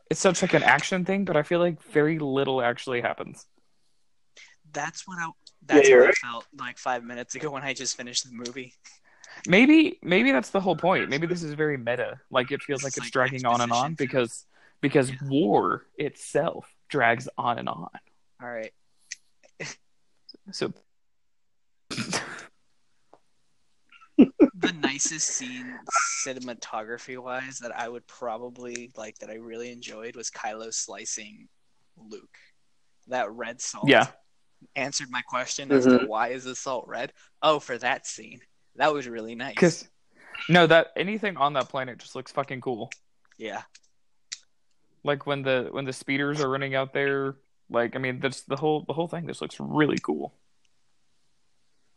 it's 0.10 0.20
such 0.20 0.42
like 0.42 0.54
an 0.54 0.64
action 0.64 1.06
thing, 1.06 1.26
but 1.26 1.38
I 1.38 1.44
feel 1.44 1.60
like 1.60 1.82
very 1.84 2.20
little 2.20 2.62
actually 2.62 3.02
happens. 3.02 3.46
That's 4.72 5.08
what 5.08 5.20
I. 5.20 5.30
That's 5.66 5.90
you're 5.90 6.00
what 6.00 6.06
right. 6.06 6.14
I 6.24 6.28
felt 6.28 6.46
like 6.58 6.78
five 6.78 7.04
minutes 7.04 7.36
ago 7.36 7.52
when 7.52 7.64
I 7.64 7.74
just 7.74 7.98
finished 7.98 8.26
the 8.26 8.32
movie. 8.36 8.74
Maybe 9.46 10.00
maybe 10.02 10.32
that's 10.32 10.50
the 10.50 10.60
whole 10.62 10.76
point. 10.76 11.10
Maybe 11.10 11.28
this 11.28 11.44
is 11.44 11.54
very 11.54 11.78
meta. 11.78 12.20
Like 12.30 12.52
it 12.52 12.64
feels 12.64 12.84
This 12.84 12.84
like 12.84 12.98
it's 12.98 13.10
like 13.10 13.12
dragging 13.12 13.46
on 13.46 13.62
and 13.62 13.72
on 13.72 13.94
because 13.96 14.46
because 14.82 15.12
Yeah. 15.12 15.18
war 15.20 15.86
itself 15.98 16.68
drags 16.90 17.30
on 17.38 17.58
and 17.60 17.70
on. 17.70 17.90
All 18.42 18.50
right. 18.50 18.74
So 20.52 20.74
The 24.18 24.74
nicest 24.74 25.28
scene 25.30 25.78
cinematography 26.26 27.18
wise 27.22 27.60
that 27.60 27.78
I 27.78 27.88
would 27.88 28.06
probably 28.08 28.92
like 28.98 29.18
that 29.20 29.30
I 29.30 29.36
really 29.36 29.72
enjoyed 29.72 30.16
was 30.16 30.32
Kylo 30.32 30.74
slicing 30.74 31.48
Luke. 31.96 32.38
That 33.08 33.32
red 33.32 33.62
salt 33.62 33.88
Yeah. 33.88 34.08
answered 34.76 35.10
my 35.12 35.22
question 35.22 35.72
as 35.72 35.86
to 35.86 35.92
Mhm. 35.92 36.08
why 36.08 36.30
is 36.30 36.44
the 36.44 36.56
salt 36.56 36.88
red. 36.88 37.14
Oh, 37.42 37.60
for 37.60 37.78
that 37.78 38.08
scene. 38.08 38.42
That 38.76 38.94
was 38.94 39.08
really 39.08 39.36
nice. 39.36 39.54
Because 39.54 39.88
no, 40.50 40.66
that 40.68 40.88
anything 40.96 41.38
on 41.38 41.54
that 41.54 41.70
planet 41.70 42.00
just 42.00 42.16
looks 42.16 42.32
fucking 42.32 42.62
cool. 42.62 42.90
yeah. 43.38 43.64
Like 45.04 45.26
when 45.28 45.44
the 45.44 45.70
when 45.72 45.86
the 45.86 45.94
speeders 45.94 46.42
are 46.42 46.50
running 46.50 46.74
out 46.76 46.92
there. 46.94 47.36
Like 47.70 47.96
I 47.96 48.00
mean, 48.00 48.20
that's 48.20 48.42
the 48.42 48.56
whole 48.56 48.84
the 48.86 48.94
whole 48.94 49.08
thing. 49.08 49.28
Just 49.28 49.42
looks 49.42 49.60
really 49.60 49.98
cool. 50.00 50.34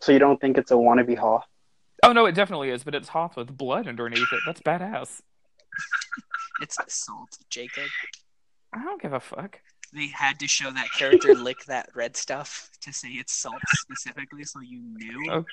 So 0.00 0.12
you 0.12 0.18
don't 0.18 0.40
think 0.40 0.59
it's 0.59 0.70
a 0.70 0.74
wannabe 0.74 1.16
Hoth? 1.16 1.46
Oh 2.02 2.12
no, 2.12 2.26
it 2.26 2.34
definitely 2.34 2.70
is, 2.70 2.84
but 2.84 2.94
it's 2.94 3.08
Hoth 3.08 3.36
with 3.36 3.56
blood 3.56 3.86
underneath 3.86 4.32
it. 4.32 4.40
That's 4.46 4.60
badass. 4.60 5.20
It's 6.62 6.76
salt, 6.88 7.38
Jacob. 7.48 7.88
I 8.74 8.84
don't 8.84 9.00
give 9.00 9.14
a 9.14 9.20
fuck. 9.20 9.58
They 9.94 10.08
had 10.08 10.38
to 10.40 10.46
show 10.46 10.70
that 10.70 10.88
character 10.96 11.34
lick 11.34 11.64
that 11.68 11.88
red 11.94 12.18
stuff 12.18 12.68
to 12.82 12.92
say 12.92 13.08
it's 13.08 13.32
salt 13.32 13.62
specifically 13.72 14.44
so 14.44 14.60
you 14.60 14.82
knew. 14.82 15.32
Oh. 15.32 15.44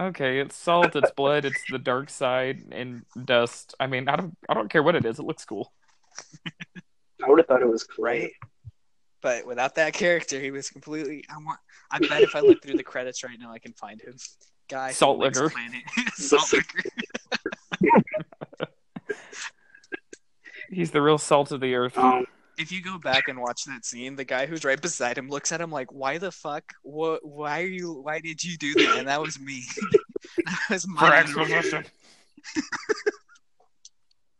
Okay, 0.00 0.40
it's 0.40 0.56
salt, 0.56 0.96
it's 0.96 1.12
blood, 1.12 1.44
it's 1.44 1.62
the 1.70 1.78
dark 1.78 2.10
side 2.10 2.64
and 2.72 3.04
dust. 3.24 3.76
I 3.78 3.86
mean, 3.86 4.08
I 4.08 4.16
don't 4.16 4.36
I 4.48 4.54
don't 4.54 4.68
care 4.68 4.82
what 4.82 4.96
it 4.96 5.04
is. 5.04 5.20
It 5.20 5.24
looks 5.24 5.44
cool. 5.44 5.72
I 7.24 7.28
would 7.28 7.38
have 7.38 7.46
thought 7.46 7.62
it 7.62 7.68
was 7.68 7.84
cool. 7.84 8.04
Right? 8.04 8.32
But 9.22 9.46
without 9.46 9.76
that 9.76 9.94
character, 9.94 10.40
he 10.40 10.50
was 10.50 10.68
completely. 10.68 11.24
I 11.30 11.38
want. 11.38 11.60
I 11.90 11.98
bet 12.00 12.22
if 12.22 12.34
I 12.34 12.40
look 12.40 12.62
through 12.62 12.76
the 12.76 12.82
credits 12.82 13.22
right 13.22 13.38
now, 13.38 13.52
I 13.52 13.58
can 13.58 13.72
find 13.72 14.00
him. 14.00 14.16
Guy, 14.68 14.92
Salt 14.92 15.18
licks 15.18 15.38
liquor. 15.40 15.54
Salt 16.14 16.52
liquor. 16.52 16.82
He's 20.70 20.90
the 20.90 21.02
real 21.02 21.18
salt 21.18 21.52
of 21.52 21.60
the 21.60 21.74
earth. 21.74 21.96
Um, 21.98 22.26
If 22.58 22.72
you 22.72 22.82
go 22.82 22.98
back 22.98 23.28
and 23.28 23.40
watch 23.40 23.64
that 23.64 23.84
scene, 23.84 24.16
the 24.16 24.24
guy 24.24 24.46
who's 24.46 24.64
right 24.64 24.80
beside 24.80 25.18
him 25.18 25.28
looks 25.28 25.52
at 25.52 25.60
him 25.60 25.70
like, 25.70 25.92
"Why 25.92 26.18
the 26.18 26.30
fuck? 26.32 26.64
What? 26.82 27.24
Why 27.24 27.62
are 27.62 27.66
you? 27.66 27.92
Why 27.92 28.20
did 28.20 28.42
you 28.42 28.56
do 28.56 28.72
that?" 28.74 28.96
And 28.98 29.08
that 29.08 29.20
was 29.20 29.38
me. 29.38 29.62
that 30.46 30.58
was 30.70 30.88
my. 30.88 31.18
exposition. 31.18 31.84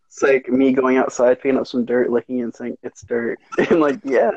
it's 0.09 0.23
like 0.23 0.49
me 0.49 0.73
going 0.73 0.97
outside, 0.97 1.41
picking 1.41 1.59
up 1.59 1.67
some 1.67 1.85
dirt, 1.85 2.11
licking 2.11 2.39
it, 2.39 2.43
and 2.45 2.55
saying 2.55 2.79
it's 2.83 3.03
dirt. 3.03 3.39
and 3.59 3.81
like, 3.81 4.01
yeah. 4.05 4.31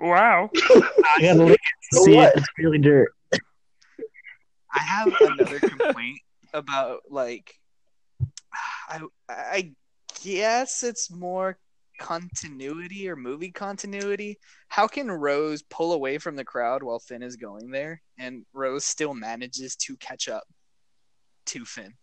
Wow. 0.00 0.50
I 0.54 1.18
gotta 1.20 1.44
lick 1.44 1.54
it 1.54 1.60
to 1.92 1.98
So 1.98 2.04
see 2.04 2.14
what? 2.16 2.28
it. 2.28 2.38
It's 2.38 2.48
really 2.58 2.78
dirt. 2.78 3.12
I 4.74 4.80
have 4.80 5.14
another 5.20 5.60
complaint 5.60 6.20
about 6.52 7.00
like 7.08 7.54
I 8.88 9.00
I 9.28 9.72
guess 10.22 10.82
it's 10.82 11.10
more 11.10 11.58
continuity 11.98 13.08
or 13.08 13.16
movie 13.16 13.50
continuity. 13.50 14.38
How 14.68 14.86
can 14.86 15.10
Rose 15.10 15.62
pull 15.62 15.92
away 15.92 16.18
from 16.18 16.36
the 16.36 16.44
crowd 16.44 16.82
while 16.82 16.98
Finn 16.98 17.22
is 17.22 17.36
going 17.36 17.70
there 17.70 18.02
and 18.18 18.44
Rose 18.52 18.84
still 18.84 19.14
manages 19.14 19.76
to 19.76 19.96
catch 19.96 20.28
up 20.28 20.44
to 21.46 21.64
Finn? 21.64 21.94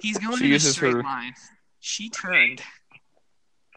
He's 0.00 0.18
going 0.18 0.42
in 0.42 0.52
a 0.52 0.60
straight 0.60 0.94
her- 0.94 1.02
line. 1.02 1.34
She 1.80 2.10
turned. 2.10 2.62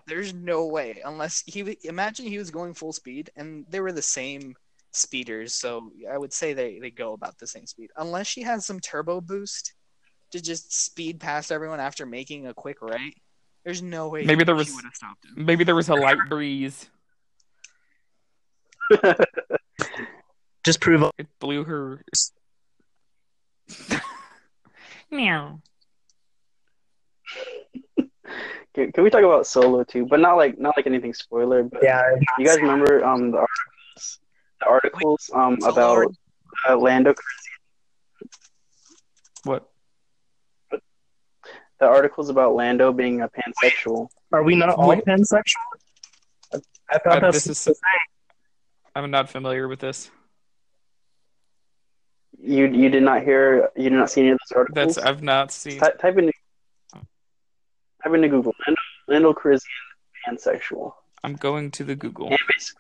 There's 0.08 0.34
no 0.34 0.66
way 0.66 1.02
unless 1.06 1.44
he 1.46 1.78
imagine 1.84 2.26
he 2.26 2.40
was 2.40 2.50
going 2.50 2.74
full 2.74 2.94
speed 2.94 3.30
and 3.36 3.66
they 3.70 3.80
were 3.80 3.92
the 3.92 4.02
same 4.02 4.56
speeders, 4.92 5.54
so 5.54 5.92
I 6.12 6.18
would 6.18 6.34
say 6.34 6.54
they, 6.54 6.80
they 6.80 6.90
go 6.92 7.14
about 7.14 7.38
the 7.38 7.48
same 7.48 7.66
speed. 7.66 7.90
Unless 7.98 8.28
she 8.28 8.42
has 8.42 8.66
some 8.66 8.80
turbo 8.80 9.22
boost 9.22 9.74
to 10.32 10.42
just 10.42 10.72
speed 10.86 11.20
past 11.20 11.52
everyone 11.52 11.80
after 11.80 12.06
making 12.06 12.48
a 12.48 12.54
quick 12.54 12.82
right, 12.82 13.14
there's 13.66 13.82
no 13.82 14.10
way 14.10 14.24
Maybe 14.26 14.44
there 14.44 14.56
she 14.56 14.60
was- 14.60 14.74
would 14.76 14.84
have 14.86 14.96
stopped 14.96 15.26
him. 15.26 15.46
Maybe 15.46 15.64
there 15.64 15.76
was 15.76 15.90
a 15.90 15.96
light 15.96 16.18
breeze. 16.30 16.90
Just 20.66 20.82
prove 20.82 21.04
It 21.18 21.28
blew 21.40 21.64
her. 21.64 22.04
Meow. 25.12 25.62
Can, 28.76 28.92
can 28.92 29.04
we 29.04 29.10
talk 29.10 29.24
about 29.24 29.48
Solo 29.48 29.84
too? 29.84 30.06
But 30.06 30.20
not 30.20 30.36
like 30.38 30.60
not 30.60 30.76
like 30.78 30.86
anything 30.88 31.14
spoiler. 31.14 31.64
But 31.64 31.82
Yeah, 31.84 32.02
you 32.38 32.46
guys 32.46 32.58
remember 32.58 33.04
um 33.04 33.32
the 33.32 33.38
articles, 33.38 33.50
the 33.68 33.69
articles 34.68 35.30
um 35.34 35.54
about 35.64 35.78
already- 35.98 36.16
uh, 36.68 36.76
Lando 36.78 37.14
What? 39.44 39.70
the 40.72 41.86
articles 41.88 42.30
about 42.30 42.56
Lando 42.56 42.92
being 42.92 43.22
a 43.22 43.30
pansexual. 43.30 44.10
are 44.34 44.44
we 44.44 44.56
not 44.56 44.70
all 44.70 44.90
Wait. 44.90 45.06
pansexual? 45.06 45.44
I, 46.54 46.58
I 46.92 46.98
thought 46.98 47.18
Uh, 47.18 47.32
that's 47.32 47.46
this 47.46 47.68
is. 47.68 47.80
I'm 48.96 49.12
not 49.12 49.30
familiar 49.30 49.68
with 49.68 49.80
this. 49.80 50.10
You 52.42 52.66
you 52.68 52.90
did 52.90 53.04
not 53.04 53.24
hear 53.24 53.70
you 53.76 53.90
did 53.90 53.94
not 53.98 54.10
see 54.10 54.22
any 54.22 54.32
of 54.32 54.40
those 54.50 54.58
articles. 54.58 54.96
That's 54.96 55.06
I've 55.06 55.22
not 55.24 55.52
seen. 55.52 55.80
Ty- 55.80 55.92
type 56.02 56.18
in 56.18 56.32
type 58.04 58.14
into 58.14 58.28
Google 58.30 58.54
Lando, 58.66 58.82
Lando 59.08 59.34
Calrissian 59.34 59.62
pansexual. 60.28 60.94
I'm 61.24 61.36
going 61.36 61.70
to 61.72 61.84
the 61.84 61.96
Google. 61.96 62.28
And 62.30 62.40
basically, 62.48 62.80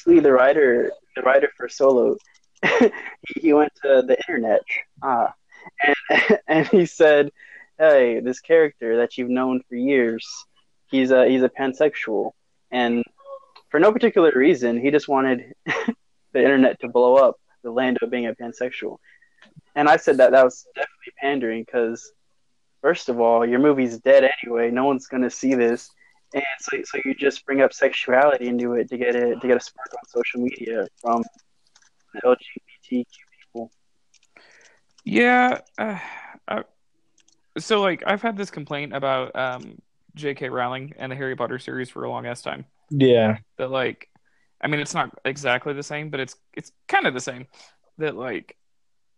basically 0.00 0.20
the 0.20 0.32
writer, 0.32 0.92
the 1.16 1.22
writer 1.22 1.50
for 1.56 1.68
Solo, 1.68 2.16
he, 3.40 3.52
went 3.52 3.72
to 3.82 4.02
the 4.06 4.16
internet, 4.28 4.62
ah, 5.02 5.32
and 5.82 6.38
and 6.48 6.66
he 6.68 6.86
said, 6.86 7.30
"Hey, 7.78 8.20
this 8.20 8.40
character 8.40 8.98
that 8.98 9.16
you've 9.16 9.30
known 9.30 9.62
for 9.68 9.76
years, 9.76 10.26
he's 10.90 11.10
a 11.10 11.26
he's 11.26 11.42
a 11.42 11.48
pansexual, 11.48 12.32
and 12.70 13.04
for 13.70 13.80
no 13.80 13.92
particular 13.92 14.32
reason, 14.34 14.80
he 14.80 14.90
just 14.90 15.08
wanted 15.08 15.54
the 15.66 16.42
internet 16.42 16.80
to 16.80 16.88
blow 16.88 17.16
up 17.16 17.36
the 17.62 17.70
Lando 17.70 18.06
being 18.06 18.26
a 18.26 18.34
pansexual." 18.34 18.98
And 19.74 19.88
I 19.88 19.96
said 19.96 20.18
that 20.18 20.32
that 20.32 20.44
was 20.44 20.66
definitely 20.74 21.14
pandering 21.20 21.64
because, 21.64 22.12
first 22.82 23.08
of 23.08 23.20
all, 23.20 23.46
your 23.46 23.58
movie's 23.60 23.98
dead 23.98 24.28
anyway. 24.42 24.70
No 24.70 24.84
one's 24.84 25.06
gonna 25.06 25.30
see 25.30 25.54
this 25.54 25.90
and 26.32 26.44
so, 26.60 26.78
so 26.84 26.98
you 27.04 27.14
just 27.14 27.44
bring 27.44 27.60
up 27.60 27.72
sexuality 27.72 28.46
into 28.46 28.74
it 28.74 28.88
to 28.90 28.96
get 28.96 29.16
it 29.16 29.40
to 29.40 29.46
get 29.46 29.56
a 29.56 29.60
spark 29.60 29.92
on 29.92 30.08
social 30.08 30.40
media 30.40 30.86
from 31.00 31.22
the 32.14 32.20
LGBTQ 32.24 33.04
people. 33.42 33.70
Yeah. 35.04 35.60
Uh, 35.78 35.98
uh, 36.46 36.62
so 37.58 37.80
like 37.80 38.02
I've 38.06 38.22
had 38.22 38.36
this 38.36 38.50
complaint 38.50 38.94
about 38.94 39.34
um, 39.34 39.80
J.K. 40.14 40.48
Rowling 40.48 40.94
and 40.98 41.10
the 41.10 41.16
Harry 41.16 41.36
Potter 41.36 41.58
series 41.58 41.90
for 41.90 42.04
a 42.04 42.10
long 42.10 42.26
ass 42.26 42.42
time. 42.42 42.64
yeah. 42.90 43.38
That 43.58 43.70
like, 43.70 44.08
I 44.60 44.68
mean, 44.68 44.80
it's 44.80 44.94
not 44.94 45.18
exactly 45.24 45.72
the 45.72 45.82
same, 45.82 46.10
but 46.10 46.20
it's 46.20 46.36
it's 46.54 46.72
kind 46.86 47.06
of 47.06 47.14
the 47.14 47.20
same. 47.20 47.46
That 47.98 48.16
like, 48.16 48.56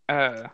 uh, 0.09 0.49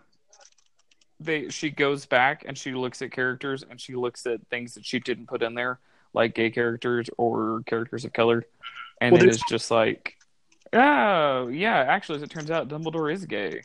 they 1.21 1.49
she 1.49 1.71
goes 1.71 2.07
back 2.07 2.44
and 2.47 2.57
she 2.57 2.73
looks 2.73 3.03
at 3.03 3.12
characters 3.12 3.64
and 3.68 3.81
she 3.81 3.94
looks 3.94 4.27
at 4.27 4.40
things 4.49 4.75
that 4.75 4.85
she 4.85 4.99
didn't 4.99 5.29
put 5.29 5.42
in 5.42 5.55
there, 5.55 5.81
like 6.12 6.35
gay 6.35 6.51
characters 6.51 7.09
or 7.16 7.62
characters 7.66 8.05
of 8.05 8.12
color, 8.12 8.44
and 9.01 9.12
Well, 9.12 9.29
it's 9.29 9.42
just 9.49 9.71
like, 9.71 10.16
oh 10.73 11.49
yeah, 11.49 11.79
actually, 11.79 12.16
as 12.16 12.23
it 12.23 12.31
turns 12.31 12.51
out, 12.51 12.68
Dumbledore 12.68 13.12
is 13.12 13.25
gay. 13.27 13.62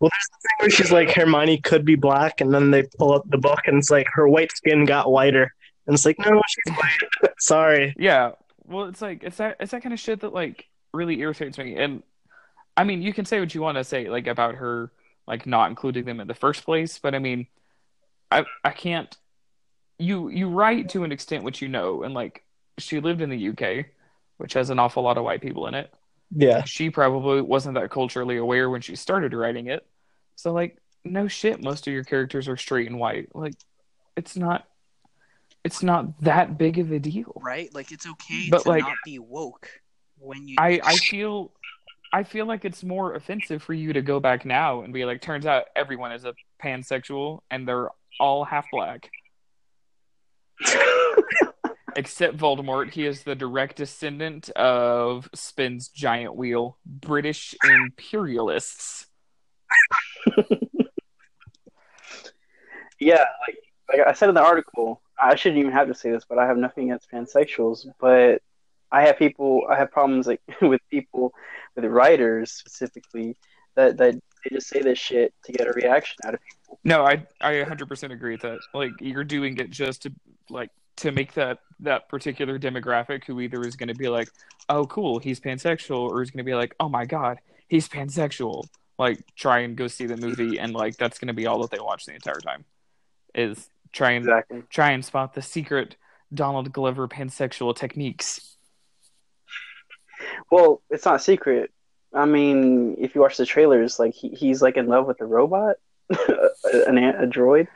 Well, 0.00 0.10
there's 0.10 0.28
the 0.30 0.48
thing 0.48 0.56
where 0.58 0.70
she's 0.70 0.92
like 0.92 1.10
Hermione 1.10 1.58
could 1.58 1.84
be 1.84 1.94
black, 1.94 2.40
and 2.40 2.52
then 2.52 2.70
they 2.70 2.82
pull 2.82 3.12
up 3.12 3.28
the 3.28 3.38
book, 3.38 3.60
and 3.66 3.78
it's 3.78 3.90
like 3.90 4.06
her 4.12 4.28
white 4.28 4.52
skin 4.52 4.84
got 4.84 5.10
whiter, 5.10 5.54
and 5.86 5.94
it's 5.94 6.04
like 6.04 6.18
no, 6.18 6.42
she's 6.48 6.76
white. 6.76 7.32
Sorry. 7.38 7.94
Yeah. 7.98 8.32
Well, 8.66 8.86
it's 8.86 9.02
like 9.02 9.22
it's 9.22 9.36
that 9.36 9.56
it's 9.60 9.70
that 9.70 9.82
kind 9.82 9.92
of 9.92 10.00
shit 10.00 10.20
that 10.20 10.32
like 10.32 10.68
really 10.92 11.20
irritates 11.20 11.58
me. 11.58 11.76
And 11.76 12.02
I 12.76 12.84
mean, 12.84 13.02
you 13.02 13.12
can 13.12 13.24
say 13.24 13.40
what 13.40 13.54
you 13.54 13.60
want 13.60 13.78
to 13.78 13.84
say 13.84 14.08
like 14.08 14.26
about 14.26 14.56
her 14.56 14.90
like 15.26 15.46
not 15.46 15.70
including 15.70 16.04
them 16.04 16.20
in 16.20 16.28
the 16.28 16.34
first 16.34 16.64
place, 16.64 16.98
but 16.98 17.14
I 17.14 17.18
mean, 17.18 17.46
I 18.30 18.44
I 18.64 18.70
can't. 18.70 19.16
You 19.98 20.28
you 20.28 20.48
write 20.48 20.88
to 20.90 21.04
an 21.04 21.12
extent 21.12 21.44
which 21.44 21.62
you 21.62 21.68
know, 21.68 22.02
and 22.02 22.14
like 22.14 22.44
she 22.78 23.00
lived 23.00 23.20
in 23.20 23.30
the 23.30 23.48
UK, 23.50 23.86
which 24.38 24.54
has 24.54 24.70
an 24.70 24.78
awful 24.78 25.02
lot 25.02 25.18
of 25.18 25.24
white 25.24 25.40
people 25.40 25.66
in 25.66 25.74
it. 25.74 25.92
Yeah. 26.34 26.64
She 26.64 26.90
probably 26.90 27.40
wasn't 27.42 27.76
that 27.76 27.90
culturally 27.90 28.36
aware 28.36 28.68
when 28.68 28.80
she 28.80 28.96
started 28.96 29.32
writing 29.34 29.68
it. 29.68 29.86
So 30.36 30.52
like, 30.52 30.78
no 31.04 31.28
shit, 31.28 31.62
most 31.62 31.86
of 31.86 31.92
your 31.92 32.02
characters 32.04 32.48
are 32.48 32.56
straight 32.56 32.88
and 32.88 32.98
white. 32.98 33.28
Like, 33.34 33.54
it's 34.16 34.36
not. 34.36 34.66
It's 35.62 35.82
not 35.82 36.20
that 36.22 36.58
big 36.58 36.78
of 36.78 36.92
a 36.92 36.98
deal. 36.98 37.40
right? 37.42 37.72
Like 37.74 37.90
it's 37.92 38.06
okay 38.06 38.48
But, 38.50 38.64
to 38.64 38.68
like, 38.68 38.82
not 38.82 38.96
be 39.04 39.18
woke 39.18 39.68
when 40.18 40.46
you. 40.48 40.56
I 40.58 40.80
I 40.84 40.96
feel 40.96 41.52
I 42.12 42.22
feel 42.22 42.46
like 42.46 42.64
it's 42.64 42.82
more 42.84 43.14
offensive 43.14 43.62
for 43.62 43.72
you 43.74 43.92
to 43.94 44.02
go 44.02 44.20
back 44.20 44.44
now 44.44 44.82
and 44.82 44.92
be 44.92 45.04
like, 45.04 45.20
turns 45.22 45.46
out 45.46 45.64
everyone 45.74 46.12
is 46.12 46.24
a 46.24 46.34
pansexual 46.62 47.40
and 47.50 47.66
they're 47.66 47.88
all 48.20 48.44
half 48.44 48.66
black. 48.70 49.10
Except 51.96 52.36
Voldemort, 52.36 52.90
he 52.92 53.06
is 53.06 53.22
the 53.22 53.34
direct 53.34 53.76
descendant 53.76 54.50
of 54.50 55.28
Spin's 55.34 55.88
giant 55.88 56.34
wheel, 56.34 56.76
British 56.84 57.54
imperialists. 57.64 59.06
yeah, 62.98 63.24
like 63.46 63.58
like 63.88 64.00
I 64.06 64.12
said 64.12 64.28
in 64.28 64.34
the 64.34 64.42
article, 64.42 65.02
I 65.22 65.34
shouldn't 65.36 65.60
even 65.60 65.72
have 65.72 65.88
to 65.88 65.94
say 65.94 66.10
this, 66.10 66.24
but 66.28 66.38
I 66.38 66.46
have 66.46 66.56
nothing 66.56 66.90
against 66.90 67.10
pansexuals, 67.10 67.86
but 68.00 68.42
I 68.90 69.02
have 69.02 69.18
people, 69.18 69.62
I 69.68 69.76
have 69.76 69.90
problems 69.90 70.26
like 70.26 70.40
with 70.62 70.80
people, 70.90 71.32
with 71.76 71.84
writers 71.84 72.52
specifically, 72.52 73.36
that 73.76 73.96
that 73.98 74.14
they 74.44 74.54
just 74.54 74.68
say 74.68 74.80
this 74.82 74.98
shit 74.98 75.32
to 75.44 75.52
get 75.52 75.66
a 75.66 75.72
reaction 75.72 76.16
out 76.24 76.34
of 76.34 76.40
people. 76.42 76.78
No, 76.84 77.04
I 77.04 77.26
I 77.40 77.54
100% 77.54 78.12
agree 78.12 78.32
with 78.32 78.42
that. 78.42 78.58
Like 78.72 78.92
you're 79.00 79.24
doing 79.24 79.56
it 79.58 79.70
just 79.70 80.02
to 80.02 80.12
like 80.50 80.70
to 80.96 81.10
make 81.12 81.34
that 81.34 81.58
that 81.80 82.08
particular 82.08 82.58
demographic 82.58 83.24
who 83.24 83.40
either 83.40 83.62
is 83.62 83.76
going 83.76 83.88
to 83.88 83.94
be 83.94 84.08
like, 84.08 84.28
"Oh, 84.68 84.84
cool, 84.86 85.18
he's 85.18 85.40
pansexual," 85.40 86.08
or 86.10 86.22
is 86.22 86.30
going 86.30 86.44
to 86.44 86.50
be 86.50 86.54
like, 86.54 86.74
"Oh 86.78 86.88
my 86.88 87.04
god, 87.04 87.40
he's 87.68 87.88
pansexual." 87.88 88.64
Like 88.98 89.24
try 89.34 89.60
and 89.60 89.76
go 89.76 89.88
see 89.88 90.06
the 90.06 90.16
movie, 90.16 90.58
and 90.58 90.72
like 90.72 90.96
that's 90.96 91.18
going 91.18 91.28
to 91.28 91.34
be 91.34 91.46
all 91.46 91.60
that 91.62 91.70
they 91.70 91.80
watch 91.80 92.06
the 92.06 92.14
entire 92.14 92.40
time. 92.40 92.64
Is 93.34 93.68
try 93.92 94.12
and 94.12 94.24
Exactly. 94.24 94.62
try 94.70 94.90
and 94.92 95.04
spot 95.04 95.34
the 95.34 95.42
secret 95.42 95.96
Donald 96.32 96.72
Glover 96.72 97.08
pansexual 97.08 97.74
techniques. 97.74 98.56
Well, 100.50 100.80
it's 100.90 101.04
not 101.04 101.22
secret. 101.22 101.70
I 102.14 102.26
mean, 102.26 102.96
if 102.98 103.14
you 103.14 103.20
watch 103.20 103.36
the 103.36 103.46
trailers, 103.46 103.98
like 103.98 104.14
he, 104.14 104.28
he's 104.28 104.62
like 104.62 104.76
in 104.76 104.86
love 104.86 105.06
with 105.06 105.20
a 105.20 105.26
robot, 105.26 105.76
an 106.10 106.98
a, 106.98 107.24
a 107.24 107.26
droid. 107.26 107.66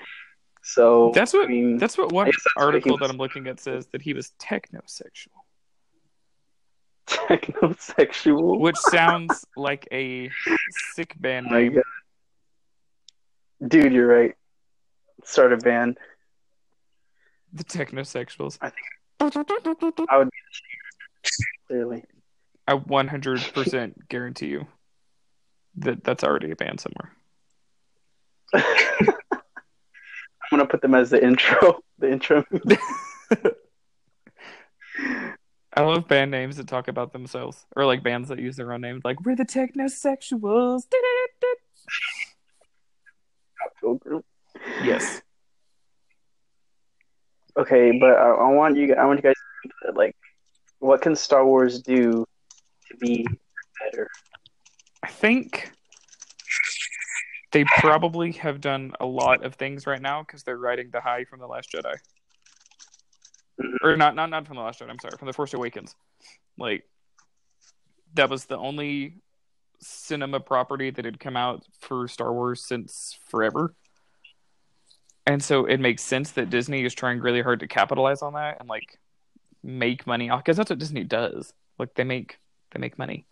So 0.63 1.13
That's 1.15 1.33
what 1.33 1.47
I 1.47 1.49
mean, 1.49 1.79
that's 1.79 1.97
what 1.97 2.13
one 2.13 2.29
I 2.29 2.31
guess 2.31 2.45
what 2.55 2.65
article 2.65 2.99
that 2.99 3.11
I'm 3.11 3.17
looking 3.17 3.49
at 3.49 3.59
says 3.59 3.87
that 3.89 4.03
he 4.03 4.13
was 4.13 4.33
technosexual, 4.39 5.29
technosexual. 7.07 8.61
which 8.61 8.77
sounds 8.77 9.45
like 9.57 9.89
a 9.91 10.31
sick 10.95 11.15
band 11.19 11.47
name. 11.47 11.81
Dude, 13.67 13.93
you're 13.93 14.07
right. 14.07 14.35
Start 15.25 15.53
a 15.53 15.57
band. 15.57 15.99
The 17.53 17.65
technosexuals. 17.65 18.59
I 18.61 18.71
would 20.19 20.31
be 20.31 21.31
clearly. 21.67 22.05
I 22.69 22.75
100% 22.75 23.95
guarantee 24.11 24.49
you 24.49 24.67
that 25.79 26.05
that's 26.05 26.23
already 26.23 26.51
a 26.51 26.57
band 26.57 26.81
somewhere. 26.81 27.13
I'm 28.55 29.15
gonna 30.51 30.67
put 30.67 30.83
them 30.83 30.95
as 30.95 31.11
the 31.11 31.23
intro. 31.23 31.81
The 31.99 32.13
intro. 32.13 32.45
I 35.75 35.83
love 35.83 36.09
band 36.09 36.31
names 36.31 36.57
that 36.57 36.67
talk 36.67 36.89
about 36.89 37.13
themselves, 37.13 37.67
or 37.77 37.87
like 37.87 38.03
bands 38.03 38.29
that 38.29 38.39
use 38.39 38.57
their 38.57 38.73
own 38.73 38.81
names, 38.81 39.03
like 39.05 39.21
we're 39.23 39.37
the 39.37 39.45
technosexuals. 39.45 40.83
Yes. 44.83 45.21
Okay, 47.57 47.99
but 47.99 48.11
I, 48.11 48.31
I 48.31 48.53
want 48.53 48.77
you. 48.77 48.95
I 48.95 49.05
want 49.05 49.19
you 49.19 49.23
guys 49.23 49.35
to 49.85 49.93
like, 49.93 50.17
what 50.79 51.03
can 51.03 51.15
Star 51.15 51.45
Wars 51.45 51.83
do 51.83 52.25
to 52.91 52.97
be 52.99 53.27
better? 53.81 54.09
I 55.03 55.09
think 55.09 55.73
they 57.53 57.65
probably 57.65 58.33
have 58.33 58.61
done 58.61 58.93
a 59.01 59.07
lot 59.07 59.45
of 59.45 59.55
things 59.55 59.87
right 59.87 60.01
now 60.01 60.23
because 60.23 60.43
they're 60.43 60.59
riding 60.59 60.91
the 60.91 61.01
high 61.01 61.25
from 61.25 61.41
the 61.41 61.47
Last 61.47 61.73
Jedi, 61.73 61.95
mm-hmm. 63.61 63.87
or 63.87 63.97
not, 63.97 64.15
not, 64.15 64.31
not 64.31 64.47
from 64.47 64.57
the 64.57 64.63
Last 64.63 64.81
Jedi. 64.81 64.91
I'm 64.91 64.99
sorry, 65.01 65.17
from 65.19 65.27
the 65.27 65.33
Force 65.33 65.55
Awakens. 65.55 65.95
Like 66.59 66.85
that 68.15 68.31
was 68.31 68.47
the 68.47 68.59
only 68.59 69.15
cinema 69.81 70.41
property 70.41 70.91
that 70.91 71.05
had 71.05 71.21
come 71.21 71.37
out 71.37 71.65
for 71.81 72.09
Star 72.09 72.33
Wars 72.33 72.65
since 72.67 73.17
forever. 73.29 73.75
And 75.27 75.43
so 75.43 75.67
it 75.67 75.79
makes 75.79 76.03
sense 76.03 76.33
that 76.33 76.51
Disney 76.51 76.85
is 76.85 76.95
trying 76.95 77.21
really 77.21 77.43
hard 77.43 77.61
to 77.61 77.69
capitalize 77.69 78.23
on 78.23 78.33
that 78.33 78.59
and 78.61 78.69
like 78.69 78.99
make 79.63 80.07
money 80.07 80.31
off 80.31 80.43
because 80.43 80.57
that's 80.57 80.71
what 80.71 80.79
Disney 80.79 81.05
does. 81.05 81.53
Like 81.79 81.95
they 81.95 82.05
make 82.05 82.39
they 82.73 82.81
make 82.81 82.99
money. 82.99 83.27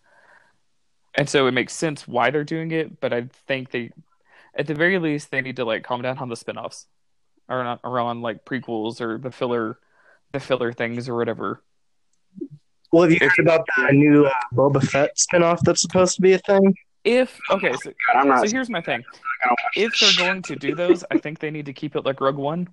And 1.14 1.28
so 1.28 1.46
it 1.46 1.52
makes 1.52 1.72
sense 1.72 2.06
why 2.06 2.30
they're 2.30 2.44
doing 2.44 2.70
it, 2.72 3.00
but 3.00 3.12
I 3.12 3.28
think 3.46 3.70
they 3.70 3.90
at 4.54 4.66
the 4.66 4.74
very 4.74 4.98
least 4.98 5.30
they 5.30 5.40
need 5.40 5.56
to 5.56 5.64
like 5.64 5.82
calm 5.84 6.02
down 6.02 6.18
on 6.18 6.28
the 6.28 6.36
spin-offs 6.36 6.86
or 7.48 7.62
not 7.64 7.80
or 7.84 7.98
on 8.00 8.20
like 8.22 8.44
prequels 8.44 9.00
or 9.00 9.18
the 9.18 9.30
filler 9.30 9.78
the 10.32 10.40
filler 10.40 10.72
things 10.72 11.08
or 11.08 11.14
whatever. 11.16 11.62
Well, 12.92 13.02
have 13.04 13.12
you 13.12 13.18
heard 13.20 13.38
about 13.38 13.66
the 13.76 13.92
new 13.92 14.26
uh, 14.26 14.30
Boba 14.54 14.82
Fett 14.82 15.16
spinoff 15.16 15.60
that's 15.60 15.82
supposed 15.82 16.16
to 16.16 16.22
be 16.22 16.32
a 16.34 16.38
thing? 16.38 16.74
If 17.04 17.38
okay, 17.50 17.72
so, 17.72 17.90
God, 18.12 18.20
I'm 18.20 18.28
not. 18.28 18.40
so 18.46 18.50
here's 18.52 18.68
my 18.70 18.80
thing. 18.80 19.02
I 19.44 19.48
don't 19.48 19.50
watch 19.62 19.72
If 19.76 19.98
they're 20.00 20.10
shit. 20.10 20.18
going 20.18 20.42
to 20.42 20.56
do 20.56 20.74
those, 20.74 21.04
I 21.10 21.18
think 21.18 21.38
they 21.38 21.50
need 21.50 21.66
to 21.66 21.72
keep 21.72 21.94
it 21.96 22.04
like 22.04 22.20
Rogue 22.20 22.36
One. 22.36 22.68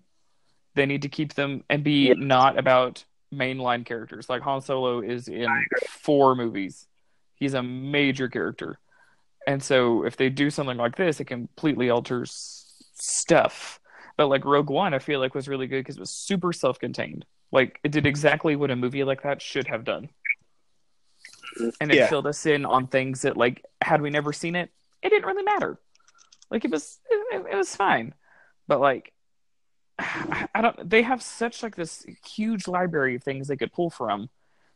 They 0.75 0.85
need 0.85 1.03
to 1.03 1.09
keep 1.09 1.33
them 1.35 1.63
and 1.69 1.83
be 1.83 2.13
not 2.15 2.57
about 2.57 3.05
mainline 3.37 3.85
characters. 3.85 4.29
Like 4.29 4.41
Han 4.43 4.61
Solo 4.61 5.01
is 5.01 5.27
in 5.27 5.47
four 5.87 6.35
movies. 6.35 6.87
He's 7.35 7.53
a 7.53 7.63
major 7.63 8.27
character. 8.29 8.79
And 9.45 9.61
so 9.61 10.05
if 10.05 10.15
they 10.15 10.29
do 10.29 10.49
something 10.49 10.77
like 10.77 10.95
this, 10.95 11.19
it 11.19 11.25
completely 11.25 11.89
alters 11.89 12.65
stuff. 12.93 13.79
But 14.15 14.27
like 14.27 14.45
Rogue 14.45 14.69
One, 14.69 14.93
I 14.93 14.99
feel 14.99 15.19
like 15.19 15.35
was 15.35 15.47
really 15.47 15.67
good 15.67 15.79
because 15.81 15.97
it 15.97 15.99
was 15.99 16.11
super 16.11 16.53
self-contained. 16.53 17.25
Like 17.51 17.79
it 17.83 17.91
did 17.91 18.05
exactly 18.05 18.55
what 18.55 18.71
a 18.71 18.75
movie 18.75 19.03
like 19.03 19.23
that 19.23 19.41
should 19.41 19.67
have 19.67 19.83
done. 19.83 20.09
And 21.81 21.91
it 21.91 21.97
Yeah. 21.97 22.07
filled 22.07 22.27
us 22.27 22.45
in 22.45 22.65
on 22.65 22.87
things 22.87 23.23
that 23.23 23.37
like 23.37 23.63
had 23.81 24.01
we 24.01 24.09
never 24.09 24.33
seen 24.33 24.55
it, 24.55 24.69
it 25.01 25.09
didn't 25.09 25.25
really 25.25 25.43
matter. 25.43 25.77
Like 26.49 26.65
it 26.65 26.71
was 26.71 26.99
it, 27.09 27.45
it 27.51 27.55
was 27.55 27.75
fine. 27.75 28.13
But 28.67 28.79
like 28.79 29.13
I 29.99 30.61
don't 30.61 30.89
they 30.89 31.01
have 31.01 31.21
such 31.21 31.63
like 31.63 31.75
this 31.75 32.05
huge 32.25 32.67
library 32.67 33.15
of 33.15 33.23
things 33.23 33.47
they 33.47 33.57
could 33.57 33.73
pull 33.73 33.89
from 33.89 34.29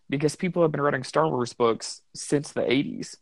because 0.10 0.36
people 0.36 0.62
have 0.62 0.72
been 0.72 0.82
writing 0.82 1.04
Star 1.04 1.28
Wars 1.28 1.54
books 1.54 2.02
since 2.14 2.52
the 2.52 2.62
80s. 2.62 3.18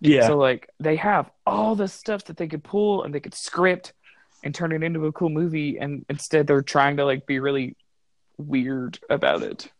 Yeah. 0.00 0.26
So 0.26 0.36
like 0.36 0.68
they 0.80 0.96
have 0.96 1.30
all 1.46 1.74
the 1.74 1.88
stuff 1.88 2.24
that 2.24 2.36
they 2.36 2.48
could 2.48 2.64
pull 2.64 3.04
and 3.04 3.14
they 3.14 3.20
could 3.20 3.34
script 3.34 3.92
and 4.42 4.54
turn 4.54 4.72
it 4.72 4.82
into 4.82 5.06
a 5.06 5.12
cool 5.12 5.28
movie 5.28 5.78
and 5.78 6.04
instead 6.08 6.46
they're 6.46 6.62
trying 6.62 6.96
to 6.96 7.04
like 7.04 7.26
be 7.26 7.38
really 7.38 7.76
weird 8.38 8.98
about 9.08 9.42
it. 9.42 9.70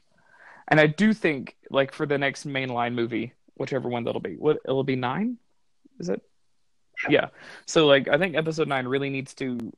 And 0.69 0.79
I 0.79 0.87
do 0.87 1.13
think 1.13 1.57
like 1.71 1.93
for 1.93 2.07
the 2.07 2.19
next 2.19 2.47
mainline 2.47 2.95
movie, 2.95 3.33
whichever 3.57 3.89
one 3.89 4.05
that'll 4.05 4.21
be, 4.21 4.37
what 4.37 4.59
it'll 4.65 4.85
be 4.85 4.97
9? 4.97 5.39
Is 5.99 6.09
it? 6.09 6.23
Yeah. 7.09 7.29
So 7.67 7.87
like 7.87 8.09
I 8.09 8.19
think 8.19 8.37
episode 8.37 8.69
9 8.69 8.87
really 8.87 9.11
needs 9.11 9.35
to 9.35 9.73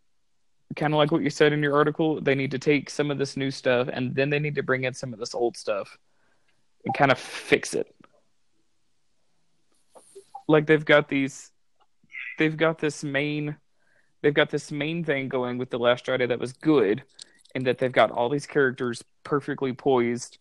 kind 0.76 0.92
of 0.92 0.98
like 0.98 1.12
what 1.12 1.22
you 1.22 1.30
said 1.30 1.52
in 1.52 1.62
your 1.62 1.76
article, 1.76 2.20
they 2.20 2.34
need 2.34 2.50
to 2.52 2.58
take 2.58 2.90
some 2.90 3.10
of 3.10 3.18
this 3.18 3.36
new 3.36 3.50
stuff 3.50 3.88
and 3.92 4.14
then 4.14 4.30
they 4.30 4.38
need 4.38 4.54
to 4.54 4.62
bring 4.62 4.84
in 4.84 4.94
some 4.94 5.12
of 5.12 5.18
this 5.18 5.34
old 5.34 5.56
stuff 5.56 5.98
and 6.84 6.94
kind 6.94 7.10
of 7.10 7.18
fix 7.18 7.74
it. 7.74 7.94
Like 10.48 10.66
they've 10.66 10.84
got 10.84 11.08
these 11.08 11.50
they've 12.38 12.56
got 12.56 12.78
this 12.78 13.02
main 13.04 13.56
they've 14.22 14.34
got 14.34 14.50
this 14.50 14.70
main 14.70 15.04
thing 15.04 15.28
going 15.28 15.58
with 15.58 15.70
the 15.70 15.78
last 15.78 16.06
Jedi 16.06 16.28
that 16.28 16.38
was 16.38 16.52
good 16.52 17.02
and 17.54 17.66
that 17.66 17.78
they've 17.78 17.92
got 17.92 18.10
all 18.10 18.28
these 18.28 18.46
characters 18.46 19.02
perfectly 19.22 19.72
poised 19.72 20.38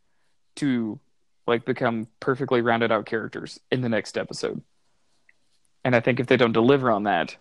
to 0.56 1.00
like 1.48 1.66
become 1.66 2.08
perfectly 2.20 2.62
rounded 2.62 2.92
out 2.92 3.06
characters 3.06 3.60
in 3.72 3.82
the 3.82 3.90
next 3.90 4.18
episode. 4.18 4.62
And 5.86 5.96
i 5.96 6.00
think 6.00 6.20
if 6.20 6.28
they 6.28 6.38
don't 6.38 6.54
deliver 6.54 6.92
on 6.92 7.04
that 7.04 7.36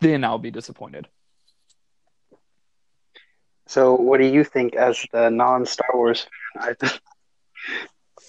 then 0.00 0.24
i'll 0.24 0.38
be 0.38 0.50
disappointed 0.50 1.06
So, 3.66 3.94
what 3.94 4.20
do 4.20 4.26
you 4.26 4.44
think 4.44 4.74
as 4.74 5.04
the 5.12 5.30
non-Star 5.30 5.88
Wars 5.94 6.26
fan? 6.60 6.76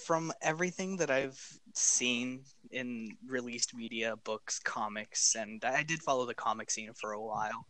From 0.06 0.32
everything 0.42 0.96
that 0.96 1.10
I've 1.10 1.40
seen 1.74 2.44
in 2.70 3.16
released 3.26 3.74
media, 3.74 4.16
books, 4.24 4.58
comics, 4.58 5.36
and 5.36 5.64
I 5.64 5.82
did 5.82 6.02
follow 6.02 6.26
the 6.26 6.34
comic 6.34 6.70
scene 6.70 6.92
for 7.00 7.12
a 7.12 7.22
while, 7.22 7.66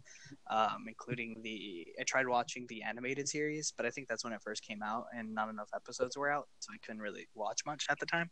um, 0.51 0.87
including 0.89 1.41
the. 1.43 1.87
I 2.01 2.05
tried 2.05 2.29
watching 2.29 2.67
the 2.69 2.83
animated 2.83 3.29
series, 3.29 3.73
but 3.77 3.85
I 3.85 3.91
think 3.91 4.09
that's 4.09 4.25
when 4.25 4.33
it 4.33 4.43
first 4.43 4.63
came 4.63 4.83
out, 4.83 5.07
and 5.15 5.35
not 5.35 5.51
enough 5.51 5.69
episodes 5.75 6.17
were 6.17 6.31
out, 6.31 6.49
so 6.61 6.73
I 6.73 6.79
couldn't 6.85 7.03
really 7.03 7.29
watch 7.35 7.61
much 7.67 7.87
at 7.91 7.99
the 7.99 8.07
time. 8.07 8.31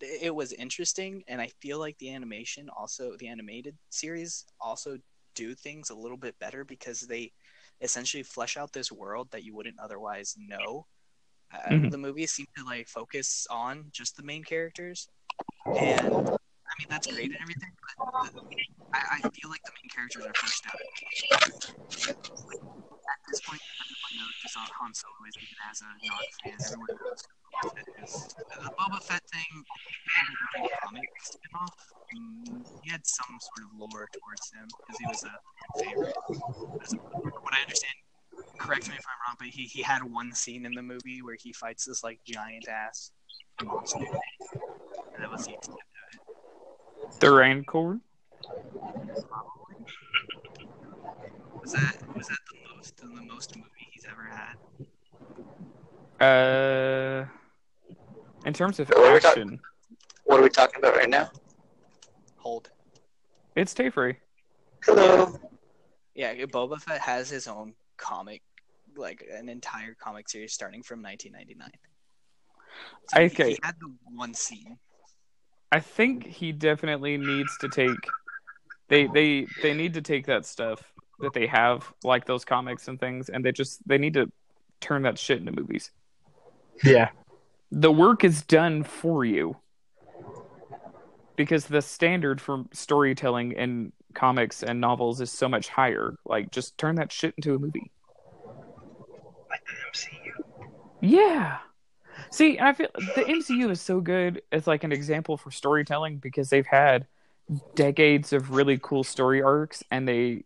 It 0.00 0.34
was 0.34 0.52
interesting, 0.52 1.22
and 1.28 1.40
I 1.40 1.50
feel 1.60 1.78
like 1.78 1.98
the 1.98 2.14
animation 2.14 2.68
also, 2.76 3.16
the 3.18 3.28
animated 3.28 3.76
series 3.90 4.46
also 4.60 4.98
do 5.34 5.54
things 5.54 5.90
a 5.90 5.94
little 5.94 6.16
bit 6.16 6.38
better 6.38 6.64
because 6.64 7.00
they 7.00 7.32
essentially 7.82 8.22
flesh 8.22 8.56
out 8.56 8.72
this 8.72 8.90
world 8.92 9.28
that 9.32 9.44
you 9.44 9.54
wouldn't 9.54 9.78
otherwise 9.78 10.36
know. 10.38 10.86
Uh, 11.52 11.58
Mhm. 11.70 11.90
The 11.90 11.98
movies 11.98 12.32
seem 12.32 12.46
to 12.56 12.64
like 12.64 12.88
focus 12.88 13.46
on 13.50 13.90
just 13.92 14.16
the 14.16 14.22
main 14.22 14.42
characters, 14.44 15.08
and 15.76 16.00
I 16.00 16.72
mean 16.78 16.88
that's 16.88 17.06
great 17.06 17.30
and 17.30 17.36
everything, 17.42 17.72
but 17.98 18.32
the, 18.32 18.42
I, 18.94 19.18
I 19.18 19.28
feel 19.36 19.50
like 19.50 19.62
the 19.64 19.72
main 19.82 19.90
characters 19.92 20.24
are 20.24 20.32
fleshed 20.34 20.64
out. 20.66 20.80
At 23.12 23.20
this 23.28 23.40
point, 23.44 23.60
everyone 23.82 24.14
knows 24.16 24.54
Han 24.56 24.94
Solo 24.94 25.12
is, 25.28 25.36
even 25.36 25.56
as 25.68 25.80
a 25.82 25.84
non-fan. 25.84 26.56
Everyone 26.64 26.88
knows 27.04 27.22
who 27.62 27.68
Boba 27.68 27.74
Fett 27.74 28.04
is 28.04 28.34
the 28.62 28.70
Boba 28.78 29.02
Fett 29.02 29.22
thing. 29.32 29.64
Comic 30.84 31.08
spinoff, 31.24 31.74
mm, 32.16 32.66
he 32.82 32.90
had 32.90 33.06
some 33.06 33.38
sort 33.40 33.66
of 33.70 33.78
lore 33.78 34.08
towards 34.12 34.52
him 34.52 34.66
because 34.68 34.98
he 34.98 35.06
was 35.06 35.24
a 35.24 35.82
favorite. 35.82 36.16
As- 36.82 36.94
What 36.94 37.54
I 37.54 37.60
understand, 37.62 37.94
correct 38.58 38.88
me 38.88 38.94
if 38.98 39.04
I'm 39.06 39.18
wrong, 39.28 39.36
but 39.38 39.48
he, 39.48 39.62
he 39.64 39.82
had 39.82 40.02
one 40.02 40.32
scene 40.34 40.66
in 40.66 40.72
the 40.72 40.82
movie 40.82 41.22
where 41.22 41.36
he 41.40 41.52
fights 41.52 41.84
this 41.86 42.02
like 42.04 42.20
giant 42.26 42.68
ass 42.68 43.12
monster. 43.64 43.98
And 43.98 45.22
that 45.22 45.30
was 45.30 45.46
the 45.46 45.54
extent 45.54 45.78
of 45.78 45.84
it. 47.14 47.20
The 47.20 47.30
Rancor. 47.30 48.00
Probably. 48.42 49.76
Was 51.60 51.72
that 51.72 51.96
was 52.16 52.26
that 52.26 52.38
the 52.50 52.58
most 52.76 52.96
the 52.96 53.06
most 53.06 53.56
movie 53.56 53.68
he's 53.92 54.04
ever 54.10 54.28
had? 54.28 54.56
Uh, 56.20 57.26
in 58.44 58.52
terms 58.52 58.80
of 58.80 58.88
What 58.88 58.98
are 58.98 59.14
we 59.14 59.20
talking- 59.20 59.42
action, 59.42 59.60
What 60.24 60.40
are 60.40 60.42
we 60.42 60.48
talking 60.48 60.78
about 60.78 60.96
right 60.96 61.08
now? 61.08 61.30
Hold. 62.38 62.70
it's 63.54 63.74
Tayfree. 63.74 64.16
Hello. 64.84 65.38
Yeah, 66.14 66.34
Boba 66.46 66.80
Fett 66.80 67.00
has 67.00 67.30
his 67.30 67.46
own 67.46 67.74
comic, 67.96 68.42
like 68.96 69.24
an 69.32 69.48
entire 69.48 69.94
comic 69.94 70.28
series 70.28 70.52
starting 70.52 70.82
from 70.82 71.02
1999. 71.02 71.70
So 73.08 73.22
Okay. 73.22 73.50
He 73.52 73.58
had 73.62 73.76
the 73.80 73.92
one 74.14 74.34
scene. 74.34 74.78
I 75.70 75.80
think 75.80 76.26
he 76.26 76.52
definitely 76.52 77.16
needs 77.16 77.56
to 77.58 77.68
take 77.68 77.96
they 78.88 79.06
they 79.06 79.46
they 79.62 79.72
need 79.72 79.94
to 79.94 80.02
take 80.02 80.26
that 80.26 80.44
stuff 80.44 80.92
that 81.20 81.32
they 81.32 81.46
have 81.46 81.90
like 82.04 82.26
those 82.26 82.44
comics 82.44 82.88
and 82.88 82.98
things 83.00 83.28
and 83.30 83.42
they 83.44 83.52
just 83.52 83.86
they 83.88 83.96
need 83.98 84.14
to 84.14 84.30
turn 84.80 85.02
that 85.02 85.18
shit 85.18 85.38
into 85.38 85.52
movies. 85.52 85.90
Yeah. 86.84 87.10
The 87.74 87.90
work 87.90 88.22
is 88.22 88.42
done 88.42 88.84
for 88.84 89.24
you. 89.24 89.56
Because 91.36 91.64
the 91.64 91.80
standard 91.80 92.38
for 92.40 92.64
storytelling 92.72 93.52
in 93.52 93.92
comics 94.14 94.62
and 94.62 94.78
novels 94.78 95.22
is 95.22 95.32
so 95.32 95.48
much 95.48 95.68
higher. 95.68 96.16
Like 96.26 96.50
just 96.50 96.76
turn 96.76 96.96
that 96.96 97.10
shit 97.10 97.34
into 97.36 97.54
a 97.54 97.58
movie. 97.58 97.90
Like 99.48 99.62
the 99.66 99.72
MCU. 99.90 100.68
Yeah. 101.00 101.58
See, 102.30 102.60
I 102.60 102.74
feel 102.74 102.88
the 102.94 103.24
MCU 103.24 103.70
is 103.70 103.80
so 103.80 104.00
good 104.00 104.42
as 104.52 104.66
like 104.66 104.84
an 104.84 104.92
example 104.92 105.38
for 105.38 105.50
storytelling 105.50 106.18
because 106.18 106.50
they've 106.50 106.66
had 106.66 107.06
decades 107.74 108.34
of 108.34 108.50
really 108.50 108.78
cool 108.80 109.02
story 109.02 109.42
arcs 109.42 109.82
and 109.90 110.06
they 110.06 110.44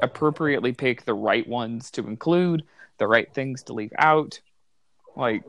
appropriately 0.00 0.72
pick 0.72 1.04
the 1.04 1.14
right 1.14 1.46
ones 1.48 1.90
to 1.90 2.06
include, 2.06 2.62
the 2.98 3.08
right 3.08 3.34
things 3.34 3.64
to 3.64 3.72
leave 3.72 3.92
out. 3.98 4.40
Like 5.16 5.42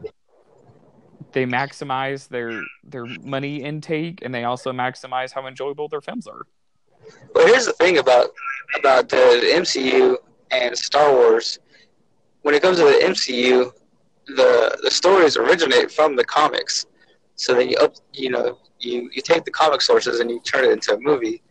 they 1.31 1.45
maximize 1.45 2.27
their 2.27 2.63
their 2.83 3.05
money 3.23 3.63
intake 3.63 4.19
and 4.21 4.33
they 4.33 4.43
also 4.43 4.71
maximize 4.71 5.33
how 5.33 5.47
enjoyable 5.47 5.87
their 5.87 6.01
films 6.01 6.27
are. 6.27 6.45
Well, 7.33 7.47
here's 7.47 7.65
the 7.65 7.73
thing 7.73 7.97
about 7.97 8.29
about 8.77 9.09
the 9.09 9.51
MCU 9.53 10.17
and 10.51 10.77
Star 10.77 11.11
Wars. 11.11 11.59
When 12.41 12.55
it 12.55 12.61
comes 12.61 12.77
to 12.77 12.83
the 12.83 12.99
MCU, 13.03 13.71
the 14.27 14.77
the 14.81 14.91
stories 14.91 15.37
originate 15.37 15.91
from 15.91 16.15
the 16.15 16.23
comics. 16.23 16.85
So 17.35 17.53
then 17.53 17.69
you 17.69 17.77
up, 17.77 17.95
you 18.13 18.29
know, 18.29 18.57
you 18.79 19.09
you 19.13 19.21
take 19.21 19.45
the 19.45 19.51
comic 19.51 19.81
sources 19.81 20.19
and 20.19 20.29
you 20.29 20.39
turn 20.41 20.65
it 20.65 20.71
into 20.71 20.93
a 20.93 20.99
movie. 20.99 21.41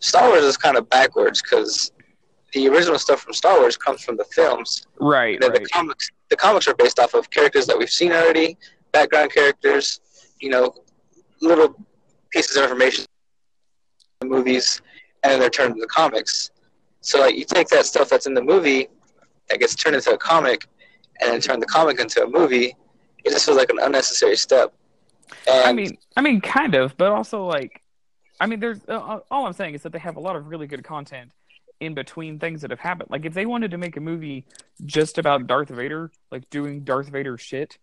Star 0.00 0.28
Wars 0.28 0.44
is 0.44 0.56
kind 0.56 0.76
of 0.76 0.88
backwards 0.88 1.42
because 1.42 1.92
the 2.52 2.68
original 2.68 2.98
stuff 2.98 3.20
from 3.20 3.34
Star 3.34 3.58
Wars 3.58 3.76
comes 3.76 4.02
from 4.02 4.16
the 4.16 4.24
films. 4.24 4.86
Right, 5.00 5.38
right. 5.42 5.52
the 5.52 5.68
comics 5.72 6.08
the 6.28 6.36
comics 6.36 6.68
are 6.68 6.74
based 6.74 6.98
off 6.98 7.14
of 7.14 7.30
characters 7.30 7.66
that 7.66 7.78
we've 7.78 7.90
seen 7.90 8.12
already, 8.12 8.56
background 8.92 9.32
characters, 9.32 10.00
you 10.40 10.50
know, 10.50 10.74
little 11.40 11.74
pieces 12.30 12.56
of 12.56 12.64
information 12.64 13.04
in 14.20 14.28
the 14.28 14.34
movies, 14.34 14.82
and 15.22 15.32
then 15.32 15.40
they're 15.40 15.50
turned 15.50 15.74
into 15.74 15.86
comics. 15.86 16.50
So 17.00 17.20
like 17.20 17.36
you 17.36 17.44
take 17.44 17.68
that 17.68 17.86
stuff 17.86 18.08
that's 18.08 18.26
in 18.26 18.34
the 18.34 18.42
movie 18.42 18.88
that 19.48 19.60
gets 19.60 19.74
turned 19.74 19.96
into 19.96 20.12
a 20.12 20.18
comic, 20.18 20.66
and 21.20 21.32
then 21.32 21.40
turn 21.40 21.60
the 21.60 21.66
comic 21.66 22.00
into 22.00 22.22
a 22.22 22.28
movie. 22.28 22.76
It 23.24 23.30
just 23.30 23.46
feels 23.46 23.56
like 23.56 23.70
an 23.70 23.78
unnecessary 23.82 24.36
step. 24.36 24.72
And 25.46 25.66
I 25.66 25.72
mean, 25.72 25.98
I 26.16 26.20
mean, 26.20 26.40
kind 26.40 26.74
of, 26.74 26.96
but 26.96 27.10
also 27.10 27.44
like, 27.44 27.82
I 28.40 28.46
mean, 28.46 28.60
there's 28.60 28.80
uh, 28.88 29.20
all 29.30 29.46
I'm 29.46 29.52
saying 29.52 29.74
is 29.74 29.82
that 29.82 29.92
they 29.92 29.98
have 29.98 30.16
a 30.16 30.20
lot 30.20 30.36
of 30.36 30.46
really 30.46 30.66
good 30.66 30.84
content 30.84 31.32
in 31.80 31.94
between 31.94 32.38
things 32.38 32.62
that 32.62 32.70
have 32.70 32.80
happened. 32.80 33.10
Like, 33.10 33.24
if 33.24 33.34
they 33.34 33.46
wanted 33.46 33.70
to 33.72 33.78
make 33.78 33.96
a 33.96 34.00
movie 34.00 34.46
just 34.84 35.18
about 35.18 35.46
Darth 35.46 35.68
Vader, 35.68 36.10
like 36.30 36.48
doing 36.50 36.84
Darth 36.84 37.08
Vader 37.08 37.36
shit, 37.38 37.78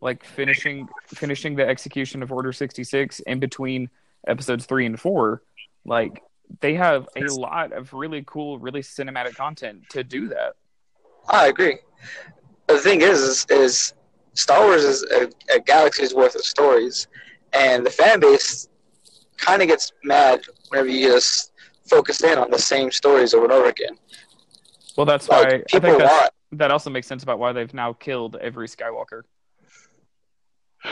like 0.00 0.24
finishing 0.24 0.88
finishing 1.06 1.56
the 1.56 1.66
execution 1.66 2.22
of 2.22 2.32
Order 2.32 2.52
sixty 2.52 2.84
six 2.84 3.20
in 3.20 3.38
between 3.40 3.88
episodes 4.26 4.66
three 4.66 4.86
and 4.86 4.98
four, 4.98 5.42
like 5.84 6.22
they 6.60 6.74
have 6.74 7.08
a 7.16 7.24
lot 7.32 7.72
of 7.72 7.92
really 7.92 8.22
cool, 8.26 8.58
really 8.58 8.82
cinematic 8.82 9.34
content 9.34 9.82
to 9.90 10.04
do 10.04 10.28
that. 10.28 10.54
I 11.28 11.48
agree. 11.48 11.78
The 12.68 12.78
thing 12.78 13.00
is, 13.00 13.20
is, 13.20 13.46
is 13.50 13.94
Star 14.34 14.64
Wars 14.64 14.84
is 14.84 15.02
a, 15.04 15.30
a 15.54 15.60
galaxy's 15.60 16.14
worth 16.14 16.34
of 16.34 16.42
stories, 16.42 17.08
and 17.52 17.84
the 17.84 17.90
fan 17.90 18.20
base 18.20 18.68
kind 19.36 19.62
of 19.62 19.68
gets 19.68 19.92
mad 20.04 20.40
whenever 20.68 20.88
you 20.88 21.08
just 21.08 21.52
focus 21.88 22.22
in 22.22 22.38
on 22.38 22.50
the 22.50 22.58
same 22.58 22.90
stories 22.90 23.34
over 23.34 23.44
and 23.44 23.52
over 23.52 23.68
again. 23.68 23.96
Well, 24.96 25.06
that's 25.06 25.28
Like 25.28 25.46
why 25.46 25.62
I 25.72 25.80
think 25.80 26.02
that 26.52 26.70
also 26.70 26.90
makes 26.90 27.06
sense 27.06 27.22
about 27.22 27.38
why 27.38 27.52
they've 27.52 27.72
now 27.74 27.92
killed 27.92 28.36
every 28.36 28.68
Skywalker. 28.68 29.22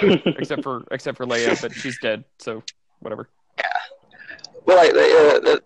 except 0.26 0.62
for 0.62 0.84
except 0.90 1.16
for 1.16 1.26
Leia, 1.26 1.60
but 1.60 1.72
she's 1.72 1.98
dead, 2.00 2.24
so 2.38 2.62
whatever. 3.00 3.28
Yeah. 3.58 3.64
well, 4.66 4.76
like 4.76 4.92
the, 4.92 5.00
uh, 5.00 5.40
the 5.40 5.62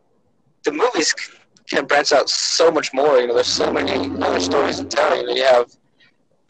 the 0.65 0.73
movies 0.73 1.15
can 1.69 1.87
branch 1.87 2.13
out 2.13 2.29
so 2.29 2.71
much 2.71 2.93
more. 2.93 3.19
You 3.19 3.29
know, 3.29 3.35
there's 3.35 3.47
so 3.47 3.73
many 3.73 4.11
other 4.23 4.41
stories 4.41 4.79
to 4.79 4.85
tell. 4.85 5.17
You 5.17 5.27
know, 5.27 5.35
you 5.35 5.45
have 5.45 5.71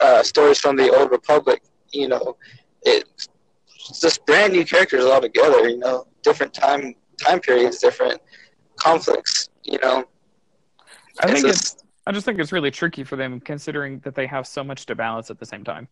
uh, 0.00 0.22
stories 0.22 0.58
from 0.58 0.76
the 0.76 0.90
old 0.94 1.10
Republic. 1.10 1.62
You 1.92 2.08
know, 2.08 2.36
it's 2.82 3.28
just 4.00 4.24
brand 4.26 4.52
new 4.52 4.64
characters 4.64 5.04
all 5.04 5.20
together. 5.20 5.68
You 5.68 5.78
know, 5.78 6.06
different 6.22 6.52
time 6.54 6.94
time 7.18 7.40
periods, 7.40 7.78
different 7.78 8.20
conflicts. 8.76 9.48
You 9.64 9.78
know, 9.82 10.04
I 11.20 11.26
think 11.32 11.46
just- 11.46 11.74
it's 11.74 11.84
I 12.06 12.12
just 12.12 12.24
think 12.24 12.38
it's 12.38 12.52
really 12.52 12.70
tricky 12.70 13.04
for 13.04 13.16
them 13.16 13.38
considering 13.38 13.98
that 14.00 14.14
they 14.14 14.26
have 14.26 14.46
so 14.46 14.64
much 14.64 14.86
to 14.86 14.94
balance 14.94 15.30
at 15.30 15.38
the 15.38 15.44
same 15.44 15.62
time. 15.62 15.88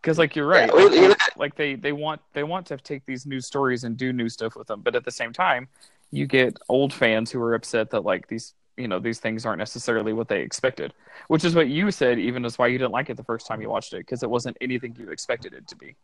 Because 0.00 0.18
like 0.18 0.36
you're 0.36 0.46
right, 0.46 0.68
Yeah, 0.68 0.74
well, 0.74 0.90
like, 0.90 1.00
you 1.00 1.08
look 1.08 1.18
like 1.36 1.56
they 1.56 1.74
they 1.74 1.92
want 1.92 2.20
they 2.32 2.44
want 2.44 2.66
to 2.66 2.76
take 2.76 3.04
these 3.04 3.26
new 3.26 3.40
stories 3.40 3.84
and 3.84 3.96
do 3.96 4.12
new 4.12 4.28
stuff 4.28 4.54
with 4.56 4.66
them, 4.68 4.80
but 4.80 4.94
at 4.94 5.04
the 5.04 5.10
same 5.10 5.32
time, 5.32 5.68
you 6.10 6.26
get 6.26 6.56
old 6.68 6.92
fans 6.92 7.30
who 7.30 7.40
are 7.40 7.54
upset 7.54 7.90
that 7.90 8.04
like 8.04 8.28
these 8.28 8.54
you 8.76 8.86
know 8.86 9.00
these 9.00 9.18
things 9.18 9.44
aren't 9.44 9.58
necessarily 9.58 10.12
what 10.12 10.28
they 10.28 10.40
expected, 10.40 10.94
which 11.26 11.44
is 11.44 11.54
what 11.54 11.68
you 11.68 11.90
said 11.90 12.18
even 12.18 12.44
is 12.44 12.58
why 12.58 12.68
you 12.68 12.78
didn't 12.78 12.92
like 12.92 13.10
it 13.10 13.16
the 13.16 13.24
first 13.24 13.46
time 13.46 13.60
you 13.60 13.68
watched 13.68 13.92
it 13.92 13.98
because 13.98 14.22
it 14.22 14.30
wasn't 14.30 14.56
anything 14.60 14.96
you 14.98 15.10
expected 15.10 15.52
it 15.52 15.66
to 15.68 15.76
be. 15.76 15.96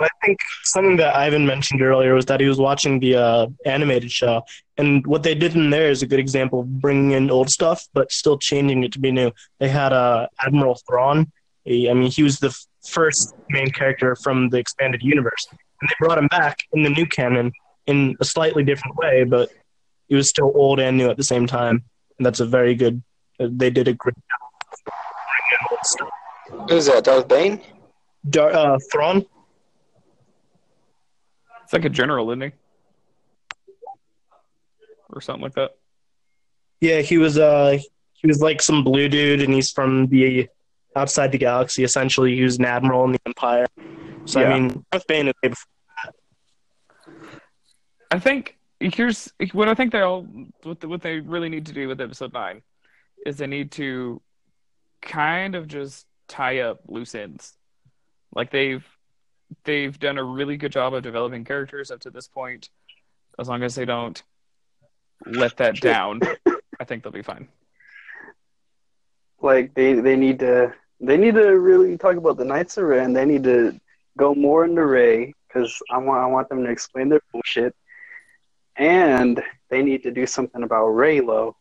I 0.00 0.08
think 0.24 0.38
something 0.62 0.96
that 0.98 1.16
Ivan 1.16 1.46
mentioned 1.46 1.82
earlier 1.82 2.14
was 2.14 2.26
that 2.26 2.40
he 2.40 2.46
was 2.46 2.58
watching 2.58 3.00
the 3.00 3.16
uh, 3.16 3.46
animated 3.66 4.12
show, 4.12 4.42
and 4.78 5.04
what 5.06 5.24
they 5.24 5.34
did 5.34 5.54
in 5.56 5.70
there 5.70 5.90
is 5.90 6.02
a 6.02 6.06
good 6.06 6.20
example 6.20 6.60
of 6.60 6.80
bringing 6.80 7.10
in 7.10 7.30
old 7.30 7.50
stuff 7.50 7.86
but 7.92 8.10
still 8.12 8.38
changing 8.38 8.84
it 8.84 8.92
to 8.92 9.00
be 9.00 9.10
new. 9.10 9.32
They 9.58 9.68
had 9.68 9.92
uh, 9.92 10.28
Admiral 10.40 10.80
Thrawn. 10.88 11.30
He, 11.64 11.90
I 11.90 11.94
mean, 11.94 12.10
he 12.10 12.22
was 12.22 12.38
the 12.38 12.48
f- 12.48 12.66
first 12.86 13.34
main 13.50 13.70
character 13.70 14.16
from 14.16 14.48
the 14.50 14.58
expanded 14.58 15.02
universe, 15.02 15.46
and 15.50 15.90
they 15.90 15.94
brought 16.00 16.16
him 16.16 16.28
back 16.28 16.58
in 16.72 16.84
the 16.84 16.90
new 16.90 17.06
canon 17.06 17.52
in 17.86 18.16
a 18.20 18.24
slightly 18.24 18.62
different 18.62 18.96
way, 18.96 19.24
but 19.24 19.50
he 20.06 20.14
was 20.14 20.28
still 20.28 20.52
old 20.54 20.78
and 20.78 20.96
new 20.96 21.10
at 21.10 21.16
the 21.16 21.24
same 21.24 21.46
time, 21.46 21.82
and 22.16 22.24
that's 22.24 22.40
a 22.40 22.46
very 22.46 22.74
good. 22.74 23.02
Uh, 23.40 23.48
they 23.50 23.70
did 23.70 23.88
a 23.88 23.92
great 23.92 24.14
job 24.14 24.62
of 24.72 24.78
bringing 24.84 25.52
in 25.52 25.66
old 25.70 25.84
stuff. 25.84 26.70
who's 26.70 26.86
that? 26.86 27.04
Darth 27.04 27.28
Bane? 27.28 27.60
Dar- 28.30 28.52
uh, 28.52 28.78
Thrawn. 28.90 29.26
It's 31.64 31.72
like 31.72 31.84
a 31.84 31.90
general, 31.90 32.30
isn't 32.30 32.40
he? 32.40 32.52
Or 35.18 35.20
something 35.20 35.42
like 35.42 35.54
that. 35.54 35.72
Yeah, 36.80 37.00
he 37.00 37.18
was 37.18 37.38
uh 37.38 37.78
he 38.12 38.26
was 38.28 38.40
like 38.40 38.62
some 38.62 38.84
blue 38.84 39.08
dude 39.08 39.42
and 39.42 39.52
he's 39.52 39.72
from 39.72 40.06
the 40.06 40.48
outside 40.94 41.32
the 41.32 41.38
galaxy 41.38 41.82
essentially. 41.82 42.36
He 42.36 42.42
was 42.42 42.58
an 42.58 42.64
admiral 42.64 43.04
in 43.04 43.12
the 43.12 43.20
Empire. 43.26 43.66
So 44.26 44.40
Yeah. 44.40 44.46
I 44.46 44.60
mean 44.60 44.84
Darth 44.92 45.06
Bane 45.08 45.26
is 45.26 45.34
way 45.42 45.48
before 45.48 45.66
I 48.10 48.18
think 48.20 48.56
here's 48.78 49.32
what 49.52 49.68
I 49.68 49.74
think 49.74 49.90
they 49.90 50.02
all 50.02 50.22
what 50.62 50.84
what 50.84 51.02
they 51.02 51.18
really 51.18 51.48
need 51.48 51.66
to 51.66 51.72
do 51.72 51.88
with 51.88 52.00
episode 52.00 52.32
nine 52.32 52.62
is 53.26 53.38
they 53.38 53.48
need 53.48 53.72
to 53.72 54.22
kind 55.02 55.56
of 55.56 55.66
just 55.66 56.06
tie 56.28 56.60
up 56.60 56.80
loose 56.86 57.14
ends. 57.14 57.54
Like 58.32 58.52
they've 58.52 58.86
they've 59.64 59.98
done 59.98 60.18
a 60.18 60.24
really 60.24 60.56
good 60.56 60.72
job 60.72 60.94
of 60.94 61.02
developing 61.02 61.44
characters 61.44 61.90
up 61.90 62.00
to 62.00 62.10
this 62.10 62.28
point. 62.28 62.70
As 63.38 63.48
long 63.48 63.62
as 63.62 63.74
they 63.74 63.84
don't 63.84 64.22
let 65.26 65.56
that 65.58 65.80
down, 65.80 66.20
I 66.80 66.84
think 66.84 67.02
they'll 67.02 67.12
be 67.12 67.22
fine. 67.22 67.48
Like 69.40 69.74
they 69.74 69.94
they 69.94 70.16
need 70.16 70.40
to 70.40 70.74
they 71.00 71.16
need 71.16 71.34
to 71.34 71.58
really 71.58 71.96
talk 71.96 72.16
about 72.16 72.36
the 72.36 72.44
Knights 72.44 72.76
of 72.76 72.84
Ren. 72.84 73.12
They 73.12 73.24
need 73.24 73.44
to 73.44 73.78
go 74.16 74.34
more 74.34 74.64
into 74.64 74.84
Rey 74.84 75.32
because 75.46 75.80
I 75.90 75.98
want 75.98 76.22
I 76.22 76.26
want 76.26 76.48
them 76.48 76.64
to 76.64 76.70
explain 76.70 77.08
their 77.08 77.20
bullshit, 77.32 77.74
and 78.76 79.42
they 79.70 79.82
need 79.82 80.02
to 80.04 80.10
do 80.10 80.26
something 80.26 80.62
about 80.62 80.86
Reylo. 80.88 81.54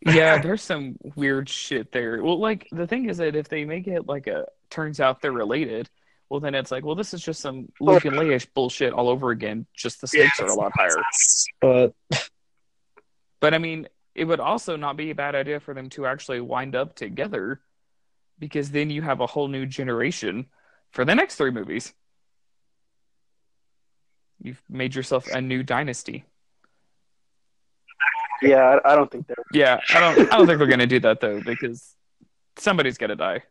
Yeah, 0.00 0.38
there's 0.42 0.62
some 0.62 0.96
weird 1.16 1.48
shit 1.48 1.92
there. 1.92 2.22
Well, 2.22 2.38
like 2.38 2.68
the 2.70 2.86
thing 2.86 3.08
is 3.08 3.16
that 3.18 3.36
if 3.36 3.48
they 3.48 3.64
make 3.64 3.86
it 3.86 4.06
like 4.06 4.26
a 4.26 4.46
turns 4.70 5.00
out 5.00 5.22
they're 5.22 5.32
related, 5.32 5.88
well 6.28 6.40
then 6.40 6.54
it's 6.54 6.70
like, 6.70 6.84
well, 6.84 6.94
this 6.94 7.14
is 7.14 7.22
just 7.22 7.40
some 7.40 7.72
Luke 7.80 8.04
and 8.04 8.16
Leia 8.16 8.46
bullshit 8.54 8.92
all 8.92 9.08
over 9.08 9.30
again. 9.30 9.66
Just 9.74 10.00
the 10.02 10.06
stakes 10.06 10.40
are 10.40 10.46
a 10.46 10.54
lot 10.54 10.72
higher. 10.74 11.02
But 11.60 11.94
But 13.40 13.54
I 13.54 13.58
mean, 13.58 13.88
it 14.14 14.24
would 14.24 14.40
also 14.40 14.76
not 14.76 14.96
be 14.96 15.10
a 15.10 15.14
bad 15.14 15.34
idea 15.34 15.60
for 15.60 15.74
them 15.74 15.88
to 15.90 16.06
actually 16.06 16.40
wind 16.40 16.74
up 16.74 16.94
together, 16.94 17.60
because 18.38 18.70
then 18.70 18.90
you 18.90 19.02
have 19.02 19.20
a 19.20 19.26
whole 19.26 19.48
new 19.48 19.66
generation 19.66 20.46
for 20.90 21.04
the 21.04 21.14
next 21.14 21.36
three 21.36 21.50
movies. 21.50 21.92
You've 24.40 24.62
made 24.68 24.94
yourself 24.94 25.26
a 25.28 25.40
new 25.40 25.62
dynasty. 25.62 26.24
Yeah, 28.40 28.78
I, 28.84 28.92
I 28.92 28.96
don't 28.96 29.10
think 29.10 29.26
they're. 29.26 29.36
Yeah, 29.52 29.80
I 29.90 30.00
don't. 30.00 30.32
I 30.32 30.36
don't 30.36 30.46
think 30.46 30.60
we're 30.60 30.66
gonna 30.66 30.86
do 30.86 31.00
that 31.00 31.20
though, 31.20 31.40
because 31.40 31.94
somebody's 32.56 32.98
gonna 32.98 33.16
die. 33.16 33.42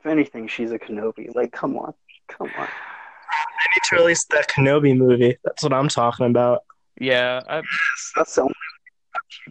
If 0.00 0.06
anything, 0.06 0.48
she's 0.48 0.72
a 0.72 0.78
Kenobi. 0.78 1.34
Like, 1.34 1.52
come 1.52 1.76
on, 1.76 1.94
come 2.28 2.50
on. 2.58 2.66
they 2.66 3.66
need 3.74 3.82
to 3.90 3.96
release 3.96 4.24
that 4.30 4.48
Kenobi 4.48 4.96
movie. 4.96 5.36
That's 5.44 5.62
what 5.62 5.72
I'm 5.72 5.88
talking 5.88 6.26
about. 6.26 6.62
Yeah, 7.00 7.40
I, 7.48 7.62
That's 8.16 8.34
the 8.34 8.42
only. 8.42 8.54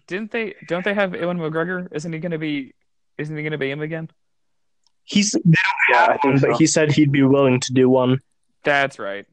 didn't 0.08 0.32
they? 0.32 0.56
Don't 0.68 0.86
they 0.86 0.94
have 0.94 1.16
Ewan 1.16 1.38
McGregor? 1.40 1.88
Isn't 1.92 2.14
he 2.14 2.20
gonna 2.20 2.38
be? 2.38 2.74
Isn't 3.18 3.36
he 3.36 3.44
gonna 3.44 3.58
be 3.58 3.72
him 3.72 3.82
again? 3.82 4.10
He's 5.04 5.36
Yeah, 5.90 6.06
I 6.10 6.18
think 6.18 6.42
but 6.42 6.52
so. 6.52 6.58
he 6.58 6.68
said 6.68 6.92
he'd 6.92 7.12
be 7.12 7.24
willing 7.24 7.60
to 7.60 7.74
do 7.74 7.90
one, 7.90 8.20
That's 8.64 9.00
right. 9.00 9.26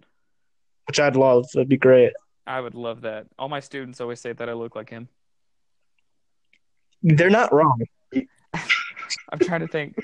which 0.86 0.98
I'd 0.98 1.14
love. 1.16 1.46
That'd 1.54 1.68
be 1.68 1.76
great. 1.76 2.12
I 2.46 2.61
would 2.61 2.74
love 2.74 3.02
that. 3.02 3.26
All 3.38 3.48
my 3.50 3.61
students 3.61 4.00
always 4.00 4.20
say 4.20 4.32
that 4.32 4.48
I 4.48 4.54
look 4.54 4.74
like 4.74 4.88
him. 4.88 5.09
They're 7.02 7.30
not 7.30 7.52
wrong. 7.52 7.80
I'm 8.54 9.38
trying 9.40 9.61
to 9.61 9.68
think. 9.68 9.96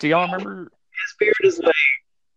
Do 0.00 0.08
y'all 0.08 0.26
remember? 0.30 0.64
His 0.64 1.16
beard 1.18 1.34
is 1.42 1.58
like 1.58 1.74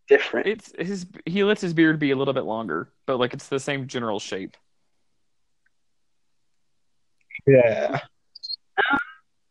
different. 0.08 0.48
It's 0.48 0.72
his. 0.80 1.06
He 1.26 1.44
lets 1.44 1.62
his 1.62 1.74
beard 1.74 2.00
be 2.00 2.12
a 2.12 2.16
little 2.16 2.34
bit 2.34 2.46
longer, 2.46 2.90
but 3.06 3.20
like 3.20 3.34
it's 3.34 3.48
the 3.50 3.60
same 3.60 3.88
general 3.88 4.20
shape. 4.20 4.56
Yeah. 7.46 8.00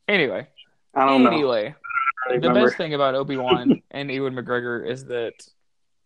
Anyway, 0.08 0.48
I 0.94 1.06
don't 1.06 1.22
know. 1.22 1.30
anyway, 1.30 1.74
I 2.28 2.38
the 2.38 2.50
best 2.50 2.76
thing 2.76 2.94
about 2.94 3.14
Obi 3.14 3.36
Wan 3.36 3.82
and 3.90 4.10
Ewan 4.10 4.34
McGregor 4.34 4.88
is 4.88 5.04
that 5.06 5.32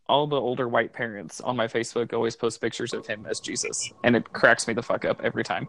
all 0.08 0.26
the 0.26 0.36
older 0.36 0.68
white 0.68 0.92
parents 0.92 1.40
on 1.40 1.56
my 1.56 1.66
Facebook 1.66 2.12
always 2.12 2.34
post 2.36 2.60
pictures 2.60 2.92
of 2.92 3.06
him 3.06 3.26
as 3.28 3.40
Jesus, 3.40 3.92
and 4.04 4.16
it 4.16 4.30
cracks 4.32 4.66
me 4.66 4.74
the 4.74 4.82
fuck 4.82 5.04
up 5.04 5.20
every 5.22 5.44
time. 5.44 5.68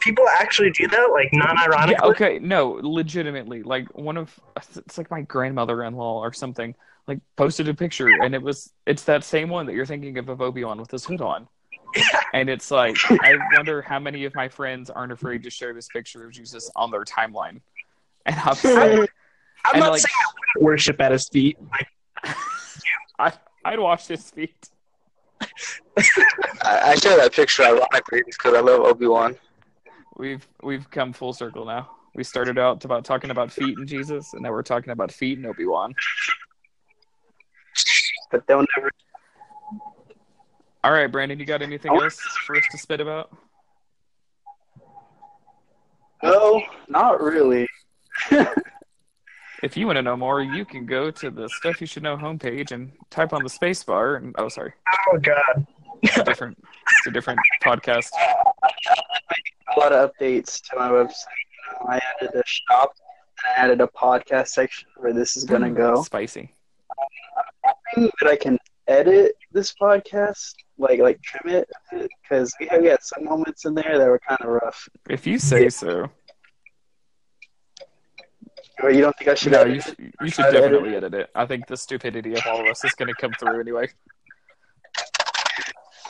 People 0.00 0.24
actually 0.28 0.70
do 0.72 0.86
that, 0.88 1.10
like 1.12 1.28
non-ironically. 1.32 1.96
Yeah, 1.98 2.10
okay, 2.10 2.38
no, 2.38 2.80
legitimately, 2.82 3.62
like 3.62 3.86
one 3.96 4.16
of 4.16 4.38
it's 4.56 4.98
like 4.98 5.10
my 5.10 5.22
grandmother-in-law 5.22 6.18
or 6.18 6.32
something, 6.32 6.74
like 7.06 7.20
posted 7.36 7.68
a 7.68 7.74
picture, 7.74 8.08
and 8.08 8.34
it 8.34 8.42
was 8.42 8.72
it's 8.86 9.04
that 9.04 9.24
same 9.24 9.48
one 9.48 9.66
that 9.66 9.74
you're 9.74 9.86
thinking 9.86 10.18
of 10.18 10.28
of 10.28 10.40
Obi 10.40 10.64
Wan 10.64 10.78
with 10.78 10.90
his 10.90 11.04
hood 11.04 11.20
on, 11.20 11.48
and 12.32 12.48
it's 12.48 12.70
like 12.70 12.96
I 13.10 13.36
wonder 13.54 13.82
how 13.82 13.98
many 13.98 14.24
of 14.24 14.34
my 14.34 14.48
friends 14.48 14.90
aren't 14.90 15.12
afraid 15.12 15.42
to 15.44 15.50
share 15.50 15.74
this 15.74 15.88
picture 15.88 16.24
of 16.24 16.32
Jesus 16.32 16.70
on 16.76 16.90
their 16.90 17.04
timeline, 17.04 17.60
and 18.26 18.36
I'm 18.36 18.54
just 18.54 18.64
like, 18.64 19.10
I'm 19.64 19.74
and 19.74 19.80
not 19.80 19.92
like- 19.92 20.00
saying 20.00 20.14
I 20.16 20.32
wouldn't 20.56 20.64
worship 20.64 21.00
at 21.00 21.12
his 21.12 21.28
feet. 21.28 21.58
I 23.18 23.32
I'd 23.64 23.78
wash 23.78 24.06
his 24.06 24.30
feet. 24.30 24.68
I, 25.40 25.46
I 26.64 26.94
share 26.96 27.16
that 27.16 27.32
picture 27.32 27.64
ironically 27.64 28.22
because 28.24 28.54
I 28.54 28.60
love 28.60 28.80
Obi 28.80 29.06
Wan. 29.06 29.36
We've 30.16 30.46
we've 30.62 30.88
come 30.90 31.12
full 31.12 31.32
circle 31.32 31.64
now. 31.64 31.90
We 32.14 32.24
started 32.24 32.58
out 32.58 32.84
about 32.84 33.04
talking 33.04 33.30
about 33.30 33.50
feet 33.50 33.76
and 33.78 33.88
Jesus, 33.88 34.34
and 34.34 34.42
now 34.42 34.50
we're 34.50 34.62
talking 34.62 34.90
about 34.90 35.10
feet 35.10 35.38
and 35.38 35.46
Obi 35.46 35.64
Wan. 35.66 35.94
But 38.30 38.46
they'll 38.46 38.64
never. 38.76 38.90
All 40.84 40.92
right, 40.92 41.10
Brandon, 41.10 41.38
you 41.38 41.46
got 41.46 41.62
anything 41.62 41.92
else 41.92 42.18
for 42.46 42.56
us 42.56 42.64
to 42.72 42.78
spit 42.78 43.00
about? 43.00 43.30
No, 46.22 46.62
not 46.88 47.20
really. 47.20 47.68
If 49.62 49.76
you 49.76 49.86
want 49.86 49.96
to 49.96 50.02
know 50.02 50.16
more, 50.16 50.42
you 50.42 50.64
can 50.64 50.86
go 50.86 51.12
to 51.12 51.30
the 51.30 51.48
Stuff 51.48 51.80
You 51.80 51.86
Should 51.86 52.02
Know 52.02 52.16
homepage 52.16 52.72
and 52.72 52.90
type 53.10 53.32
on 53.32 53.44
the 53.44 53.48
space 53.48 53.84
bar. 53.84 54.16
And 54.16 54.34
oh, 54.36 54.48
sorry, 54.48 54.72
oh 55.12 55.18
god. 55.18 55.64
it's 56.02 56.16
a 56.16 56.24
different, 56.24 56.58
it's 56.58 57.06
a 57.06 57.10
different 57.12 57.38
podcast. 57.62 58.08
A 59.76 59.78
lot 59.78 59.92
of 59.92 60.10
updates 60.10 60.60
to 60.68 60.76
my 60.76 60.88
website. 60.88 61.80
Um, 61.80 61.86
I 61.90 62.00
added 62.20 62.34
a 62.34 62.42
shop 62.44 62.92
and 63.38 63.54
I 63.56 63.64
added 63.64 63.80
a 63.80 63.86
podcast 63.86 64.48
section 64.48 64.88
where 64.96 65.12
this 65.12 65.36
is 65.36 65.44
gonna 65.44 65.68
mm, 65.68 65.76
go. 65.76 66.02
Spicy. 66.02 66.52
hoping 67.62 68.10
that 68.20 68.30
I 68.30 68.36
can 68.36 68.58
edit 68.92 69.32
this 69.52 69.72
podcast, 69.80 70.52
like 70.78 71.00
like 71.00 71.20
trim 71.22 71.54
it, 71.56 71.68
because 72.22 72.52
we 72.60 72.66
have 72.68 72.82
got 72.84 73.02
some 73.02 73.24
moments 73.24 73.64
in 73.64 73.74
there 73.74 73.98
that 73.98 74.06
were 74.08 74.20
kind 74.28 74.40
of 74.40 74.48
rough. 74.48 74.88
If 75.08 75.26
you 75.26 75.38
say 75.38 75.68
so. 75.68 76.10
Or 78.82 78.90
you 78.90 79.00
don't 79.00 79.16
think 79.16 79.30
I 79.30 79.34
should 79.34 79.52
No, 79.52 79.60
edit 79.60 79.74
you 79.74 79.78
it? 79.78 79.84
should, 79.84 80.12
you 80.22 80.28
should 80.30 80.52
definitely 80.52 80.96
edit 80.96 81.14
it. 81.14 81.30
I 81.34 81.46
think 81.46 81.66
the 81.66 81.76
stupidity 81.76 82.34
of 82.34 82.42
all 82.46 82.60
of 82.60 82.66
us 82.66 82.84
is 82.84 82.92
going 82.94 83.08
to 83.08 83.14
come 83.20 83.32
through 83.38 83.60
anyway. 83.60 83.88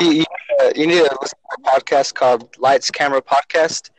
You, 0.01 0.11
you, 0.12 0.24
uh, 0.61 0.70
you 0.74 0.87
need 0.87 0.99
to 1.05 1.18
listen 1.20 1.39
to 1.39 1.57
a 1.59 1.70
podcast 1.70 2.14
called 2.14 2.57
Lights 2.59 2.91
Camera 2.91 3.20
Podcast. 3.20 3.91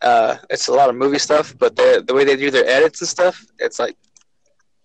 Uh, 0.00 0.36
it's 0.50 0.68
a 0.68 0.72
lot 0.72 0.88
of 0.88 0.96
movie 0.96 1.18
stuff, 1.18 1.54
but 1.58 1.76
the 1.76 2.02
the 2.06 2.14
way 2.14 2.24
they 2.24 2.36
do 2.36 2.50
their 2.50 2.66
edits 2.66 3.00
and 3.00 3.08
stuff, 3.08 3.44
it's 3.58 3.78
like 3.78 3.96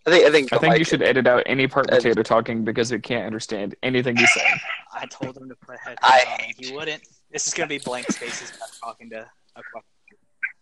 I 0.06 0.12
think 0.12 0.26
I 0.26 0.32
think 0.32 0.52
I 0.52 0.56
you'll 0.56 0.62
think 0.62 0.72
like 0.72 0.80
you 0.80 0.82
it. 0.84 0.88
should 0.88 1.02
edit 1.04 1.28
out 1.28 1.44
any 1.46 1.68
part 1.68 1.92
Ed- 1.92 1.98
potato 1.98 2.24
talking 2.24 2.64
because 2.64 2.92
it 2.92 3.04
can't 3.04 3.26
understand 3.26 3.76
anything 3.84 4.18
you 4.18 4.26
say. 4.28 4.42
I 4.94 5.06
told 5.06 5.38
him 5.38 5.50
to 5.50 5.56
put 5.56 5.78
headphones 5.78 5.98
I 6.02 6.26
on. 6.34 6.40
and 6.42 6.54
He 6.58 6.74
wouldn't. 6.76 7.04
This 7.32 7.48
is 7.48 7.54
gonna 7.54 7.68
be 7.68 7.78
blank 7.80 8.12
spaces. 8.12 8.52
talking 8.84 9.10
to. 9.12 9.18
A 9.20 9.62
fucking- 9.74 9.84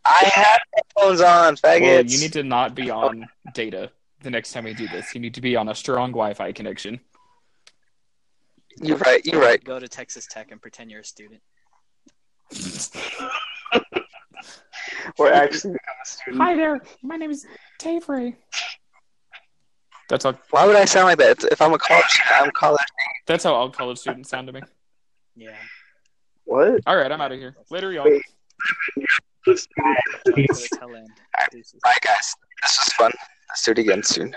I 0.05 0.23
have 0.33 0.59
headphones 0.75 1.21
on, 1.21 1.55
faggots. 1.57 1.81
Well, 1.81 2.05
you 2.05 2.19
need 2.19 2.33
to 2.33 2.43
not 2.43 2.75
be 2.75 2.89
on 2.89 3.27
data 3.53 3.91
the 4.21 4.29
next 4.31 4.51
time 4.53 4.63
we 4.63 4.73
do 4.73 4.88
this. 4.88 5.13
You 5.13 5.19
need 5.21 5.33
to 5.35 5.41
be 5.41 5.55
on 5.55 5.67
a 5.69 5.75
strong 5.75 6.11
Wi-Fi 6.11 6.51
connection. 6.53 6.99
You're 8.81 8.97
right. 8.97 9.25
You're 9.25 9.41
right. 9.41 9.61
Go 9.63 9.79
to 9.79 9.88
Texas 9.88 10.27
Tech 10.29 10.51
and 10.51 10.61
pretend 10.61 10.91
you're 10.91 11.01
a 11.01 11.05
student. 11.05 11.41
Or 15.19 15.31
actually 15.33 15.73
become 15.73 15.95
a 16.03 16.07
student. 16.07 16.41
Hi 16.43 16.55
there, 16.55 16.79
my 17.01 17.15
name 17.15 17.31
is 17.31 17.45
Dave 17.79 18.07
Ray. 18.07 18.35
That's 20.09 20.23
how 20.23 20.37
Why 20.51 20.65
would 20.65 20.75
I 20.75 20.85
sound 20.85 21.07
like 21.07 21.17
that? 21.17 21.43
If 21.51 21.61
I'm 21.61 21.73
a 21.73 21.77
college, 21.77 22.21
I'm 22.31 22.51
college. 22.51 22.85
that's 23.25 23.43
how 23.43 23.53
all 23.53 23.69
college 23.69 23.97
students 23.97 24.29
sound 24.29 24.47
to 24.47 24.53
me. 24.53 24.61
Yeah. 25.35 25.55
What? 26.45 26.81
All 26.87 26.95
right, 26.95 27.11
I'm 27.11 27.19
out 27.19 27.31
of 27.31 27.39
here. 27.39 27.55
Later, 27.69 27.91
y'all. 27.91 28.05
Wait. 28.05 28.21
Jump 29.45 29.59
to 30.25 30.31
the 30.31 30.69
tail 30.79 30.95
end. 30.95 31.09
Deuces. 31.51 31.79
Bye, 31.83 31.93
guys. 32.01 32.35
This 32.63 32.79
was 32.85 32.93
fun. 32.93 33.11
Let's 33.49 33.63
do 33.63 33.71
it 33.71 33.79
again 33.79 34.03
soon. 34.03 34.35